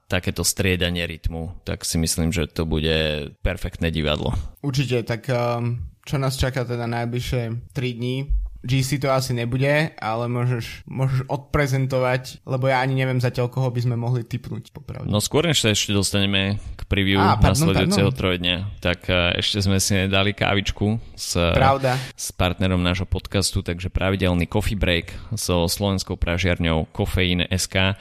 takéto 0.09 0.45
striedanie 0.45 1.05
rytmu, 1.05 1.65
tak 1.65 1.85
si 1.85 1.97
myslím, 1.97 2.33
že 2.33 2.49
to 2.49 2.69
bude 2.69 3.31
perfektné 3.41 3.89
divadlo. 3.89 4.37
Určite, 4.61 5.05
tak 5.05 5.29
um, 5.33 5.81
čo 6.05 6.21
nás 6.21 6.37
čaká 6.37 6.65
teda 6.65 6.85
najbližšie 6.85 7.73
3 7.73 7.99
dní? 7.99 8.44
GC 8.65 8.97
to 9.05 9.13
asi 9.13 9.37
nebude, 9.37 9.93
ale 10.01 10.25
môžeš, 10.25 10.89
môžeš 10.89 11.29
odprezentovať, 11.29 12.41
lebo 12.49 12.73
ja 12.73 12.81
ani 12.81 12.97
neviem 12.97 13.21
zatiaľ, 13.21 13.53
koho 13.53 13.69
by 13.69 13.81
sme 13.85 13.97
mohli 14.01 14.25
typnúť 14.25 14.73
popravde. 14.73 15.13
No 15.13 15.21
skôr, 15.21 15.45
než 15.45 15.61
sa 15.61 15.77
ešte 15.77 15.93
dostaneme 15.93 16.57
k 16.75 16.83
preview 16.89 17.21
Á, 17.21 17.37
nasledujúceho 17.37 18.09
trojdňa, 18.09 18.81
tak 18.81 19.05
e, 19.13 19.37
ešte 19.37 19.61
sme 19.61 19.77
si 19.77 20.09
nedali 20.09 20.33
kávičku 20.33 20.97
s, 21.13 21.37
Pravda. 21.37 22.01
s 22.17 22.33
partnerom 22.33 22.81
nášho 22.81 23.05
podcastu, 23.05 23.61
takže 23.61 23.93
pravidelný 23.93 24.49
coffee 24.49 24.81
break 24.81 25.13
so 25.37 25.69
slovenskou 25.69 26.17
pražiarňou 26.17 26.89
Kofeín 26.89 27.45
SK. 27.53 28.01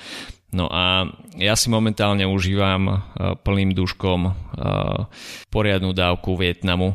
No 0.56 0.72
a 0.72 1.12
ja 1.36 1.60
si 1.60 1.68
momentálne 1.68 2.24
užívam 2.30 2.82
uh, 2.88 2.96
plným 3.42 3.74
duškom 3.74 4.38
poriadnu 5.50 5.98
dávku 5.98 6.38
Vietnamu, 6.38 6.94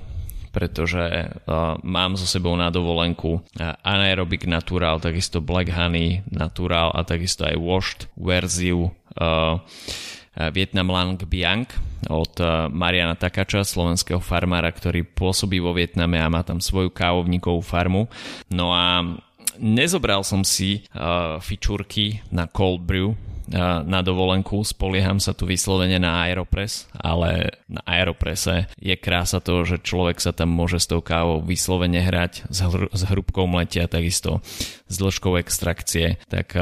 pretože 0.59 1.31
uh, 1.31 1.79
mám 1.87 2.19
so 2.19 2.27
sebou 2.27 2.59
na 2.59 2.67
dovolenku 2.67 3.39
uh, 3.39 3.79
Anaerobic 3.87 4.43
Natural, 4.51 4.99
takisto 4.99 5.39
Black 5.39 5.71
Honey 5.71 6.27
Natural 6.35 6.91
a 6.91 7.07
takisto 7.07 7.47
aj 7.47 7.55
Washed 7.55 8.01
verziu 8.19 8.91
uh, 9.23 9.63
Vietnam 10.55 10.95
Lang 10.95 11.19
Biang 11.19 11.67
od 12.07 12.39
Mariana 12.71 13.19
Takača, 13.19 13.67
slovenského 13.67 14.23
farmára, 14.23 14.71
ktorý 14.71 15.03
pôsobí 15.03 15.59
vo 15.59 15.75
Vietname 15.75 16.23
a 16.23 16.31
má 16.31 16.47
tam 16.47 16.63
svoju 16.63 16.95
kávovníkovú 16.95 17.59
farmu. 17.59 18.07
No 18.47 18.71
a 18.71 19.03
nezobral 19.59 20.23
som 20.23 20.47
si 20.47 20.87
uh, 20.95 21.43
fičúrky 21.43 22.23
na 22.31 22.47
cold 22.47 22.87
brew, 22.87 23.19
na 23.85 24.01
dovolenku, 24.05 24.61
spolieham 24.63 25.17
sa 25.19 25.33
tu 25.33 25.49
vyslovene 25.49 25.97
na 25.97 26.29
Aeropress, 26.29 26.87
ale 26.93 27.57
na 27.65 27.81
Aeropresse 27.89 28.69
je 28.77 28.93
krása 28.95 29.41
toho, 29.41 29.65
že 29.65 29.81
človek 29.81 30.21
sa 30.21 30.37
tam 30.37 30.53
môže 30.53 30.79
s 30.79 30.87
tou 30.87 31.01
kávou 31.01 31.41
vyslovene 31.41 32.05
hrať 32.05 32.49
s, 32.53 32.59
hr- 32.61 32.93
s 32.93 33.03
hrubkou 33.09 33.49
mletia, 33.49 33.89
takisto 33.89 34.45
s 34.89 34.95
dĺžkou 35.01 35.41
extrakcie, 35.41 36.21
tak 36.29 36.53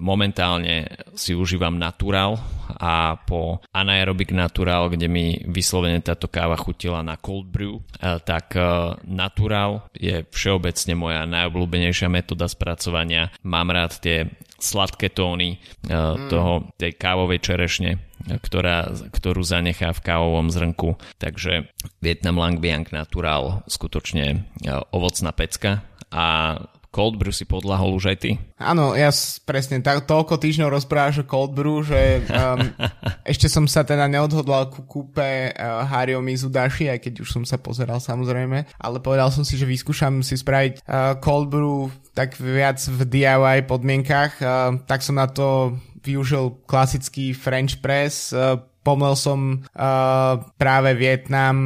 momentálne 0.00 0.88
si 1.12 1.36
užívam 1.36 1.76
Natural 1.76 2.40
a 2.80 3.20
po 3.28 3.60
Anaerobic 3.68 4.32
Natural, 4.32 4.88
kde 4.88 5.12
mi 5.12 5.36
vyslovene 5.44 6.00
táto 6.00 6.24
káva 6.24 6.56
chutila 6.56 7.04
na 7.04 7.20
cold 7.20 7.52
brew, 7.52 7.84
tak 8.00 8.56
Natural 9.04 9.84
je 9.92 10.24
všeobecne 10.32 10.96
moja 10.96 11.28
najobľúbenejšia 11.28 12.08
metóda 12.08 12.48
spracovania. 12.48 13.28
Mám 13.44 13.76
rád 13.76 14.00
tie 14.00 14.32
sladké 14.60 15.10
tóny 15.12 15.56
uh, 15.88 16.16
toho, 16.28 16.68
tej 16.76 16.94
kávovej 16.96 17.40
čerešne, 17.40 18.00
ktorá, 18.44 18.92
ktorú 19.10 19.40
zanechá 19.40 19.96
v 19.96 20.04
kávovom 20.04 20.52
zrnku. 20.52 21.00
Takže 21.16 21.72
Vietnam 22.04 22.36
Lang 22.38 22.60
Biang 22.60 22.86
Natural 22.92 23.64
skutočne 23.66 24.44
uh, 24.68 24.84
ovocná 24.92 25.32
pecka 25.32 25.84
a 26.12 26.56
Cold 26.90 27.22
brew 27.22 27.30
si 27.30 27.46
podľahol 27.46 27.94
už 27.94 28.10
aj 28.10 28.18
ty? 28.18 28.30
Áno, 28.58 28.98
ja 28.98 29.14
presne 29.46 29.78
tak, 29.78 30.10
toľko 30.10 30.42
týždňov 30.42 30.74
rozprávaš 30.74 31.22
o 31.22 31.28
cold 31.28 31.54
brew, 31.54 31.86
že 31.86 32.18
um, 32.26 32.66
ešte 33.30 33.46
som 33.46 33.70
sa 33.70 33.86
teda 33.86 34.10
neodhodlal 34.10 34.74
ku 34.74 34.82
kúpe 34.82 35.54
uh, 35.54 35.86
Hario 35.86 36.18
Mizudashi, 36.18 36.90
aj 36.90 37.06
keď 37.06 37.22
už 37.22 37.30
som 37.30 37.44
sa 37.46 37.62
pozeral 37.62 38.02
samozrejme, 38.02 38.66
ale 38.74 38.96
povedal 38.98 39.30
som 39.30 39.46
si, 39.46 39.54
že 39.54 39.70
vyskúšam 39.70 40.26
si 40.26 40.34
spraviť 40.34 40.82
uh, 40.82 41.14
cold 41.22 41.46
brew 41.46 41.94
tak 42.10 42.34
viac 42.34 42.82
v 42.82 43.00
DIY 43.06 43.70
podmienkach, 43.70 44.32
uh, 44.42 44.74
tak 44.82 45.06
som 45.06 45.14
na 45.14 45.30
to 45.30 45.78
využil 46.02 46.58
klasický 46.66 47.30
French 47.36 47.78
press, 47.78 48.34
uh, 48.34 48.58
pomel 48.80 49.12
som 49.12 49.60
uh, 49.76 50.40
práve 50.56 50.96
Vietnam 50.96 51.56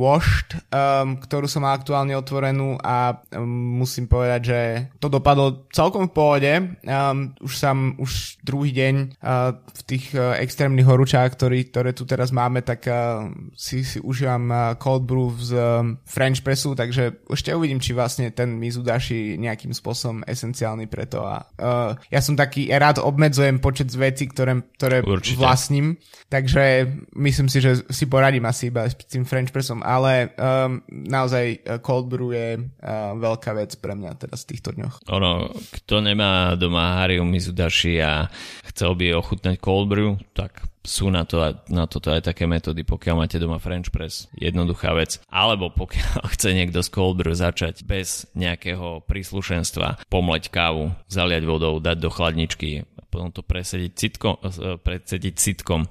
Washed, 0.00 0.56
um, 0.72 1.20
ktorú 1.20 1.44
som 1.44 1.68
mal 1.68 1.76
aktuálne 1.76 2.16
otvorenú 2.16 2.80
a 2.80 3.20
um, 3.36 3.76
musím 3.84 4.08
povedať, 4.08 4.40
že 4.40 4.60
to 4.96 5.12
dopadlo 5.12 5.68
celkom 5.68 6.08
v 6.08 6.14
pohode. 6.16 6.52
Um, 6.88 7.36
už 7.44 7.52
sam, 7.52 8.00
už 8.00 8.40
druhý 8.40 8.72
deň 8.72 8.94
uh, 9.20 9.52
v 9.60 9.82
tých 9.84 10.16
uh, 10.16 10.32
extrémnych 10.40 10.88
horúčách, 10.88 11.36
ktorý, 11.36 11.68
ktoré 11.68 11.92
tu 11.92 12.08
teraz 12.08 12.32
máme, 12.32 12.64
tak 12.64 12.88
uh, 12.88 13.28
si, 13.52 13.84
si 13.84 14.00
užívam 14.00 14.48
uh, 14.48 14.60
cold 14.80 15.04
brew 15.04 15.28
z 15.36 15.52
um, 15.52 16.00
French 16.08 16.40
pressu, 16.40 16.72
takže 16.72 17.20
ešte 17.28 17.52
uvidím, 17.52 17.84
či 17.84 17.92
vlastne 17.92 18.32
ten 18.32 18.56
Mizudashi 18.56 19.36
nejakým 19.36 19.76
spôsobom 19.76 20.24
esenciálny 20.24 20.88
preto. 20.88 21.20
A, 21.20 21.44
uh, 21.60 21.92
ja 22.08 22.24
som 22.24 22.32
taký, 22.32 22.72
ja 22.72 22.80
rád 22.80 23.04
obmedzujem 23.04 23.60
počet 23.60 23.92
vecí, 23.92 24.24
ktoré, 24.32 24.64
ktoré 24.80 25.04
vlastním, 25.36 26.00
takže 26.32 26.61
Takže 26.62 26.94
myslím 27.18 27.48
si, 27.50 27.58
že 27.58 27.82
si 27.90 28.06
poradím 28.06 28.46
asi 28.46 28.70
iba 28.70 28.86
s 28.86 28.94
tým 28.94 29.26
French 29.26 29.50
pressom, 29.50 29.82
ale 29.82 30.30
um, 30.38 30.78
naozaj 30.88 31.58
uh, 31.58 31.82
cold 31.82 32.06
brew 32.06 32.30
je 32.30 32.62
uh, 32.62 33.18
veľká 33.18 33.50
vec 33.58 33.74
pre 33.82 33.98
mňa 33.98 34.14
teraz 34.14 34.46
v 34.46 34.54
týchto 34.54 34.70
dňoch. 34.78 35.02
Ono, 35.10 35.50
kto 35.50 35.98
nemá 35.98 36.54
doma 36.54 37.02
Hariu 37.02 37.26
Mizudashi 37.26 37.98
a 37.98 38.30
chcel 38.70 38.94
by 38.94 39.18
ochutnať 39.18 39.58
cold 39.58 39.90
brew, 39.90 40.14
tak 40.38 40.62
sú 40.82 41.14
na, 41.14 41.22
to, 41.22 41.38
na 41.70 41.86
toto 41.86 42.10
aj 42.10 42.26
také 42.26 42.44
metódy, 42.50 42.82
pokiaľ 42.82 43.14
máte 43.22 43.38
doma 43.38 43.62
French 43.62 43.94
press, 43.94 44.26
jednoduchá 44.34 44.90
vec. 44.98 45.22
Alebo 45.30 45.70
pokiaľ 45.70 46.26
chce 46.34 46.54
niekto 46.54 46.82
z 46.82 46.88
cold 46.90 47.22
brew 47.22 47.34
začať 47.34 47.86
bez 47.86 48.26
nejakého 48.34 49.06
príslušenstva, 49.06 50.10
pomleť 50.10 50.50
kávu, 50.50 50.90
zaliať 51.06 51.42
vodou, 51.46 51.78
dať 51.78 51.96
do 52.02 52.10
chladničky, 52.10 52.82
potom 53.12 53.28
to 53.28 53.44
presediť, 53.44 53.92
citkom, 53.92 54.40
e, 54.40 54.80
presediť 54.80 55.34
sitkom. 55.36 55.84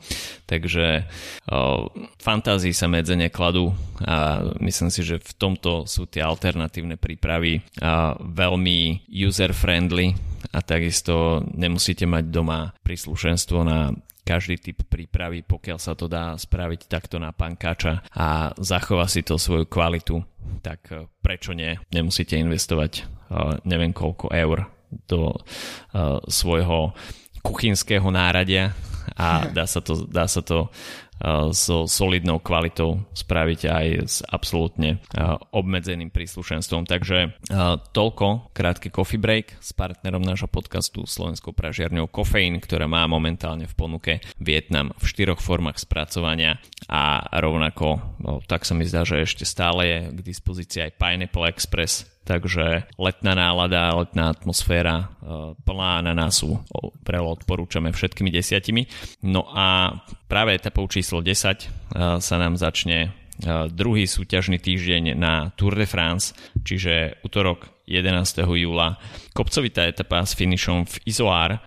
Takže 0.50 1.06
o, 1.46 1.94
fantázii 2.18 2.74
sa 2.74 2.90
medze 2.90 3.14
nekladú 3.14 3.70
a 4.02 4.42
myslím 4.58 4.90
si, 4.90 5.06
že 5.06 5.22
v 5.22 5.32
tomto 5.38 5.86
sú 5.86 6.10
tie 6.10 6.26
alternatívne 6.26 6.98
prípravy 6.98 7.62
a, 7.78 8.18
veľmi 8.18 9.06
user-friendly 9.06 10.18
a 10.50 10.60
takisto 10.66 11.46
nemusíte 11.54 12.10
mať 12.10 12.34
doma 12.34 12.74
príslušenstvo 12.82 13.62
na 13.62 13.94
každý 14.32 14.56
typ 14.64 14.88
prípravy, 14.88 15.44
pokiaľ 15.44 15.76
sa 15.76 15.92
to 15.92 16.08
dá 16.08 16.40
spraviť 16.40 16.88
takto 16.88 17.20
na 17.20 17.36
pankáča 17.36 18.00
a 18.16 18.56
zachová 18.56 19.12
si 19.12 19.28
to 19.28 19.36
svoju 19.36 19.68
kvalitu, 19.68 20.24
tak 20.64 20.88
e, 20.88 21.12
prečo 21.20 21.52
nie? 21.52 21.76
Nemusíte 21.92 22.40
investovať 22.40 23.22
neviem 23.64 23.96
koľko 23.96 24.28
eur 24.32 24.68
do 25.08 25.32
uh, 25.32 26.20
svojho 26.28 26.92
kuchynského 27.42 28.06
náradia 28.12 28.76
a 29.16 29.48
dá 29.50 29.66
sa 29.66 29.80
to, 29.80 30.06
dá 30.10 30.26
sa 30.28 30.42
to 30.44 30.68
uh, 30.68 31.50
so 31.54 31.86
solidnou 31.86 32.42
kvalitou 32.42 33.06
spraviť 33.14 33.62
aj 33.70 33.88
s 34.02 34.16
absolútne 34.26 35.00
uh, 35.16 35.38
obmedzeným 35.54 36.10
príslušenstvom. 36.10 36.90
Takže 36.90 37.18
uh, 37.30 37.78
toľko 37.94 38.52
krátky 38.52 38.90
coffee 38.90 39.22
break 39.22 39.58
s 39.62 39.72
partnerom 39.72 40.22
nášho 40.22 40.50
podcastu 40.50 41.06
Slovenskou 41.06 41.54
pražiarňou 41.54 42.10
Kofeín, 42.10 42.60
ktorá 42.60 42.90
má 42.90 43.06
momentálne 43.08 43.70
v 43.70 43.78
ponuke 43.78 44.14
Vietnam 44.42 44.92
v 44.98 45.06
štyroch 45.08 45.40
formách 45.40 45.80
spracovania 45.80 46.60
a 46.92 47.24
rovnako, 47.40 48.20
no, 48.20 48.44
tak 48.44 48.68
sa 48.68 48.76
mi 48.76 48.84
zdá, 48.84 49.08
že 49.08 49.24
ešte 49.24 49.48
stále 49.48 49.82
je 49.88 50.00
k 50.12 50.20
dispozícii 50.20 50.80
aj 50.90 50.98
Pineapple 51.00 51.48
Express 51.48 52.11
takže 52.24 52.86
letná 52.96 53.34
nálada, 53.34 53.98
letná 53.98 54.30
atmosféra 54.32 54.96
e, 54.98 55.06
plná 55.58 56.06
ananásu 56.06 56.62
vrelo 57.02 57.34
odporúčame 57.34 57.90
všetkými 57.92 58.30
desiatimi. 58.30 58.86
No 59.26 59.50
a 59.50 60.00
práve 60.30 60.56
etapou 60.56 60.86
číslo 60.86 61.20
10 61.20 61.34
e, 61.34 61.68
sa 62.22 62.36
nám 62.38 62.56
začne 62.56 62.98
e, 63.06 63.10
druhý 63.74 64.06
súťažný 64.06 64.62
týždeň 64.62 65.18
na 65.18 65.50
Tour 65.58 65.74
de 65.74 65.90
France, 65.90 66.38
čiže 66.62 67.22
útorok 67.26 67.81
11. 67.92 68.48
júla. 68.48 68.96
Kopcovitá 69.36 69.84
etapa 69.84 70.24
s 70.24 70.32
finišom 70.32 70.88
v 70.88 70.96
Izoár. 71.04 71.60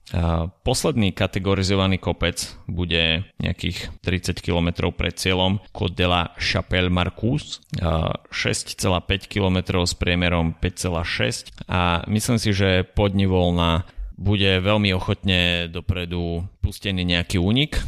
Posledný 0.64 1.12
kategorizovaný 1.12 2.00
kopec 2.00 2.56
bude 2.64 3.28
nejakých 3.36 3.92
30 4.00 4.40
km 4.40 4.88
pred 4.96 5.12
cieľom 5.12 5.60
Côte 5.76 5.96
de 6.00 6.08
la 6.08 6.32
Chapelle 6.40 6.88
Marcus, 6.88 7.60
6,5 7.76 8.80
km 9.28 9.84
s 9.84 9.92
priemerom 9.92 10.56
5,6 10.56 11.68
a 11.68 12.00
myslím 12.08 12.38
si, 12.40 12.56
že 12.56 12.88
podnivolná 12.88 13.84
bude 14.16 14.62
veľmi 14.62 14.94
ochotne 14.94 15.68
dopredu 15.68 16.46
pustený 16.64 17.04
nejaký 17.04 17.36
únik 17.36 17.82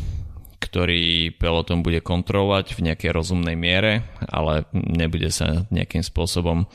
ktorý 0.56 1.36
peloton 1.38 1.80
bude 1.80 2.02
kontrolovať 2.02 2.74
v 2.74 2.90
nejakej 2.90 3.10
rozumnej 3.14 3.54
miere, 3.54 4.02
ale 4.26 4.66
nebude 4.74 5.30
sa 5.30 5.64
nejakým 5.70 6.02
spôsobom 6.02 6.66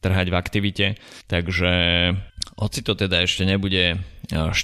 trhať 0.00 0.26
v 0.32 0.36
aktivite. 0.36 0.86
Takže 1.28 1.72
hoci 2.56 2.80
to 2.80 2.92
teda 2.96 3.24
ešte 3.24 3.44
nebude 3.44 4.00
14. 4.32 4.56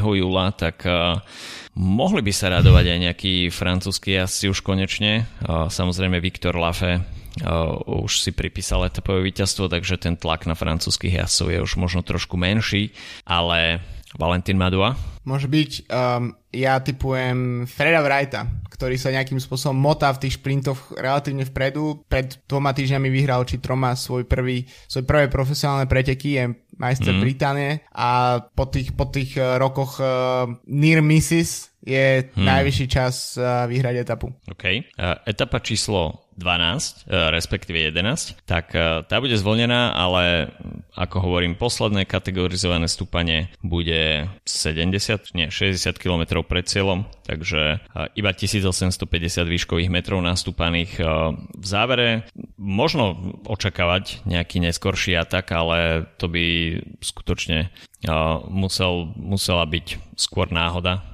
júla, 0.00 0.50
tak 0.54 0.82
mohli 1.74 2.20
by 2.24 2.32
sa 2.34 2.50
radovať 2.58 2.84
aj 2.90 2.98
nejakí 2.98 3.34
francúzski 3.54 4.18
jazdci 4.18 4.50
už 4.50 4.60
konečne. 4.66 5.30
Samozrejme 5.46 6.18
Viktor 6.18 6.58
Lafe 6.58 7.04
už 7.86 8.26
si 8.26 8.34
pripísal 8.34 8.90
etapové 8.90 9.22
víťazstvo, 9.30 9.70
takže 9.70 10.02
ten 10.02 10.18
tlak 10.18 10.50
na 10.50 10.58
francúzskych 10.58 11.14
jazdcov 11.14 11.46
je 11.54 11.58
už 11.62 11.72
možno 11.78 12.02
trošku 12.02 12.34
menší, 12.34 12.90
ale 13.22 13.84
Valentín 14.18 14.58
Madua? 14.58 14.98
Môže 15.22 15.46
byť. 15.46 15.86
Um, 15.86 16.34
ja 16.50 16.82
typujem 16.82 17.68
Freda 17.70 18.02
Wrighta, 18.02 18.48
ktorý 18.72 18.98
sa 18.98 19.14
nejakým 19.14 19.38
spôsobom 19.38 19.78
motá 19.78 20.10
v 20.10 20.26
tých 20.26 20.42
šprintoch 20.42 20.98
relatívne 20.98 21.46
vpredu. 21.46 22.02
Pred 22.10 22.42
dvoma 22.50 22.74
týždňami 22.74 23.06
vyhral 23.06 23.46
či 23.46 23.62
troma 23.62 23.94
svoj 23.94 24.26
prvý, 24.26 24.66
svoj 24.90 25.06
prvé 25.06 25.30
profesionálne 25.30 25.86
preteky, 25.86 26.28
je 26.40 26.44
majster 26.80 27.12
mm. 27.12 27.20
Británie 27.22 27.84
a 27.92 28.40
po 28.40 28.66
tých, 28.66 28.96
po 28.96 29.06
tých 29.12 29.36
uh, 29.38 29.60
rokoch 29.60 30.00
uh, 30.00 30.48
near 30.66 31.04
misses 31.04 31.70
je 31.80 32.28
hmm. 32.28 32.44
najvyšší 32.44 32.86
čas 32.92 33.40
uh, 33.40 33.64
vyhrať 33.64 34.04
etapu. 34.04 34.28
OK. 34.52 34.64
Uh, 35.00 35.16
etapa 35.24 35.64
číslo 35.64 36.28
12, 36.40 37.04
e, 37.04 37.30
respektíve 37.30 37.92
11, 37.92 38.48
tak 38.48 38.72
e, 38.72 39.04
tá 39.04 39.16
bude 39.20 39.36
zvolnená, 39.36 39.92
ale 39.92 40.48
ako 40.96 41.20
hovorím, 41.20 41.60
posledné 41.60 42.08
kategorizované 42.08 42.88
stúpanie 42.88 43.52
bude 43.60 44.32
70, 44.48 45.36
nie 45.36 45.52
60 45.52 46.00
km 46.00 46.40
pred 46.40 46.64
cieľom, 46.64 47.04
takže 47.28 47.76
e, 47.76 48.08
iba 48.16 48.32
1850 48.32 49.44
výškových 49.44 49.92
metrov 49.92 50.24
nastúpaných. 50.24 50.96
V 51.60 51.66
závere 51.66 52.24
možno 52.56 53.36
očakávať 53.44 54.24
nejaký 54.24 54.64
neskorší 54.64 55.20
atak, 55.20 55.52
ale 55.52 56.08
to 56.16 56.32
by 56.32 56.78
skutočne 57.04 57.68
musel, 58.48 59.12
musela 59.12 59.68
byť 59.68 60.16
skôr 60.16 60.48
náhoda 60.48 61.04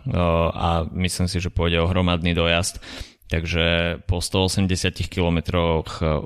a 0.54 0.86
myslím 0.94 1.26
si, 1.26 1.42
že 1.42 1.50
pôjde 1.50 1.82
o 1.82 1.90
hromadný 1.90 2.30
dojazd 2.30 2.78
Takže 3.26 3.98
po 4.06 4.22
180 4.22 5.10
km 5.10 5.38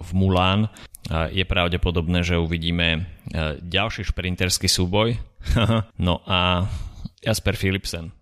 v 0.01 0.11
Mulán 0.13 0.69
je 1.33 1.45
pravdepodobné, 1.49 2.21
že 2.21 2.37
uvidíme 2.37 2.87
e, 2.93 3.01
ďalší 3.65 4.05
šprinterský 4.05 4.69
súboj. 4.69 5.17
no 6.07 6.21
a 6.29 6.69
Jasper 7.21 7.57
Philipsen. 7.57 8.13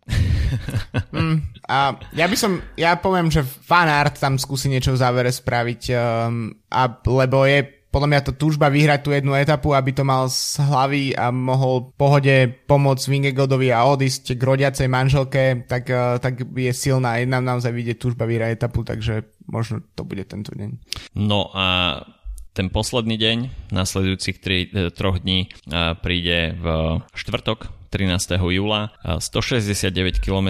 mm, 1.14 1.62
a 1.70 1.94
ja 2.14 2.26
by 2.26 2.36
som, 2.38 2.58
ja 2.74 2.98
poviem, 2.98 3.30
že 3.30 3.46
fanart 3.46 4.18
tam 4.18 4.38
skúsi 4.38 4.66
niečo 4.66 4.94
v 4.94 5.00
závere 5.02 5.30
spraviť, 5.30 5.82
um, 5.94 6.50
a, 6.70 6.82
lebo 7.06 7.46
je 7.46 7.77
podľa 7.88 8.08
mňa 8.08 8.20
to 8.28 8.32
túžba 8.36 8.68
vyhrať 8.68 9.00
tú 9.00 9.10
jednu 9.16 9.32
etapu, 9.32 9.72
aby 9.72 9.96
to 9.96 10.04
mal 10.04 10.28
z 10.28 10.60
hlavy 10.60 11.16
a 11.16 11.32
mohol 11.32 11.88
pohode 11.96 12.52
pomôcť 12.68 13.04
Vingegodovi 13.08 13.72
a 13.72 13.88
odísť 13.88 14.36
k 14.36 14.42
rodiacej 14.44 14.88
manželke, 14.92 15.64
tak, 15.64 15.88
uh, 15.88 16.20
tak 16.20 16.44
je 16.44 16.72
silná. 16.76 17.16
Jedna 17.16 17.40
naozaj 17.40 17.72
vidieť 17.72 17.96
túžba 17.96 18.28
vyhrať 18.28 18.60
etapu, 18.60 18.84
takže 18.84 19.24
možno 19.48 19.80
to 19.96 20.04
bude 20.04 20.28
tento 20.28 20.52
deň. 20.52 20.76
No 21.16 21.48
a 21.56 22.00
ten 22.52 22.74
posledný 22.74 23.14
deň, 23.14 23.70
nasledujúcich 23.70 24.42
tri, 24.42 24.66
e, 24.66 24.90
troch 24.90 25.22
dní, 25.22 25.46
e, 25.46 25.48
príde 26.02 26.58
v 26.58 26.66
štvrtok, 27.14 27.77
13. 27.88 28.36
júla, 28.36 28.92
169 29.04 30.20
km 30.20 30.48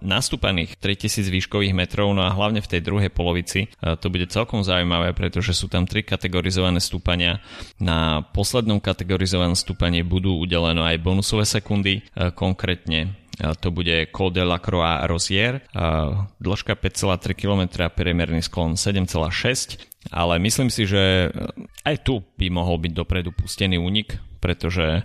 nastúpaných 0.00 0.80
3000 0.80 1.28
výškových 1.28 1.76
metrov, 1.76 2.10
no 2.16 2.24
a 2.24 2.32
hlavne 2.32 2.64
v 2.64 2.70
tej 2.70 2.80
druhej 2.80 3.12
polovici 3.12 3.68
to 3.80 4.08
bude 4.08 4.26
celkom 4.32 4.64
zaujímavé, 4.64 5.12
pretože 5.12 5.52
sú 5.52 5.68
tam 5.68 5.84
tri 5.84 6.02
kategorizované 6.02 6.80
stúpania. 6.80 7.44
Na 7.78 8.24
poslednom 8.34 8.80
kategorizovanom 8.80 9.56
stúpaní 9.56 10.00
budú 10.00 10.40
udelené 10.40 10.80
aj 10.80 11.04
bonusové 11.04 11.44
sekundy, 11.44 12.04
konkrétne 12.34 13.16
to 13.34 13.68
bude 13.74 14.14
Col 14.14 14.30
de 14.30 14.44
la 14.46 14.62
Croix 14.62 15.06
Rosier, 15.10 15.58
dĺžka 16.38 16.78
5,3 16.78 17.34
km, 17.34 17.90
priemerný 17.90 18.46
sklon 18.46 18.78
7,6 18.78 19.94
ale 20.12 20.36
myslím 20.42 20.68
si, 20.68 20.84
že 20.84 21.32
aj 21.84 21.96
tu 22.04 22.20
by 22.36 22.52
mohol 22.52 22.76
byť 22.82 22.92
dopredu 22.92 23.30
pustený 23.32 23.80
únik, 23.80 24.20
pretože 24.42 25.00
eh, 25.00 25.04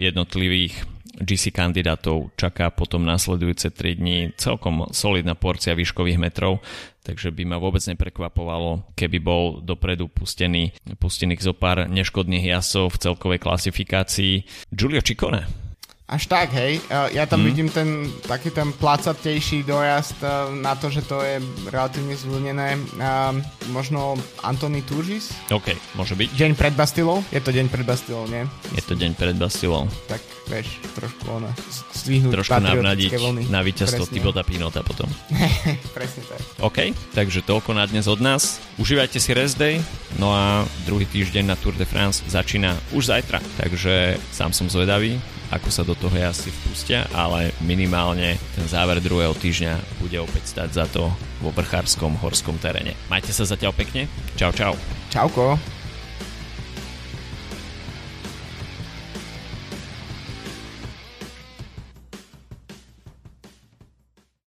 jednotlivých 0.00 0.88
GC 1.12 1.52
kandidátov 1.52 2.32
čaká 2.40 2.72
potom 2.72 3.04
následujúce 3.04 3.68
3 3.68 4.00
dní 4.00 4.18
celkom 4.40 4.88
solidná 4.96 5.36
porcia 5.36 5.76
výškových 5.76 6.16
metrov, 6.16 6.64
takže 7.04 7.28
by 7.28 7.44
ma 7.44 7.60
vôbec 7.60 7.84
neprekvapovalo, 7.84 8.96
keby 8.96 9.20
bol 9.20 9.60
dopredu 9.60 10.08
pustený, 10.08 10.72
pustených 10.96 11.44
zo 11.44 11.52
pár 11.52 11.84
neškodných 11.84 12.48
jasov 12.48 12.96
v 12.96 13.12
celkovej 13.12 13.44
klasifikácii. 13.44 14.48
Giulio 14.72 15.04
Ciccone 15.04 15.61
až 16.12 16.28
tak, 16.28 16.52
hej. 16.52 16.84
Ja 17.16 17.24
tam 17.24 17.40
hmm. 17.40 17.48
vidím 17.48 17.68
ten 17.72 17.88
taký 18.28 18.52
ten 18.52 18.68
placatejší 18.76 19.64
dojazd 19.64 20.20
e, 20.20 20.28
na 20.60 20.76
to, 20.76 20.92
že 20.92 21.00
to 21.08 21.24
je 21.24 21.40
relatívne 21.72 22.12
zvlnené. 22.12 22.76
Možno 23.72 24.20
Antony 24.44 24.84
Turžis? 24.84 25.32
OK, 25.48 25.72
môže 25.96 26.12
byť. 26.12 26.28
Deň 26.36 26.50
pred 26.52 26.76
Bastilou? 26.76 27.24
Je 27.32 27.40
to 27.40 27.48
deň 27.48 27.72
pred 27.72 27.88
Bastilou, 27.88 28.28
nie? 28.28 28.44
Je 28.76 28.84
to 28.84 28.92
deň 28.92 29.16
pred 29.16 29.32
Bastilou. 29.40 29.88
Tak, 30.04 30.20
vieš, 30.52 30.84
trošku 30.92 31.24
ono, 31.32 31.48
zdvihnúť 31.96 32.32
Trošku 32.44 32.60
navnadiť 32.60 33.10
vlny. 33.16 33.42
na 33.48 33.64
víťazstvo 33.64 34.04
Tibota 34.04 34.44
Pinota 34.44 34.84
potom. 34.84 35.08
Presne 35.96 36.22
tak. 36.28 36.40
OK, 36.60 36.78
takže 37.16 37.40
toľko 37.40 37.72
na 37.72 37.88
dnes 37.88 38.04
od 38.04 38.20
nás. 38.20 38.60
Užívajte 38.76 39.16
si 39.16 39.32
rest 39.32 39.56
day, 39.56 39.80
no 40.20 40.36
a 40.36 40.68
druhý 40.84 41.08
týždeň 41.08 41.48
na 41.48 41.56
Tour 41.56 41.72
de 41.72 41.88
France 41.88 42.20
začína 42.28 42.76
už 42.92 43.08
zajtra, 43.08 43.40
takže 43.56 44.20
sám 44.28 44.52
som 44.52 44.68
zvedavý, 44.68 45.16
ako 45.52 45.68
sa 45.68 45.84
do 45.84 45.92
toho 45.92 46.16
asi 46.16 46.48
vpustia, 46.48 47.04
ale 47.12 47.52
minimálne 47.60 48.40
ten 48.56 48.64
záver 48.64 49.04
druhého 49.04 49.36
týždňa 49.36 50.00
bude 50.00 50.16
opäť 50.16 50.56
stať 50.56 50.68
za 50.72 50.84
to 50.88 51.12
vo 51.44 51.52
vrchárskom 51.52 52.16
horskom 52.24 52.56
teréne. 52.56 52.96
Majte 53.12 53.36
sa 53.36 53.44
zatiaľ 53.44 53.76
pekne. 53.76 54.08
Čau, 54.40 54.50
čau. 54.56 54.72
Čauko. 55.12 55.60